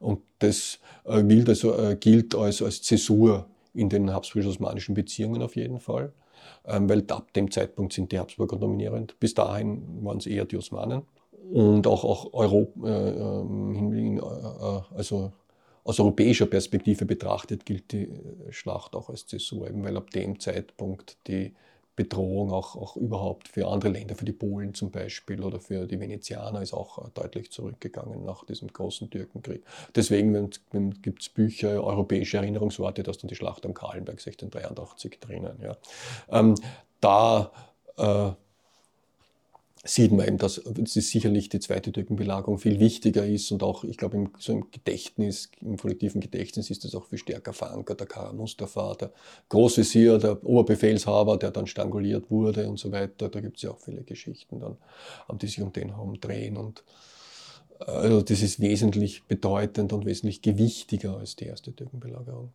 Und 0.00 0.22
das 0.38 0.78
äh, 1.04 1.22
gilt, 1.22 1.48
also, 1.48 1.76
äh, 1.76 1.96
gilt 1.96 2.34
als, 2.34 2.62
als 2.62 2.82
Zäsur 2.82 3.46
in 3.74 3.88
den 3.88 4.12
habsburgisch-osmanischen 4.12 4.94
Beziehungen 4.94 5.42
auf 5.42 5.56
jeden 5.56 5.80
Fall, 5.80 6.12
ähm, 6.64 6.88
weil 6.88 7.04
ab 7.08 7.32
dem 7.34 7.50
Zeitpunkt 7.50 7.92
sind 7.92 8.12
die 8.12 8.18
Habsburger 8.18 8.56
dominierend. 8.56 9.18
Bis 9.20 9.34
dahin 9.34 10.04
waren 10.04 10.18
es 10.18 10.26
eher 10.26 10.44
die 10.44 10.56
Osmanen. 10.56 11.02
Und 11.52 11.86
auch, 11.86 12.04
auch 12.04 12.32
Europa, 12.32 12.88
äh, 12.88 13.10
ähm, 13.10 14.22
also 14.94 15.32
aus 15.84 16.00
europäischer 16.00 16.46
Perspektive 16.46 17.04
betrachtet 17.04 17.66
gilt 17.66 17.92
die 17.92 18.08
Schlacht 18.50 18.96
auch 18.96 19.10
als 19.10 19.26
Zäsur, 19.26 19.68
eben 19.68 19.84
weil 19.84 19.96
ab 19.96 20.10
dem 20.10 20.40
Zeitpunkt 20.40 21.18
die 21.26 21.54
Bedrohung 21.96 22.50
auch, 22.50 22.74
auch 22.74 22.96
überhaupt 22.96 23.48
für 23.48 23.68
andere 23.68 23.92
Länder, 23.92 24.16
für 24.16 24.24
die 24.24 24.32
Polen 24.32 24.74
zum 24.74 24.90
Beispiel 24.90 25.40
oder 25.42 25.60
für 25.60 25.86
die 25.86 26.00
Venezianer 26.00 26.60
ist 26.60 26.72
auch 26.72 27.08
deutlich 27.10 27.52
zurückgegangen 27.52 28.24
nach 28.24 28.44
diesem 28.44 28.72
großen 28.72 29.10
Türkenkrieg. 29.10 29.62
Deswegen 29.94 30.50
gibt 31.02 31.22
es 31.22 31.28
Bücher, 31.28 31.84
europäische 31.84 32.38
Erinnerungsworte, 32.38 33.04
da 33.04 33.12
ist 33.12 33.22
dann 33.22 33.28
die 33.28 33.36
Schlacht 33.36 33.64
am 33.64 33.74
Kahlenberg 33.74 34.18
1683 34.18 35.20
drinnen. 35.20 35.60
Ja. 35.62 35.76
Ähm, 36.30 36.56
da 37.00 37.52
äh, 37.96 38.32
sieht 39.84 40.12
man 40.12 40.26
eben, 40.26 40.38
dass 40.38 40.56
es 40.58 41.10
sicherlich 41.10 41.50
die 41.50 41.60
zweite 41.60 41.92
Türkenbelagerung 41.92 42.58
viel 42.58 42.80
wichtiger 42.80 43.26
ist 43.26 43.52
und 43.52 43.62
auch, 43.62 43.84
ich 43.84 43.98
glaube, 43.98 44.16
im, 44.16 44.30
so 44.38 44.52
im 44.52 44.70
Gedächtnis, 44.70 45.50
im 45.60 45.76
kollektiven 45.76 46.22
Gedächtnis 46.22 46.70
ist 46.70 46.86
es 46.86 46.94
auch 46.94 47.04
viel 47.04 47.18
stärker 47.18 47.52
verankert. 47.52 48.00
Der 48.00 48.06
Kara 48.06 48.32
Mustafa, 48.32 48.94
der 48.94 49.12
Großvisier, 49.50 50.18
der 50.18 50.42
Oberbefehlshaber, 50.42 51.36
der 51.36 51.50
dann 51.50 51.66
stranguliert 51.66 52.30
wurde 52.30 52.66
und 52.68 52.78
so 52.78 52.92
weiter. 52.92 53.28
Da 53.28 53.40
gibt 53.40 53.58
es 53.58 53.62
ja 53.62 53.70
auch 53.72 53.80
viele 53.80 54.02
Geschichten 54.02 54.60
dann, 54.60 54.78
die 55.38 55.46
sich 55.46 55.60
um 55.60 55.72
den 55.72 55.90
herum 55.90 56.18
drehen 56.18 56.56
und 56.56 56.82
also 57.80 58.22
das 58.22 58.40
ist 58.40 58.60
wesentlich 58.60 59.24
bedeutend 59.24 59.92
und 59.92 60.06
wesentlich 60.06 60.40
gewichtiger 60.40 61.18
als 61.18 61.36
die 61.36 61.46
erste 61.46 61.74
Türkenbelagerung. 61.74 62.52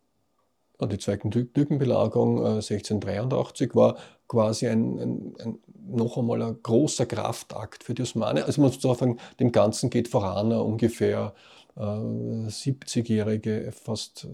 Und 0.80 0.92
die 0.92 0.98
zweite 0.98 1.28
Türkenbelagerung 1.28 2.38
äh, 2.38 2.48
1683 2.56 3.74
war 3.74 3.96
quasi 4.28 4.66
ein, 4.66 4.98
ein, 4.98 5.34
ein, 5.38 5.58
noch 5.88 6.16
einmal 6.16 6.40
ein 6.42 6.62
großer 6.62 7.04
Kraftakt 7.04 7.84
für 7.84 7.92
die 7.92 8.02
Osmanen. 8.02 8.44
Also 8.44 8.62
man 8.62 8.70
muss 8.70 8.80
sagen, 8.80 9.18
dem 9.38 9.52
Ganzen 9.52 9.90
geht 9.90 10.08
voran 10.08 10.52
ungefähr 10.52 11.34
äh, 11.76 11.80
70-jährige, 11.80 13.72
fast 13.72 14.26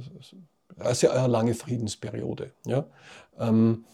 äh, 0.78 0.94
sehr 0.94 1.12
eine 1.12 1.26
lange 1.26 1.54
Friedensperiode. 1.54 2.52
Ja? 2.64 2.86
Ähm, 3.40 3.84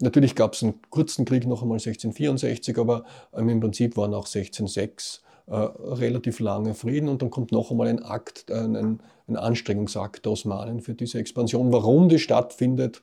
natürlich 0.00 0.34
gab 0.34 0.54
es 0.54 0.62
einen 0.62 0.80
kurzen 0.88 1.26
Krieg 1.26 1.46
noch 1.46 1.60
einmal 1.60 1.76
1664, 1.76 2.78
aber 2.78 3.04
ähm, 3.34 3.50
im 3.50 3.60
Prinzip 3.60 3.98
waren 3.98 4.14
auch 4.14 4.26
1606 4.26 5.22
äh, 5.46 5.54
relativ 5.56 6.40
lange 6.40 6.74
Frieden 6.74 7.08
und 7.08 7.22
dann 7.22 7.30
kommt 7.30 7.52
noch 7.52 7.70
einmal 7.70 7.88
ein 7.88 8.02
Akt, 8.02 8.50
ein, 8.50 8.76
ein, 8.76 9.00
ein 9.28 9.36
Anstrengungsakt 9.36 10.24
der 10.24 10.32
Osmanen 10.32 10.80
für 10.80 10.94
diese 10.94 11.18
Expansion. 11.18 11.72
Warum 11.72 12.08
die 12.08 12.18
stattfindet, 12.18 13.02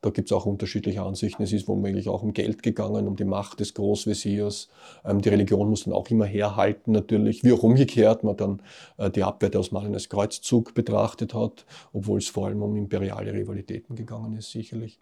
da 0.00 0.10
gibt 0.10 0.30
es 0.30 0.32
auch 0.32 0.46
unterschiedliche 0.46 1.02
Ansichten. 1.02 1.42
Es 1.42 1.52
ist 1.52 1.66
womöglich 1.66 2.08
auch 2.08 2.22
um 2.22 2.32
Geld 2.32 2.62
gegangen, 2.62 3.08
um 3.08 3.16
die 3.16 3.24
Macht 3.24 3.58
des 3.58 3.74
Großveziers. 3.74 4.68
Ähm, 5.04 5.20
die 5.20 5.28
Religion 5.28 5.68
muss 5.68 5.84
dann 5.84 5.94
auch 5.94 6.08
immer 6.10 6.24
herhalten, 6.24 6.92
natürlich, 6.92 7.42
wie 7.42 7.52
auch 7.52 7.62
umgekehrt 7.62 8.22
man 8.22 8.36
dann 8.36 8.62
äh, 8.96 9.10
die 9.10 9.24
Abwehr 9.24 9.50
der 9.50 9.60
Osmanen 9.60 9.94
als 9.94 10.08
Kreuzzug 10.08 10.74
betrachtet 10.74 11.34
hat, 11.34 11.66
obwohl 11.92 12.18
es 12.18 12.28
vor 12.28 12.46
allem 12.46 12.62
um 12.62 12.76
imperiale 12.76 13.32
Rivalitäten 13.32 13.96
gegangen 13.96 14.36
ist, 14.36 14.52
sicherlich. 14.52 15.00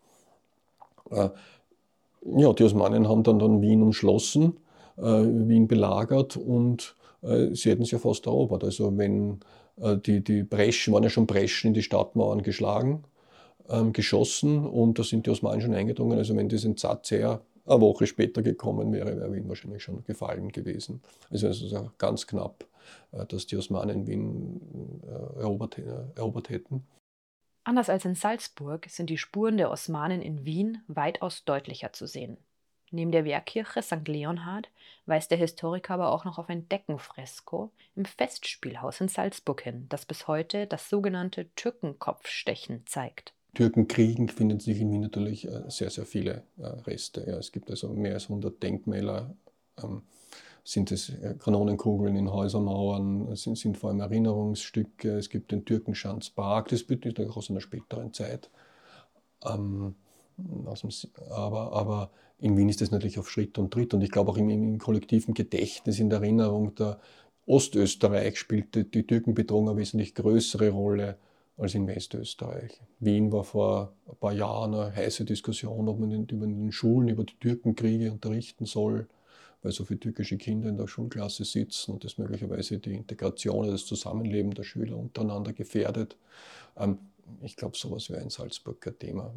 Äh, 1.11 1.29
ja, 2.37 2.53
die 2.53 2.65
Osmanen 2.65 3.09
haben 3.09 3.23
dann, 3.23 3.39
dann 3.39 3.61
Wien 3.61 3.83
umschlossen, 3.83 4.55
äh, 4.55 4.66
Wien 4.97 5.69
belagert 5.69 6.37
und 6.37 6.97
äh, 7.23 7.55
sie 7.55 7.71
hätten 7.71 7.83
es 7.83 7.91
ja 7.91 7.99
fast 7.99 8.27
erobert. 8.27 8.65
Also 8.65 8.97
wenn 8.97 9.41
äh, 9.81 9.97
die, 9.97 10.23
die 10.23 10.43
Breschen, 10.43 10.95
waren 10.95 11.03
ja 11.03 11.11
schon 11.11 11.27
Breschen 11.27 11.69
in 11.69 11.75
die 11.75 11.83
Stadtmauern 11.83 12.43
geschlagen, 12.43 13.05
ähm, 13.69 13.93
geschossen 13.93 14.65
und 14.67 14.99
da 14.99 15.05
sind 15.05 15.27
die 15.27 15.31
Osmanen 15.31 15.61
schon 15.61 15.75
eingedrungen. 15.75 16.19
Also 16.19 16.37
wenn 16.37 16.49
das 16.49 16.65
in 16.65 16.77
Zatzer 16.77 17.43
eine 17.67 17.81
Woche 17.81 18.07
später 18.07 18.43
gekommen 18.43 18.93
wäre, 18.93 19.17
wäre 19.17 19.33
Wien 19.33 19.49
wahrscheinlich 19.49 19.83
schon 19.83 20.05
gefallen 20.05 20.51
gewesen. 20.53 21.03
Also 21.31 21.49
es 21.49 21.63
ist 21.63 21.75
ganz 21.99 22.27
knapp, 22.27 22.65
äh, 23.13 23.27
dass 23.27 23.47
die 23.47 23.57
Osmanen 23.57 24.07
Wien 24.07 25.03
äh, 25.07 25.41
erobert, 25.41 25.79
äh, 25.79 25.83
erobert 26.15 26.49
hätten. 26.51 26.87
Anders 27.65 27.91
als 27.91 28.05
in 28.05 28.15
Salzburg 28.15 28.87
sind 28.89 29.11
die 29.11 29.19
Spuren 29.19 29.57
der 29.57 29.73
Osmanen 29.73 30.23
in 30.23 30.45
Wien 30.45 30.83
weitaus 30.87 31.45
deutlicher 31.45 31.93
zu 31.93 32.07
sehen. 32.07 32.39
Neben 32.91 33.11
der 33.11 33.24
Wehrkirche 33.24 33.82
St. 33.82 34.07
Leonhard 34.07 34.70
weist 35.07 35.30
der 35.30 35.39
Historiker 35.39 35.95
aber 35.95 36.12
auch 36.12 36.24
noch 36.24 36.39
auf 36.39 36.49
ein 36.49 36.68
Deckenfresko 36.68 37.70
im 37.95 38.05
Festspielhaus 38.05 39.01
in 39.01 39.09
Salzburg 39.09 39.62
hin, 39.62 39.87
das 39.89 40.07
bis 40.07 40.28
heute 40.28 40.66
das 40.66 40.89
sogenannte 40.89 41.49
Türkenkopfstechen 41.57 42.87
zeigt. 42.87 43.32
Türkenkriegen 43.55 44.28
finden 44.28 44.61
sich 44.61 44.80
in 44.80 44.93
Wien 44.93 45.01
natürlich 45.01 45.49
äh, 45.49 45.62
sehr, 45.68 45.91
sehr 45.91 46.05
viele 46.05 46.43
äh, 46.59 46.66
Reste. 46.66 47.24
Ja, 47.26 47.39
es 47.39 47.53
gibt 47.53 47.70
also 47.70 47.89
mehr 47.89 48.14
als 48.14 48.24
100 48.24 48.62
Denkmäler. 48.62 49.34
Ähm, 49.82 50.03
sind 50.62 50.91
es 50.91 51.11
äh, 51.11 51.37
Kanonenkugeln 51.39 52.16
in 52.16 52.30
Häusermauern, 52.30 53.34
sind, 53.37 53.57
sind 53.57 53.78
vor 53.78 53.91
allem 53.91 54.01
Erinnerungsstücke. 54.01 55.16
Es 55.16 55.30
gibt 55.30 55.53
den 55.53 55.64
Türkenschanzpark, 55.64 56.68
das 56.68 56.89
wird 56.89 57.18
auch 57.20 57.37
aus 57.37 57.51
einer 57.51 57.61
späteren 57.61 58.12
Zeit. 58.12 58.51
Ähm, 59.45 59.95
dem, 60.39 60.66
aber, 61.30 61.72
aber 61.72 62.11
in 62.39 62.57
Wien 62.57 62.68
ist 62.68 62.80
das 62.80 62.91
natürlich 62.91 63.18
auf 63.18 63.30
Schritt 63.30 63.59
und 63.59 63.72
Tritt. 63.72 63.95
Und 63.95 64.03
ich 64.03 64.11
glaube 64.11 64.30
auch 64.30 64.37
im, 64.37 64.51
im 64.51 64.78
kollektiven 64.78 65.34
Gedächtnis, 65.34 65.99
in 65.99 66.11
der 66.11 66.20
Erinnerung 66.20 66.74
der 66.74 67.01
Ostösterreich 67.47 68.39
spielte 68.39 68.84
die 68.84 69.07
Türkenbedrohung 69.07 69.68
eine 69.68 69.78
wesentlich 69.78 70.14
größere 70.14 70.70
Rolle 70.70 71.16
als 71.57 71.74
in 71.74 71.87
Westösterreich. 71.87 72.80
Wien 72.99 73.32
war 73.32 73.45
vor 73.45 73.93
ein 74.09 74.16
paar 74.16 74.32
Jahren 74.32 74.74
eine 74.74 74.95
heiße 74.95 75.24
Diskussion, 75.24 75.89
ob 75.89 75.99
man 76.01 76.11
in, 76.11 76.26
über 76.26 76.47
den 76.47 76.72
Schulen 76.72 77.09
über 77.09 77.24
die 77.24 77.37
Türkenkriege 77.39 78.12
unterrichten 78.12 78.66
soll, 78.66 79.07
weil 79.62 79.72
so 79.72 79.84
viele 79.84 80.01
türkische 80.01 80.37
Kinder 80.37 80.68
in 80.68 80.76
der 80.76 80.87
Schulklasse 80.87 81.45
sitzen 81.45 81.93
und 81.93 82.05
das 82.05 82.18
möglicherweise 82.18 82.78
die 82.78 82.95
Integration, 82.95 83.70
das 83.70 83.87
Zusammenleben 83.87 84.53
der 84.53 84.64
Schüler 84.64 84.97
untereinander 84.97 85.53
gefährdet. 85.53 86.16
Ähm, 86.76 86.99
ich 87.43 87.57
glaube, 87.57 87.76
sowas 87.76 88.11
wäre 88.11 88.22
in 88.22 88.30
Salzburg 88.30 88.80
kein 88.80 88.99
Thema. 88.99 89.32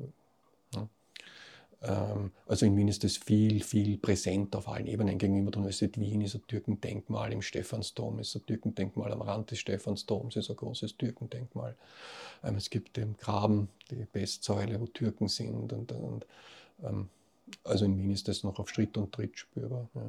Ähm, 1.81 2.31
also 2.45 2.65
in 2.65 2.75
Wien 2.75 2.87
ist 2.87 3.03
das 3.03 3.17
viel, 3.17 3.63
viel 3.63 3.97
präsent 3.97 4.55
auf 4.55 4.67
allen 4.67 4.87
Ebenen 4.87 5.17
gegenüber 5.17 5.51
der 5.51 5.59
Universität 5.59 5.99
Wien 5.99 6.21
ist 6.21 6.35
ein 6.35 6.45
Türkendenkmal 6.47 7.31
im 7.31 7.41
Stephansdom, 7.41 8.19
ist 8.19 8.35
ein 8.35 8.45
Türkendenkmal 8.45 9.11
am 9.13 9.21
Rand 9.21 9.51
des 9.51 9.59
Stephansdoms, 9.59 10.35
ist 10.35 10.49
ein 10.49 10.57
großes 10.57 10.97
Türkendenkmal. 10.97 11.75
Ähm, 12.43 12.55
es 12.55 12.69
gibt 12.69 12.97
den 12.97 13.15
Graben, 13.17 13.69
die 13.91 14.05
Bestsäule, 14.11 14.79
wo 14.79 14.87
Türken 14.87 15.29
sind. 15.29 15.71
Und, 15.71 15.91
und 15.91 16.25
ähm, 16.83 17.09
also 17.63 17.85
in 17.85 17.97
Wien 17.97 18.11
ist 18.11 18.27
das 18.27 18.43
noch 18.43 18.59
auf 18.59 18.69
Schritt 18.69 18.97
und 18.97 19.13
Tritt 19.13 19.37
spürbar. 19.39 19.89
Ja. 19.95 20.01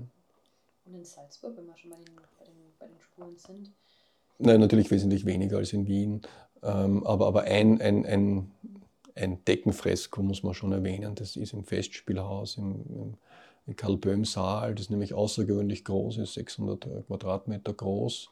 Und 0.87 0.95
in 0.95 1.05
Salzburg, 1.05 1.57
wenn 1.57 1.66
wir 1.66 1.77
schon 1.77 1.91
mal 1.91 1.99
bei 2.39 2.45
den, 2.45 2.55
bei 2.81 2.87
den 2.87 3.01
Spuren 3.01 3.37
sind? 3.37 3.71
Nein, 4.39 4.59
natürlich 4.59 4.91
wesentlich 4.91 5.25
weniger 5.25 5.59
als 5.59 5.73
in 5.73 5.87
Wien. 5.87 6.23
aber, 6.62 7.27
aber 7.27 7.43
ein, 7.43 7.81
ein, 7.81 8.07
ein 8.07 8.51
ein 9.15 9.45
Deckenfresko 9.45 10.23
muss 10.23 10.43
man 10.43 10.55
schon 10.55 10.73
erwähnen. 10.73 11.15
Das 11.15 11.37
ist 11.37 11.53
im 11.53 11.65
Festspielhaus 11.65 12.57
im, 12.57 13.17
im 13.67 13.77
Karl-Böhm-Saal, 13.77 14.75
das 14.75 14.91
nämlich 14.91 15.15
außergewöhnlich 15.15 15.85
groß 15.85 16.19
ist, 16.19 16.35
600 16.35 17.07
Quadratmeter 17.07 17.73
groß, 17.73 18.31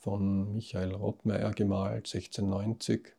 von 0.00 0.54
Michael 0.54 0.94
Rottmeier 0.94 1.52
gemalt, 1.52 2.06
1690. 2.06 3.14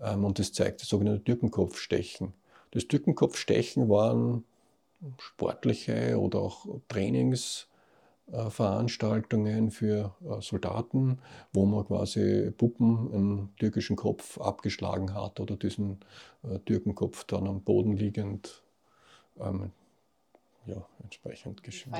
Ähm, 0.00 0.24
und 0.24 0.38
das 0.38 0.52
zeigt 0.52 0.80
das 0.80 0.88
sogenannte 0.88 1.24
Türkenkopfstechen. 1.24 2.32
Das 2.72 2.88
Türkenkopfstechen 2.88 3.88
waren 3.88 4.44
sportliche 5.18 6.18
oder 6.18 6.40
auch 6.40 6.66
Trainingsveranstaltungen 8.30 9.70
für 9.70 10.14
äh, 10.24 10.40
Soldaten, 10.40 11.18
wo 11.52 11.66
man 11.66 11.86
quasi 11.86 12.50
Puppen 12.56 13.12
einen 13.12 13.54
türkischen 13.58 13.96
Kopf 13.96 14.40
abgeschlagen 14.40 15.14
hat 15.14 15.40
oder 15.40 15.56
diesen 15.56 16.00
äh, 16.42 16.58
Türkenkopf 16.60 17.24
dann 17.24 17.46
am 17.46 17.60
Boden 17.60 17.92
liegend 17.96 18.62
ähm, 19.40 19.70
ja, 20.66 20.86
entsprechend 21.02 21.62
geschrieben. 21.62 21.96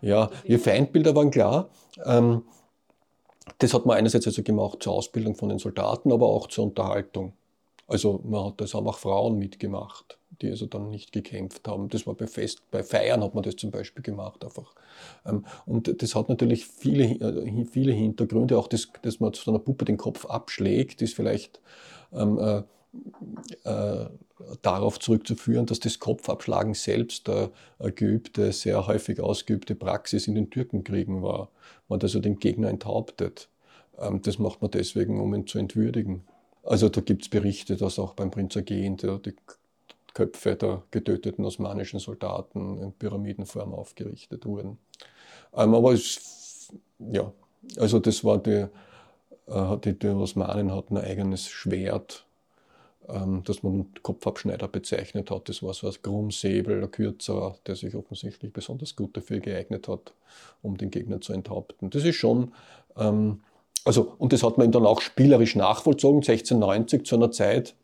Ja, 0.00 0.30
die 0.46 0.58
Feindbilder 0.58 1.14
waren 1.14 1.30
klar. 1.30 1.68
Ähm, 2.04 2.42
das 3.58 3.74
hat 3.74 3.84
man 3.84 3.98
einerseits 3.98 4.26
also 4.26 4.42
gemacht 4.42 4.82
zur 4.82 4.94
Ausbildung 4.94 5.34
von 5.34 5.50
den 5.50 5.58
Soldaten, 5.58 6.12
aber 6.12 6.26
auch 6.26 6.46
zur 6.46 6.64
Unterhaltung. 6.64 7.34
Also 7.90 8.20
man 8.22 8.44
hat 8.44 8.60
das 8.60 8.72
haben 8.72 8.86
auch 8.86 8.98
Frauen 8.98 9.36
mitgemacht, 9.36 10.16
die 10.40 10.48
also 10.48 10.66
dann 10.66 10.90
nicht 10.90 11.10
gekämpft 11.10 11.66
haben. 11.66 11.88
Das 11.88 12.06
war 12.06 12.14
bei 12.14 12.28
Fest, 12.28 12.62
bei 12.70 12.84
Feiern 12.84 13.20
hat 13.20 13.34
man 13.34 13.42
das 13.42 13.56
zum 13.56 13.72
Beispiel 13.72 14.04
gemacht 14.04 14.44
einfach. 14.44 14.76
Ähm, 15.26 15.44
und 15.66 16.00
das 16.00 16.14
hat 16.14 16.28
natürlich 16.28 16.66
viele, 16.66 17.04
äh, 17.04 17.64
viele 17.64 17.90
Hintergründe. 17.90 18.56
Auch 18.56 18.68
das, 18.68 18.88
dass 19.02 19.18
man 19.18 19.32
zu 19.32 19.50
einer 19.50 19.58
Puppe 19.58 19.86
den 19.86 19.96
Kopf 19.96 20.24
abschlägt, 20.24 21.02
ist 21.02 21.16
vielleicht 21.16 21.60
ähm, 22.12 22.38
äh, 22.38 22.62
äh, 23.68 24.08
darauf 24.62 25.00
zurückzuführen, 25.00 25.66
dass 25.66 25.80
das 25.80 25.98
Kopfabschlagen 25.98 26.74
selbst 26.74 27.28
eine 27.28 27.50
geübte, 27.92 28.52
sehr 28.52 28.86
häufig 28.86 29.20
ausgeübte 29.20 29.74
Praxis 29.74 30.28
in 30.28 30.36
den 30.36 30.50
Türkenkriegen 30.50 31.22
war. 31.22 31.50
Man 31.88 31.96
hat 31.96 32.04
also 32.04 32.20
den 32.20 32.38
Gegner 32.38 32.68
enthauptet. 32.68 33.48
Ähm, 33.98 34.22
das 34.22 34.38
macht 34.38 34.62
man 34.62 34.70
deswegen, 34.70 35.20
um 35.20 35.34
ihn 35.34 35.48
zu 35.48 35.58
entwürdigen. 35.58 36.22
Also 36.62 36.88
da 36.88 37.00
gibt 37.00 37.22
es 37.22 37.28
Berichte, 37.28 37.76
dass 37.76 37.98
auch 37.98 38.14
beim 38.14 38.30
Prinz 38.30 38.56
Eugen 38.56 38.96
die 38.96 39.34
Köpfe 40.14 40.56
der 40.56 40.82
getöteten 40.90 41.44
osmanischen 41.44 42.00
Soldaten 42.00 42.78
in 42.78 42.92
Pyramidenform 42.92 43.74
aufgerichtet 43.74 44.44
wurden. 44.46 44.78
Ähm, 45.54 45.74
aber 45.74 45.92
es, 45.92 46.72
ja, 46.98 47.32
also 47.78 47.98
das 47.98 48.24
war 48.24 48.38
die, 48.38 48.66
äh, 49.46 49.76
die, 49.84 49.98
die 49.98 50.08
Osmanen 50.08 50.72
hatten 50.72 50.96
ein 50.96 51.04
eigenes 51.04 51.48
Schwert, 51.48 52.26
ähm, 53.08 53.42
das 53.44 53.62
man 53.62 53.86
Kopfabschneider 54.02 54.68
bezeichnet 54.68 55.30
hat. 55.30 55.48
Das 55.48 55.62
war 55.62 55.74
so 55.74 55.88
ein 55.88 55.94
Krummsäbel, 56.02 56.82
ein 56.82 56.90
kürzerer, 56.90 57.56
der 57.66 57.76
sich 57.76 57.94
offensichtlich 57.94 58.52
besonders 58.52 58.96
gut 58.96 59.16
dafür 59.16 59.40
geeignet 59.40 59.88
hat, 59.88 60.12
um 60.62 60.76
den 60.76 60.90
Gegner 60.90 61.20
zu 61.20 61.32
enthaupten. 61.32 61.90
Das 61.90 62.04
ist 62.04 62.16
schon, 62.16 62.52
ähm, 62.96 63.40
also, 63.84 64.14
und 64.18 64.32
das 64.32 64.42
hat 64.42 64.58
man 64.58 64.68
ihm 64.68 64.72
dann 64.72 64.86
auch 64.86 65.00
spielerisch 65.00 65.56
nachvollzogen, 65.56 66.18
1690 66.18 67.04
zu 67.04 67.16
einer 67.16 67.30
Zeit, 67.30 67.74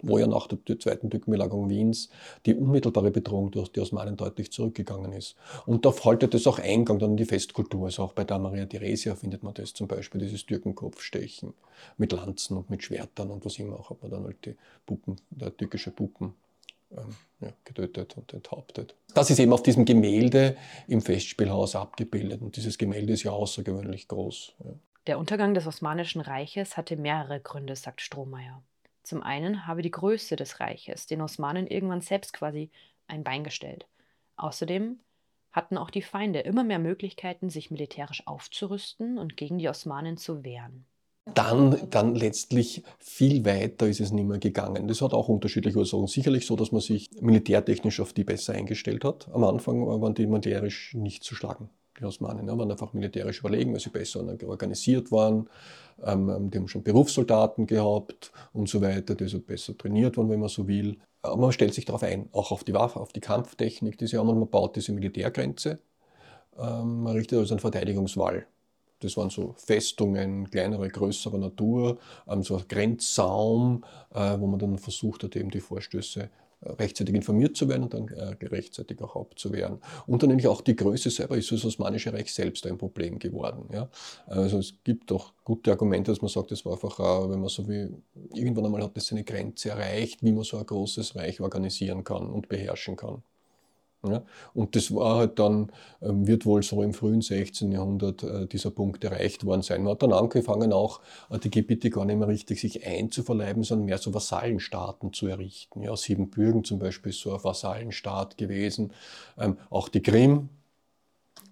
wo 0.00 0.18
ja 0.18 0.26
nach 0.26 0.46
der 0.46 0.78
zweiten 0.78 1.10
Türkenbelagerung 1.10 1.68
Wiens 1.68 2.08
die 2.46 2.54
unmittelbare 2.54 3.10
Bedrohung 3.10 3.50
durch 3.50 3.68
die 3.68 3.80
Osmanen 3.80 4.16
deutlich 4.16 4.52
zurückgegangen 4.52 5.12
ist. 5.12 5.34
Und 5.66 5.84
da 5.84 5.92
haltet 6.04 6.34
es 6.34 6.46
auch 6.46 6.58
Eingang 6.58 6.98
dann 6.98 7.12
in 7.12 7.16
die 7.16 7.24
Festkultur. 7.24 7.86
Also 7.86 8.04
auch 8.04 8.12
bei 8.12 8.24
der 8.24 8.38
Maria 8.38 8.66
Theresia 8.66 9.16
findet 9.16 9.42
man 9.42 9.54
das 9.54 9.74
zum 9.74 9.88
Beispiel, 9.88 10.20
dieses 10.20 10.46
Türkenkopfstechen 10.46 11.54
mit 11.96 12.12
Lanzen 12.12 12.56
und 12.56 12.70
mit 12.70 12.84
Schwertern 12.84 13.30
und 13.30 13.44
was 13.44 13.58
immer 13.58 13.78
auch, 13.78 13.90
hat 13.90 14.02
man 14.02 14.10
dann 14.10 14.24
halt 14.24 14.44
die 14.44 14.56
Puppen, 14.86 15.16
der 15.30 15.56
türkische 15.56 15.90
Puppen 15.90 16.34
ähm, 16.90 17.16
ja, 17.40 17.52
getötet 17.64 18.16
und 18.16 18.32
enthauptet. 18.32 18.94
Das 19.14 19.30
ist 19.30 19.38
eben 19.38 19.52
auf 19.52 19.62
diesem 19.62 19.84
Gemälde 19.84 20.56
im 20.86 21.02
Festspielhaus 21.02 21.74
abgebildet 21.74 22.40
und 22.40 22.56
dieses 22.56 22.78
Gemälde 22.78 23.12
ist 23.12 23.24
ja 23.24 23.32
außergewöhnlich 23.32 24.08
groß. 24.08 24.54
Der 25.08 25.18
Untergang 25.18 25.54
des 25.54 25.66
Osmanischen 25.66 26.20
Reiches 26.20 26.76
hatte 26.76 26.94
mehrere 26.94 27.40
Gründe, 27.40 27.74
sagt 27.74 28.02
Strohmeier. 28.02 28.62
Zum 29.02 29.22
einen 29.22 29.66
habe 29.66 29.80
die 29.80 29.90
Größe 29.90 30.36
des 30.36 30.60
Reiches 30.60 31.06
den 31.06 31.22
Osmanen 31.22 31.66
irgendwann 31.66 32.02
selbst 32.02 32.34
quasi 32.34 32.70
ein 33.06 33.24
Bein 33.24 33.42
gestellt. 33.42 33.86
Außerdem 34.36 35.00
hatten 35.50 35.78
auch 35.78 35.88
die 35.88 36.02
Feinde 36.02 36.40
immer 36.40 36.62
mehr 36.62 36.78
Möglichkeiten, 36.78 37.48
sich 37.48 37.70
militärisch 37.70 38.26
aufzurüsten 38.26 39.16
und 39.16 39.38
gegen 39.38 39.56
die 39.56 39.70
Osmanen 39.70 40.18
zu 40.18 40.44
wehren. 40.44 40.84
Dann, 41.32 41.88
dann 41.88 42.14
letztlich 42.14 42.82
viel 42.98 43.46
weiter 43.46 43.88
ist 43.88 44.00
es 44.00 44.12
nicht 44.12 44.28
mehr 44.28 44.38
gegangen. 44.38 44.88
Das 44.88 45.00
hat 45.00 45.14
auch 45.14 45.28
unterschiedliche 45.28 45.78
Ursachen. 45.78 46.06
Sicherlich 46.06 46.44
so, 46.44 46.54
dass 46.54 46.70
man 46.70 46.82
sich 46.82 47.08
militärtechnisch 47.18 48.00
auf 48.00 48.12
die 48.12 48.24
besser 48.24 48.52
eingestellt 48.52 49.04
hat. 49.06 49.26
Am 49.32 49.44
Anfang 49.44 49.86
waren 49.86 50.14
die 50.14 50.26
militärisch 50.26 50.92
nicht 50.92 51.24
zu 51.24 51.34
schlagen 51.34 51.70
die 51.98 52.04
Osmanen 52.04 52.46
ne, 52.46 52.56
waren 52.56 52.70
einfach 52.70 52.92
militärisch 52.92 53.40
überlegen, 53.40 53.72
weil 53.72 53.80
sie 53.80 53.90
besser 53.90 54.24
organisiert 54.46 55.10
waren. 55.12 55.48
Ähm, 56.04 56.28
ähm, 56.28 56.50
die 56.50 56.58
haben 56.58 56.68
schon 56.68 56.82
Berufssoldaten 56.82 57.66
gehabt 57.66 58.32
und 58.52 58.68
so 58.68 58.80
weiter, 58.80 59.14
die 59.14 59.28
so 59.28 59.40
besser 59.40 59.76
trainiert 59.76 60.16
waren, 60.16 60.28
wenn 60.30 60.40
man 60.40 60.48
so 60.48 60.68
will. 60.68 60.98
Aber 61.22 61.36
man 61.36 61.52
stellt 61.52 61.74
sich 61.74 61.84
darauf 61.84 62.02
ein, 62.02 62.28
auch 62.32 62.52
auf 62.52 62.64
die 62.64 62.74
Waffe, 62.74 63.00
auf 63.00 63.12
die 63.12 63.20
Kampftechnik, 63.20 63.98
die 63.98 64.06
sie 64.06 64.18
haben 64.18 64.28
und 64.28 64.38
man 64.38 64.48
baut 64.48 64.76
diese 64.76 64.92
Militärgrenze. 64.92 65.80
Ähm, 66.58 67.02
man 67.02 67.14
richtet 67.14 67.38
also 67.38 67.54
einen 67.54 67.60
Verteidigungswall. 67.60 68.46
Das 69.00 69.16
waren 69.16 69.30
so 69.30 69.54
Festungen, 69.56 70.50
kleinere, 70.50 70.88
größere 70.88 71.38
Natur, 71.38 71.98
ähm, 72.28 72.42
so 72.42 72.56
ein 72.56 72.64
Grenzsaum, 72.68 73.84
äh, 74.12 74.38
wo 74.38 74.46
man 74.46 74.58
dann 74.58 74.78
versucht 74.78 75.24
hat, 75.24 75.36
eben 75.36 75.50
die 75.50 75.60
Vorstöße 75.60 76.30
rechtzeitig 76.62 77.14
informiert 77.14 77.56
zu 77.56 77.68
werden 77.68 77.84
und 77.84 77.94
dann 77.94 78.08
äh, 78.08 78.46
rechtzeitig 78.46 79.00
auch 79.00 79.16
abzuwehren. 79.16 79.78
Und 80.06 80.22
dann 80.22 80.28
nämlich 80.28 80.48
auch 80.48 80.60
die 80.60 80.76
Größe 80.76 81.10
selber 81.10 81.36
ist 81.36 81.48
für 81.48 81.54
das 81.54 81.64
Osmanische 81.64 82.12
Reich 82.12 82.32
selbst 82.32 82.66
ein 82.66 82.78
Problem 82.78 83.18
geworden. 83.18 83.68
Ja? 83.72 83.88
Also 84.26 84.58
es 84.58 84.74
gibt 84.82 85.12
auch 85.12 85.32
gute 85.44 85.70
Argumente, 85.70 86.10
dass 86.10 86.20
man 86.20 86.28
sagt, 86.28 86.52
es 86.52 86.64
war 86.64 86.72
einfach, 86.72 86.98
äh, 86.98 87.30
wenn 87.30 87.40
man 87.40 87.48
so 87.48 87.68
wie, 87.68 87.88
irgendwann 88.34 88.66
einmal 88.66 88.82
hat 88.82 88.96
das 88.96 89.06
seine 89.06 89.24
Grenze 89.24 89.70
erreicht, 89.70 90.22
wie 90.22 90.32
man 90.32 90.44
so 90.44 90.58
ein 90.58 90.66
großes 90.66 91.14
Reich 91.16 91.40
organisieren 91.40 92.04
kann 92.04 92.28
und 92.28 92.48
beherrschen 92.48 92.96
kann. 92.96 93.22
Ja, 94.06 94.22
und 94.54 94.76
das 94.76 94.94
war 94.94 95.16
halt 95.16 95.40
dann, 95.40 95.72
ähm, 96.02 96.24
wird 96.28 96.46
wohl 96.46 96.62
so 96.62 96.82
im 96.84 96.94
frühen 96.94 97.20
16. 97.20 97.72
Jahrhundert 97.72 98.22
äh, 98.22 98.46
dieser 98.46 98.70
Punkt 98.70 99.02
erreicht 99.02 99.44
worden 99.44 99.62
sein. 99.62 99.82
Man 99.82 99.92
hat 99.92 100.02
dann 100.04 100.12
angefangen, 100.12 100.72
auch 100.72 101.00
äh, 101.30 101.38
die 101.40 101.50
Gebiete 101.50 101.90
gar 101.90 102.04
nicht 102.04 102.16
mehr 102.16 102.28
richtig 102.28 102.60
sich 102.60 102.86
einzuverleiben, 102.86 103.64
sondern 103.64 103.86
mehr 103.86 103.98
so 103.98 104.14
Vasallenstaaten 104.14 105.12
zu 105.12 105.26
errichten. 105.26 105.82
Ja, 105.82 105.96
Siebenbürgen 105.96 106.62
zum 106.62 106.78
Beispiel 106.78 107.10
ist 107.10 107.20
so 107.20 107.34
ein 107.34 107.42
Vasallenstaat 107.42 108.38
gewesen. 108.38 108.92
Ähm, 109.36 109.56
auch 109.68 109.88
die 109.88 110.02
Krim 110.02 110.48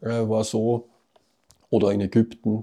äh, 0.00 0.28
war 0.28 0.44
so, 0.44 0.88
oder 1.70 1.90
in 1.90 2.00
Ägypten, 2.00 2.62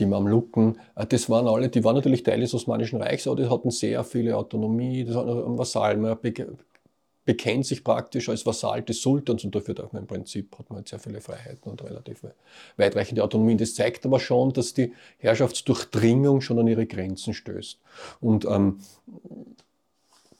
die 0.00 0.06
Mamluken, 0.06 0.80
das 1.08 1.30
waren 1.30 1.46
alle, 1.46 1.68
die 1.68 1.84
waren 1.84 1.94
natürlich 1.94 2.24
Teil 2.24 2.40
des 2.40 2.52
Osmanischen 2.52 3.00
Reichs, 3.00 3.28
aber 3.28 3.36
die 3.36 3.48
hatten 3.48 3.70
sehr 3.70 4.02
viele 4.02 4.36
Autonomie, 4.36 5.04
das 5.04 5.14
hatten 5.14 5.56
Vasallen, 5.56 6.04
bekennt 7.24 7.66
sich 7.66 7.84
praktisch 7.84 8.28
als 8.28 8.46
Vasall 8.46 8.82
des 8.82 9.02
Sultans 9.02 9.44
und 9.44 9.54
dafür 9.54 9.74
darf 9.74 9.92
man 9.92 10.02
im 10.02 10.08
Prinzip, 10.08 10.58
hat 10.58 10.70
man 10.70 10.78
halt 10.78 10.88
sehr 10.88 10.98
viele 10.98 11.20
Freiheiten 11.20 11.70
und 11.70 11.82
relativ 11.84 12.24
weitreichende 12.76 13.22
Autonomie. 13.22 13.56
Das 13.56 13.74
zeigt 13.74 14.06
aber 14.06 14.20
schon, 14.20 14.52
dass 14.52 14.74
die 14.74 14.92
Herrschaftsdurchdringung 15.18 16.40
schon 16.40 16.58
an 16.58 16.66
ihre 16.66 16.86
Grenzen 16.86 17.34
stößt. 17.34 17.78
Und 18.20 18.46
ähm, 18.46 18.80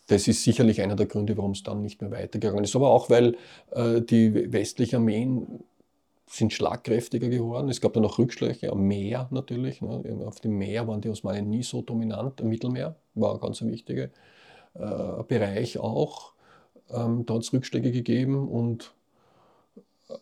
das 0.07 0.27
ist 0.27 0.43
sicherlich 0.43 0.81
einer 0.81 0.97
der 0.97 1.07
Gründe, 1.07 1.37
warum 1.37 1.53
es 1.53 1.63
dann 1.63 1.83
nicht 1.83 2.01
mehr 2.01 2.11
weitergegangen 2.11 2.65
ist. 2.65 2.75
Aber 2.75 2.91
auch, 2.91 3.11
weil 3.11 3.37
äh, 3.71 4.01
die 4.01 4.53
westlichen 4.53 4.97
Armeen 4.97 5.63
sind 6.27 6.53
schlagkräftiger 6.53 7.29
geworden. 7.29 7.69
Es 7.69 7.81
gab 7.81 7.93
dann 7.93 8.05
noch 8.05 8.19
Rückschläge 8.19 8.71
am 8.71 8.87
Meer 8.87 9.29
natürlich. 9.31 9.83
Ne. 9.83 10.25
Auf 10.27 10.41
dem 10.41 10.59
Meer 10.59 10.87
waren 10.89 11.01
die 11.01 11.09
Osmanen 11.09 11.51
nie 11.51 11.63
so 11.63 11.83
dominant. 11.83 12.41
Im 12.41 12.49
Mittelmeer 12.49 12.97
war 13.15 13.35
ein 13.35 13.41
ganz 13.41 13.63
wichtiger 13.63 14.09
äh, 14.75 15.23
Bereich 15.27 15.79
auch. 15.79 16.33
Ähm, 16.93 17.27
da 17.27 17.35
hat 17.35 17.43
es 17.43 17.53
Rückschläge 17.53 17.93
gegeben 17.93 18.49
und 18.49 18.95
äh, 20.09 20.15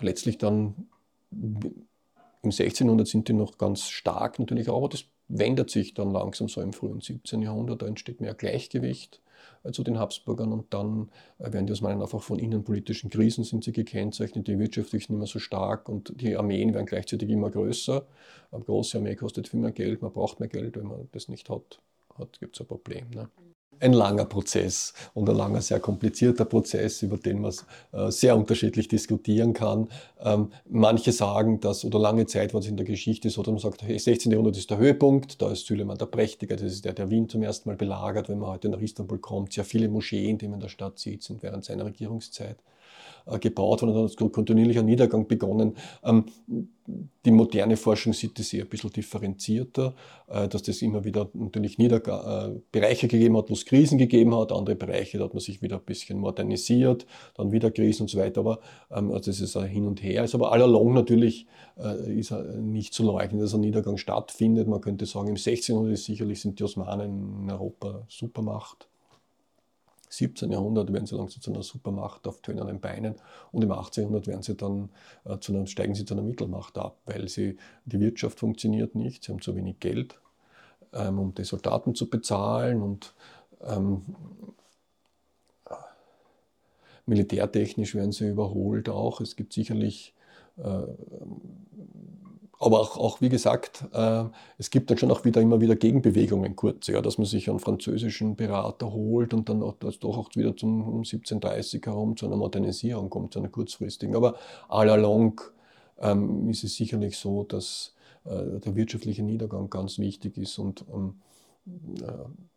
letztlich 0.00 0.38
dann 0.38 0.88
im 1.30 2.50
1600 2.50 3.06
sind 3.06 3.28
die 3.28 3.32
noch 3.32 3.58
ganz 3.58 3.88
stark 3.88 4.38
natürlich, 4.38 4.68
aber 4.68 4.88
das 4.88 5.04
wendet 5.28 5.70
sich 5.70 5.94
dann 5.94 6.10
langsam 6.10 6.48
so 6.48 6.60
im 6.60 6.72
frühen 6.72 7.00
17. 7.00 7.42
Jahrhundert, 7.42 7.82
da 7.82 7.86
entsteht 7.86 8.20
mehr 8.20 8.34
Gleichgewicht 8.34 9.22
äh, 9.62 9.72
zu 9.72 9.82
den 9.82 9.98
Habsburgern 9.98 10.52
und 10.52 10.74
dann 10.74 11.10
äh, 11.38 11.52
werden 11.52 11.66
die 11.66 11.72
Osmanen 11.72 12.02
einfach 12.02 12.22
von 12.22 12.38
innenpolitischen 12.38 13.10
Krisen 13.10 13.44
sind 13.44 13.64
sie 13.64 13.72
gekennzeichnet, 13.72 14.46
die 14.46 14.58
wirtschaftlich 14.58 15.08
nicht 15.08 15.18
mehr 15.18 15.26
so 15.26 15.38
stark 15.38 15.88
und 15.88 16.12
die 16.20 16.36
Armeen 16.36 16.74
werden 16.74 16.86
gleichzeitig 16.86 17.30
immer 17.30 17.50
größer. 17.50 18.06
Eine 18.50 18.64
große 18.64 18.98
Armee 18.98 19.16
kostet 19.16 19.48
viel 19.48 19.60
mehr 19.60 19.72
Geld, 19.72 20.02
man 20.02 20.12
braucht 20.12 20.40
mehr 20.40 20.48
Geld, 20.48 20.76
wenn 20.76 20.86
man 20.86 21.08
das 21.12 21.28
nicht 21.28 21.48
hat, 21.48 21.80
hat 22.18 22.40
gibt 22.40 22.56
es 22.56 22.60
ein 22.60 22.66
Problem. 22.66 23.08
Ne? 23.10 23.28
Ein 23.80 23.92
langer 23.92 24.24
Prozess 24.24 24.94
und 25.14 25.28
ein 25.28 25.36
langer, 25.36 25.60
sehr 25.60 25.80
komplizierter 25.80 26.44
Prozess, 26.44 27.02
über 27.02 27.16
den 27.16 27.40
man 27.40 27.52
äh, 27.92 28.10
sehr 28.10 28.36
unterschiedlich 28.36 28.88
diskutieren 28.88 29.52
kann. 29.52 29.88
Ähm, 30.20 30.52
manche 30.68 31.12
sagen, 31.12 31.60
dass, 31.60 31.84
oder 31.84 31.98
lange 31.98 32.26
Zeit 32.26 32.54
war 32.54 32.60
es 32.60 32.68
in 32.68 32.76
der 32.76 32.86
Geschichte 32.86 33.28
so, 33.30 33.42
dass 33.42 33.52
man 33.52 33.60
sagt, 33.60 33.82
hey, 33.82 33.98
16. 33.98 34.30
Jahrhundert 34.30 34.56
ist 34.56 34.70
der 34.70 34.78
Höhepunkt, 34.78 35.42
da 35.42 35.50
ist 35.50 35.66
Süleyman 35.66 35.98
der 35.98 36.06
Prächtige, 36.06 36.56
das 36.56 36.72
ist 36.72 36.84
der, 36.84 36.92
der 36.92 37.10
Wien 37.10 37.28
zum 37.28 37.42
ersten 37.42 37.68
Mal 37.68 37.76
belagert, 37.76 38.28
wenn 38.28 38.38
man 38.38 38.50
heute 38.50 38.68
nach 38.68 38.80
Istanbul 38.80 39.18
kommt. 39.18 39.52
Sehr 39.52 39.64
viele 39.64 39.88
Moscheen, 39.88 40.38
die 40.38 40.46
man 40.46 40.54
in 40.54 40.60
der 40.60 40.68
Stadt 40.68 40.98
sieht, 40.98 41.22
sind 41.22 41.42
während 41.42 41.64
seiner 41.64 41.84
Regierungszeit 41.84 42.56
gebaut 43.40 43.82
worden, 43.82 43.94
dann 43.94 44.04
hat 44.04 44.32
kontinuierlicher 44.32 44.82
Niedergang 44.82 45.26
begonnen. 45.26 45.76
Ähm, 46.04 46.24
die 47.24 47.30
moderne 47.30 47.76
Forschung 47.76 48.12
sieht 48.12 48.38
das 48.38 48.52
eher 48.52 48.64
ein 48.64 48.68
bisschen 48.68 48.90
differenzierter, 48.90 49.94
äh, 50.28 50.48
dass 50.48 50.62
das 50.62 50.82
immer 50.82 51.04
wieder 51.04 51.30
natürlich 51.32 51.78
Niedergang, 51.78 52.56
äh, 52.56 52.60
Bereiche 52.72 53.06
gegeben 53.06 53.36
hat, 53.36 53.50
wo 53.50 53.54
es 53.54 53.64
Krisen 53.64 53.98
gegeben 53.98 54.36
hat, 54.36 54.50
andere 54.50 54.74
Bereiche, 54.74 55.18
da 55.18 55.24
hat 55.24 55.34
man 55.34 55.40
sich 55.40 55.62
wieder 55.62 55.76
ein 55.76 55.84
bisschen 55.84 56.18
modernisiert, 56.18 57.06
dann 57.36 57.52
wieder 57.52 57.70
Krisen 57.70 58.02
und 58.02 58.08
so 58.08 58.18
weiter, 58.18 58.40
aber 58.40 58.58
ähm, 58.90 59.12
also 59.12 59.30
das 59.30 59.40
ist 59.40 59.56
ein 59.56 59.68
Hin 59.68 59.86
und 59.86 60.02
Her. 60.02 60.24
Ist 60.24 60.34
aber 60.34 60.52
all 60.52 60.62
along 60.62 60.94
natürlich 60.94 61.46
ist 62.06 62.32
nicht 62.60 62.92
zu 62.92 63.02
leugnen, 63.02 63.40
dass 63.40 63.54
ein 63.54 63.60
Niedergang 63.60 63.96
stattfindet. 63.96 64.68
Man 64.68 64.82
könnte 64.82 65.06
sagen, 65.06 65.28
im 65.28 65.38
16. 65.38 65.74
Jahrhundert 65.74 65.98
sicherlich 65.98 66.40
sind 66.40 66.58
die 66.58 66.64
Osmanen 66.64 67.44
in 67.44 67.50
Europa 67.50 68.04
Supermacht 68.08 68.88
17. 70.12 70.50
Jahrhundert 70.52 70.92
werden 70.92 71.06
sie 71.06 71.16
langsam 71.16 71.40
zu 71.40 71.50
einer 71.50 71.62
Supermacht 71.62 72.26
auf 72.28 72.42
tönernen 72.42 72.80
Beinen 72.80 73.14
und 73.50 73.62
im 73.62 73.72
18. 73.72 74.02
Jahrhundert 74.02 74.26
werden 74.26 74.42
sie 74.42 74.54
dann 74.54 74.90
äh, 75.24 75.38
zu 75.38 75.54
einer, 75.54 75.66
steigen 75.66 75.94
sie 75.94 76.04
zu 76.04 76.14
einer 76.14 76.22
Mittelmacht 76.22 76.76
ab, 76.78 76.98
weil 77.06 77.28
sie, 77.28 77.56
die 77.86 78.00
Wirtschaft 78.00 78.38
funktioniert 78.38 78.94
nicht, 78.94 79.24
sie 79.24 79.32
haben 79.32 79.40
zu 79.40 79.56
wenig 79.56 79.80
Geld, 79.80 80.20
ähm, 80.92 81.18
um 81.18 81.34
die 81.34 81.44
Soldaten 81.44 81.94
zu 81.94 82.10
bezahlen 82.10 82.82
und 82.82 83.14
ähm, 83.62 84.02
militärtechnisch 87.06 87.94
werden 87.94 88.12
sie 88.12 88.28
überholt 88.28 88.88
auch. 88.88 89.20
Es 89.20 89.34
gibt 89.36 89.52
sicherlich 89.52 90.14
äh, 90.58 90.82
aber 92.58 92.80
auch, 92.80 92.96
auch 92.96 93.20
wie 93.20 93.28
gesagt, 93.28 93.84
äh, 93.92 94.24
es 94.58 94.70
gibt 94.70 94.90
dann 94.90 94.98
schon 94.98 95.10
auch 95.10 95.24
wieder 95.24 95.40
immer 95.40 95.60
wieder 95.60 95.74
Gegenbewegungen 95.74 96.54
kurz, 96.54 96.86
ja, 96.86 97.00
dass 97.00 97.18
man 97.18 97.26
sich 97.26 97.50
einen 97.50 97.58
französischen 97.58 98.36
Berater 98.36 98.92
holt 98.92 99.34
und 99.34 99.48
dann 99.48 99.62
auch, 99.62 99.74
das 99.80 99.98
doch 99.98 100.16
auch 100.16 100.30
wieder 100.34 100.56
zum 100.56 100.82
um 100.82 100.98
1730 100.98 101.84
herum 101.86 102.16
zu 102.16 102.26
einer 102.26 102.36
Modernisierung 102.36 103.10
kommt, 103.10 103.32
zu 103.32 103.40
einer 103.40 103.48
kurzfristigen. 103.48 104.14
Aber 104.14 104.36
all 104.68 104.88
along 104.90 105.40
ähm, 105.98 106.48
ist 106.50 106.62
es 106.64 106.76
sicherlich 106.76 107.18
so, 107.18 107.42
dass 107.42 107.94
äh, 108.24 108.60
der 108.60 108.76
wirtschaftliche 108.76 109.22
Niedergang 109.22 109.68
ganz 109.68 109.98
wichtig 109.98 110.36
ist 110.38 110.58
und 110.58 110.84
ähm, 110.92 111.20
äh, 111.66 112.51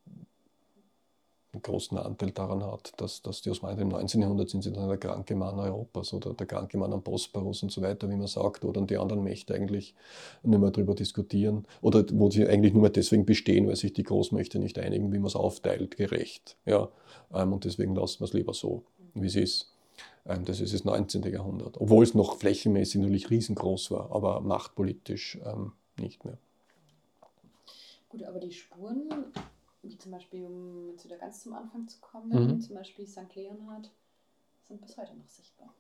einen 1.56 1.62
großen 1.62 1.98
Anteil 1.98 2.32
daran 2.32 2.64
hat, 2.64 2.94
dass, 2.98 3.22
dass 3.22 3.42
die 3.42 3.50
Osmanen 3.50 3.80
im 3.80 3.88
19. 3.88 4.22
Jahrhundert 4.22 4.50
sind 4.50 4.64
sie 4.64 4.72
dann 4.72 4.88
der 4.88 4.98
kranke 4.98 5.36
Mann 5.36 5.58
Europas 5.58 6.14
oder 6.14 6.34
der 6.34 6.46
kranke 6.46 6.78
Mann 6.78 6.94
am 6.94 7.02
Bosporus 7.02 7.64
und 7.64 7.72
so 7.72 7.82
weiter, 7.82 8.10
wie 8.10 8.16
man 8.16 8.28
sagt, 8.28 8.64
wo 8.64 8.72
dann 8.72 8.88
die 8.88 8.98
anderen 8.98 9.24
Mächte 9.24 9.56
eigentlich 9.56 9.96
nicht 10.44 10.60
mehr 10.60 10.72
darüber 10.72 10.94
diskutieren 10.94 11.66
oder 11.82 12.06
wo 12.12 12.30
sie 12.30 12.48
eigentlich 12.48 12.74
nur 12.74 12.82
mehr 12.82 12.92
deswegen 12.92 13.26
bestehen, 13.26 13.68
weil 13.68 13.76
sich 13.76 13.94
die 13.94 14.04
Großmächte 14.04 14.60
nicht 14.60 14.78
einigen, 14.78 15.12
wie 15.14 15.18
man 15.18 15.28
es 15.28 15.36
aufteilt, 15.36 15.98
gerecht. 15.98 16.58
Ja, 16.66 16.90
ähm, 17.34 17.54
und 17.54 17.64
deswegen 17.66 17.96
lassen 17.96 18.20
wir 18.20 18.26
es 18.26 18.34
lieber 18.34 18.54
so, 18.54 18.84
wie 19.14 19.28
es 19.28 19.36
ist. 19.36 19.74
Ähm, 20.26 20.44
das 20.44 20.60
ist 20.60 20.74
das 20.74 20.84
19. 20.84 21.24
Jahrhundert, 21.24 21.80
obwohl 21.80 22.04
es 22.04 22.14
noch 22.14 22.38
flächenmäßig 22.38 23.02
natürlich 23.02 23.30
riesengroß 23.30 23.92
war, 23.92 24.12
aber 24.12 24.42
machtpolitisch 24.42 25.40
ähm, 25.46 25.72
nicht 25.98 26.26
mehr. 26.26 26.38
Gut, 28.10 28.24
aber 28.24 28.40
die 28.40 28.52
Spuren 28.52 29.10
wie 29.88 29.98
zum 29.98 30.12
Beispiel, 30.12 30.46
um 30.46 30.90
jetzt 30.90 31.06
wieder 31.06 31.18
ganz 31.18 31.44
zum 31.44 31.54
Anfang 31.54 31.88
zu 31.88 32.00
kommen, 32.02 32.30
mhm. 32.30 32.62
zum 32.62 32.76
Beispiel 32.76 33.06
St. 33.06 33.36
Leonhard, 33.36 33.90
sind 34.68 34.82
bis 34.82 34.98
heute 34.98 35.16
noch 35.16 35.30
sichtbar. 35.30 35.74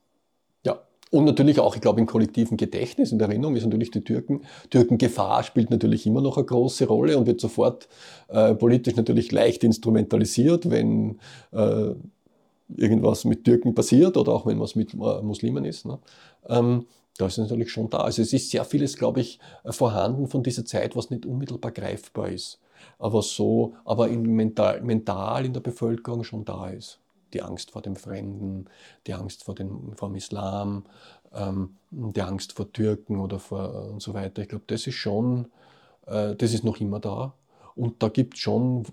Ja, 0.64 0.80
und 1.12 1.26
natürlich 1.26 1.60
auch, 1.60 1.76
ich 1.76 1.82
glaube, 1.82 2.00
im 2.00 2.06
kollektiven 2.06 2.58
Gedächtnis, 2.58 3.12
in 3.12 3.20
der 3.20 3.28
Erinnerung 3.30 3.56
ist 3.56 3.64
natürlich 3.64 3.92
die 3.92 4.04
Türken. 4.04 4.42
Türkengefahr 4.70 5.44
spielt 5.44 5.70
natürlich 5.70 6.06
immer 6.06 6.22
noch 6.22 6.38
eine 6.38 6.46
große 6.46 6.88
Rolle 6.88 7.18
und 7.18 7.26
wird 7.26 7.42
sofort 7.42 7.88
äh, 8.28 8.54
politisch 8.54 8.96
natürlich 8.96 9.32
leicht 9.32 9.64
instrumentalisiert, 9.64 10.70
wenn 10.70 11.20
äh, 11.52 11.94
irgendwas 12.76 13.26
mit 13.26 13.44
Türken 13.44 13.76
passiert 13.76 14.18
oder 14.18 14.34
auch 14.34 14.46
wenn 14.46 14.60
was 14.60 14.76
mit 14.76 14.94
äh, 14.94 14.98
Muslimen 14.98 15.66
ist. 15.66 15.86
Ne? 15.86 16.00
Ähm, 16.48 16.86
da 17.18 17.28
ist 17.28 17.34
es 17.34 17.50
natürlich 17.50 17.72
schon 17.72 17.90
da. 17.90 18.00
Also 18.00 18.22
es 18.22 18.34
ist 18.34 18.52
sehr 18.52 18.66
vieles, 18.66 18.98
glaube 18.98 19.22
ich, 19.22 19.40
vorhanden 19.70 20.28
von 20.28 20.44
dieser 20.44 20.66
Zeit, 20.66 20.96
was 20.96 21.10
nicht 21.10 21.26
unmittelbar 21.26 21.72
greifbar 21.72 22.30
ist 22.30 22.60
aber 23.00 23.22
so, 23.22 23.74
aber 23.86 24.10
in 24.10 24.24
mental, 24.24 24.82
mental 24.82 25.46
in 25.46 25.54
der 25.54 25.62
Bevölkerung 25.62 26.24
schon 26.24 26.46
da 26.46 26.70
ist. 26.70 27.00
Die 27.34 27.42
Angst 27.42 27.72
vor 27.72 27.82
dem 27.82 27.96
Fremden, 27.96 28.66
die 29.08 29.14
Angst 29.14 29.44
vor, 29.44 29.56
dem, 29.56 29.94
vor 29.96 30.10
dem 30.10 30.16
Islam, 30.16 30.86
ähm, 31.34 31.76
die 31.92 32.22
Angst 32.22 32.54
vor 32.54 32.72
Türken 32.72 33.20
oder 33.20 33.40
vor 33.40 33.90
und 33.92 34.02
so 34.02 34.14
weiter. 34.14 34.42
Ich 34.42 34.50
glaube, 34.50 34.66
das 34.68 34.88
ist 34.88 34.96
schon, 34.96 35.48
äh, 36.06 36.36
das 36.36 36.54
ist 36.54 36.64
noch 36.64 36.80
immer 36.80 37.00
da. 37.00 37.34
Und 37.76 38.02
da 38.02 38.08
gibt 38.08 38.36
es 38.36 38.40
schon 38.40 38.86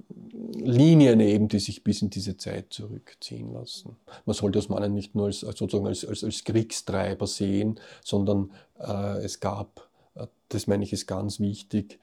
Linien 0.55 1.21
eben, 1.21 1.47
die 1.47 1.61
sich 1.61 1.85
bis 1.85 2.03
in 2.03 2.11
diese 2.11 2.37
Zeit 2.37 2.73
zurückziehen 2.73 3.53
lassen. 3.53 3.97
Man 4.27 4.35
sollte 4.35 4.59
Osmanen 4.59 4.93
nicht 4.93 5.15
nur 5.15 5.27
als, 5.27 5.41
sozusagen 5.41 5.87
als, 5.87 6.05
als, 6.05 6.25
als 6.25 6.43
Kriegstreiber 6.43 7.29
sehen, 7.29 7.79
sondern 8.05 8.51
äh, 8.81 9.25
es 9.25 9.39
gab, 9.39 9.89
äh, 10.17 10.27
das 10.49 10.67
meine 10.67 10.83
ich 10.83 10.93
ist 10.93 11.07
ganz 11.07 11.39
wichtig, 11.39 12.01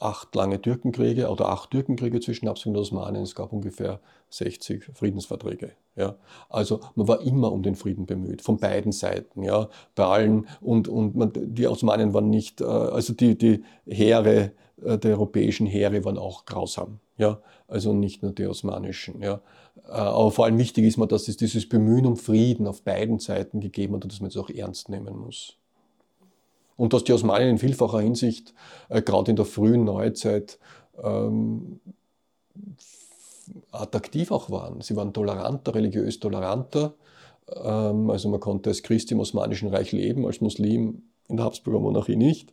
acht 0.00 0.34
lange 0.34 0.60
Türkenkriege 0.60 1.28
oder 1.28 1.48
acht 1.48 1.70
Türkenkriege 1.70 2.20
zwischen 2.20 2.48
Habsburg 2.48 2.74
und 2.74 2.80
Osmanen. 2.80 3.22
Es 3.22 3.34
gab 3.34 3.52
ungefähr 3.52 4.00
60 4.30 4.90
Friedensverträge. 4.92 5.72
Ja. 5.96 6.16
Also 6.48 6.80
man 6.94 7.08
war 7.08 7.20
immer 7.22 7.52
um 7.52 7.62
den 7.62 7.76
Frieden 7.76 8.06
bemüht, 8.06 8.42
von 8.42 8.58
beiden 8.58 8.92
Seiten. 8.92 9.42
Ja. 9.42 9.68
Bei 9.94 10.04
allen 10.04 10.46
und, 10.60 10.88
und 10.88 11.14
man, 11.14 11.32
die 11.34 11.66
Osmanen 11.66 12.12
waren 12.12 12.30
nicht, 12.30 12.60
äh, 12.60 12.64
also 12.64 13.12
die, 13.12 13.38
die 13.38 13.64
Heere, 13.86 14.52
äh, 14.82 14.98
der 14.98 15.12
europäischen 15.12 15.66
Heere 15.66 16.04
waren 16.04 16.18
auch 16.18 16.44
grausam. 16.44 17.00
Ja. 17.16 17.40
Also 17.68 17.92
nicht 17.92 18.22
nur 18.22 18.32
die 18.32 18.46
osmanischen. 18.46 19.22
Ja. 19.22 19.40
Äh, 19.86 19.92
aber 19.92 20.30
vor 20.32 20.44
allem 20.46 20.58
wichtig 20.58 20.84
ist 20.84 20.96
mir, 20.96 21.06
dass 21.06 21.28
es 21.28 21.36
dieses 21.36 21.68
Bemühen 21.68 22.06
um 22.06 22.16
Frieden 22.16 22.66
auf 22.66 22.82
beiden 22.82 23.20
Seiten 23.20 23.60
gegeben 23.60 23.94
hat 23.94 24.04
und 24.04 24.12
dass 24.12 24.20
man 24.20 24.28
es 24.28 24.36
auch 24.36 24.50
ernst 24.50 24.88
nehmen 24.88 25.16
muss. 25.16 25.56
Und 26.76 26.92
dass 26.92 27.04
die 27.04 27.12
Osmanen 27.12 27.48
in 27.50 27.58
vielfacher 27.58 28.00
Hinsicht, 28.00 28.54
äh, 28.88 29.02
gerade 29.02 29.30
in 29.30 29.36
der 29.36 29.44
frühen 29.44 29.84
Neuzeit, 29.84 30.58
ähm, 31.02 31.80
attraktiv 33.70 34.30
auch 34.30 34.50
waren. 34.50 34.80
Sie 34.80 34.96
waren 34.96 35.12
toleranter, 35.12 35.74
religiös 35.74 36.20
toleranter. 36.20 36.94
Ähm, 37.52 38.10
also 38.10 38.28
man 38.28 38.40
konnte 38.40 38.70
als 38.70 38.82
Christ 38.82 39.12
im 39.12 39.20
Osmanischen 39.20 39.68
Reich 39.68 39.92
leben, 39.92 40.26
als 40.26 40.40
Muslim 40.40 41.02
in 41.28 41.36
der 41.36 41.46
Habsburger 41.46 41.80
Monarchie 41.80 42.16
nicht. 42.16 42.52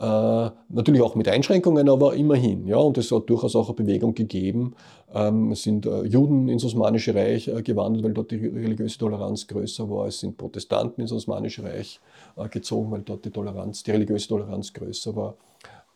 Äh, 0.00 0.50
natürlich 0.70 1.02
auch 1.02 1.14
mit 1.14 1.28
Einschränkungen, 1.28 1.88
aber 1.88 2.14
immerhin. 2.14 2.66
Ja, 2.66 2.78
und 2.78 2.98
es 2.98 3.12
hat 3.12 3.30
durchaus 3.30 3.54
auch 3.54 3.68
eine 3.68 3.76
Bewegung 3.76 4.14
gegeben. 4.14 4.74
Ähm, 5.12 5.52
es 5.52 5.62
sind 5.62 5.86
äh, 5.86 6.02
Juden 6.02 6.48
ins 6.48 6.64
Osmanische 6.64 7.14
Reich 7.14 7.46
äh, 7.46 7.62
gewandert, 7.62 8.02
weil 8.02 8.12
dort 8.12 8.32
die 8.32 8.44
religiöse 8.44 8.98
Toleranz 8.98 9.46
größer 9.46 9.88
war. 9.88 10.08
Es 10.08 10.20
sind 10.20 10.36
Protestanten 10.36 11.00
ins 11.02 11.12
Osmanische 11.12 11.62
Reich 11.62 12.00
äh, 12.36 12.48
gezogen, 12.48 12.90
weil 12.90 13.02
dort 13.02 13.24
die 13.24 13.30
Toleranz, 13.30 13.84
die 13.84 13.92
religiöse 13.92 14.28
Toleranz 14.28 14.72
größer 14.72 15.14
war. 15.14 15.36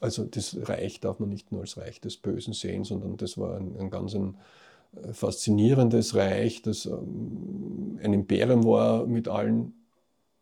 Also 0.01 0.25
das 0.25 0.57
Reich 0.69 1.01
darf 1.01 1.19
man 1.19 1.29
nicht 1.29 1.51
nur 1.51 1.63
als 1.63 1.77
Reich 1.77 2.01
des 2.01 2.19
Bösen 2.19 2.53
sehen, 2.53 2.85
sondern 2.85 3.17
das 3.17 3.37
war 3.37 3.57
ein, 3.57 3.75
ein 3.81 3.91
ganz 3.91 4.15
ein 4.15 4.37
äh, 5.03 5.13
faszinierendes 5.13 6.15
Reich, 6.15 6.63
das 6.63 6.87
ähm, 6.87 7.99
ein 8.01 8.13
Imperium 8.13 8.65
war 8.65 9.07
mit 9.07 9.27
allen 9.27 9.73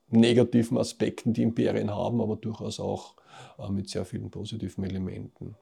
negativen 0.08 0.78
Aspekten, 0.78 1.32
die 1.32 1.42
Imperien 1.42 1.90
haben, 1.90 2.20
aber 2.20 2.36
durchaus 2.36 2.80
auch 2.80 3.14
äh, 3.58 3.70
mit 3.70 3.88
sehr 3.88 4.04
vielen 4.04 4.30
positiven 4.30 4.84
Elementen. 4.84 5.56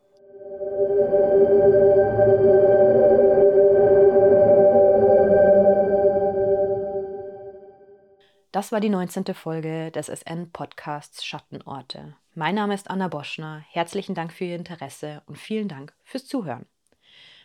Das 8.53 8.71
war 8.71 8.79
die 8.79 8.89
19. 8.89 9.35
Folge 9.35 9.91
des 9.91 10.07
SN-Podcasts 10.07 11.25
Schattenorte. 11.25 12.15
Mein 12.35 12.55
Name 12.55 12.75
ist 12.75 12.89
Anna 12.89 13.09
Boschner. 13.09 13.65
Herzlichen 13.71 14.15
Dank 14.15 14.33
für 14.33 14.45
Ihr 14.45 14.55
Interesse 14.55 15.23
und 15.27 15.39
vielen 15.39 15.67
Dank 15.67 15.93
fürs 16.05 16.27
Zuhören. 16.27 16.67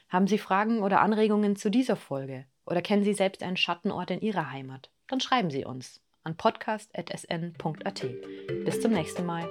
Haben 0.09 0.27
Sie 0.27 0.37
Fragen 0.37 0.83
oder 0.83 1.01
Anregungen 1.01 1.55
zu 1.55 1.71
dieser 1.71 1.95
Folge 1.95 2.45
oder 2.65 2.83
kennen 2.83 3.03
Sie 3.03 3.15
selbst 3.15 3.41
einen 3.41 3.57
Schattenort 3.57 4.11
in 4.11 4.21
Ihrer 4.21 4.51
Heimat? 4.51 4.91
Dann 5.07 5.19
schreiben 5.19 5.49
Sie 5.49 5.65
uns 5.65 5.99
an 6.29 6.35
podcast.sn.at. 6.35 8.05
Bis 8.65 8.81
zum 8.81 8.91
nächsten 8.93 9.25
Mal. 9.25 9.45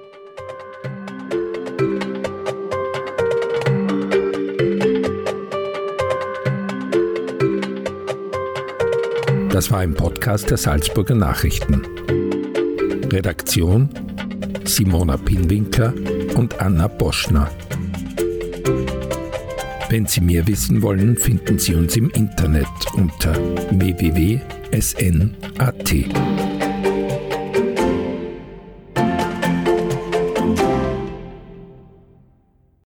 Das 9.51 9.71
war 9.73 9.81
ein 9.81 9.95
Podcast 9.95 10.51
der 10.51 10.57
Salzburger 10.57 11.17
Nachrichten. 11.17 11.85
Redaktion 13.11 13.89
Simona 14.65 15.17
Pinwinkler 15.17 15.93
und 16.37 16.61
Anna 16.61 16.87
Boschner. 16.87 17.51
Wenn 19.89 20.07
Sie 20.07 20.21
mehr 20.21 20.47
wissen 20.47 20.83
wollen, 20.83 21.17
finden 21.17 21.59
Sie 21.59 21.75
uns 21.75 21.97
im 21.97 22.11
Internet 22.11 22.69
unter 22.95 23.35
www.sn.at. 23.71 24.39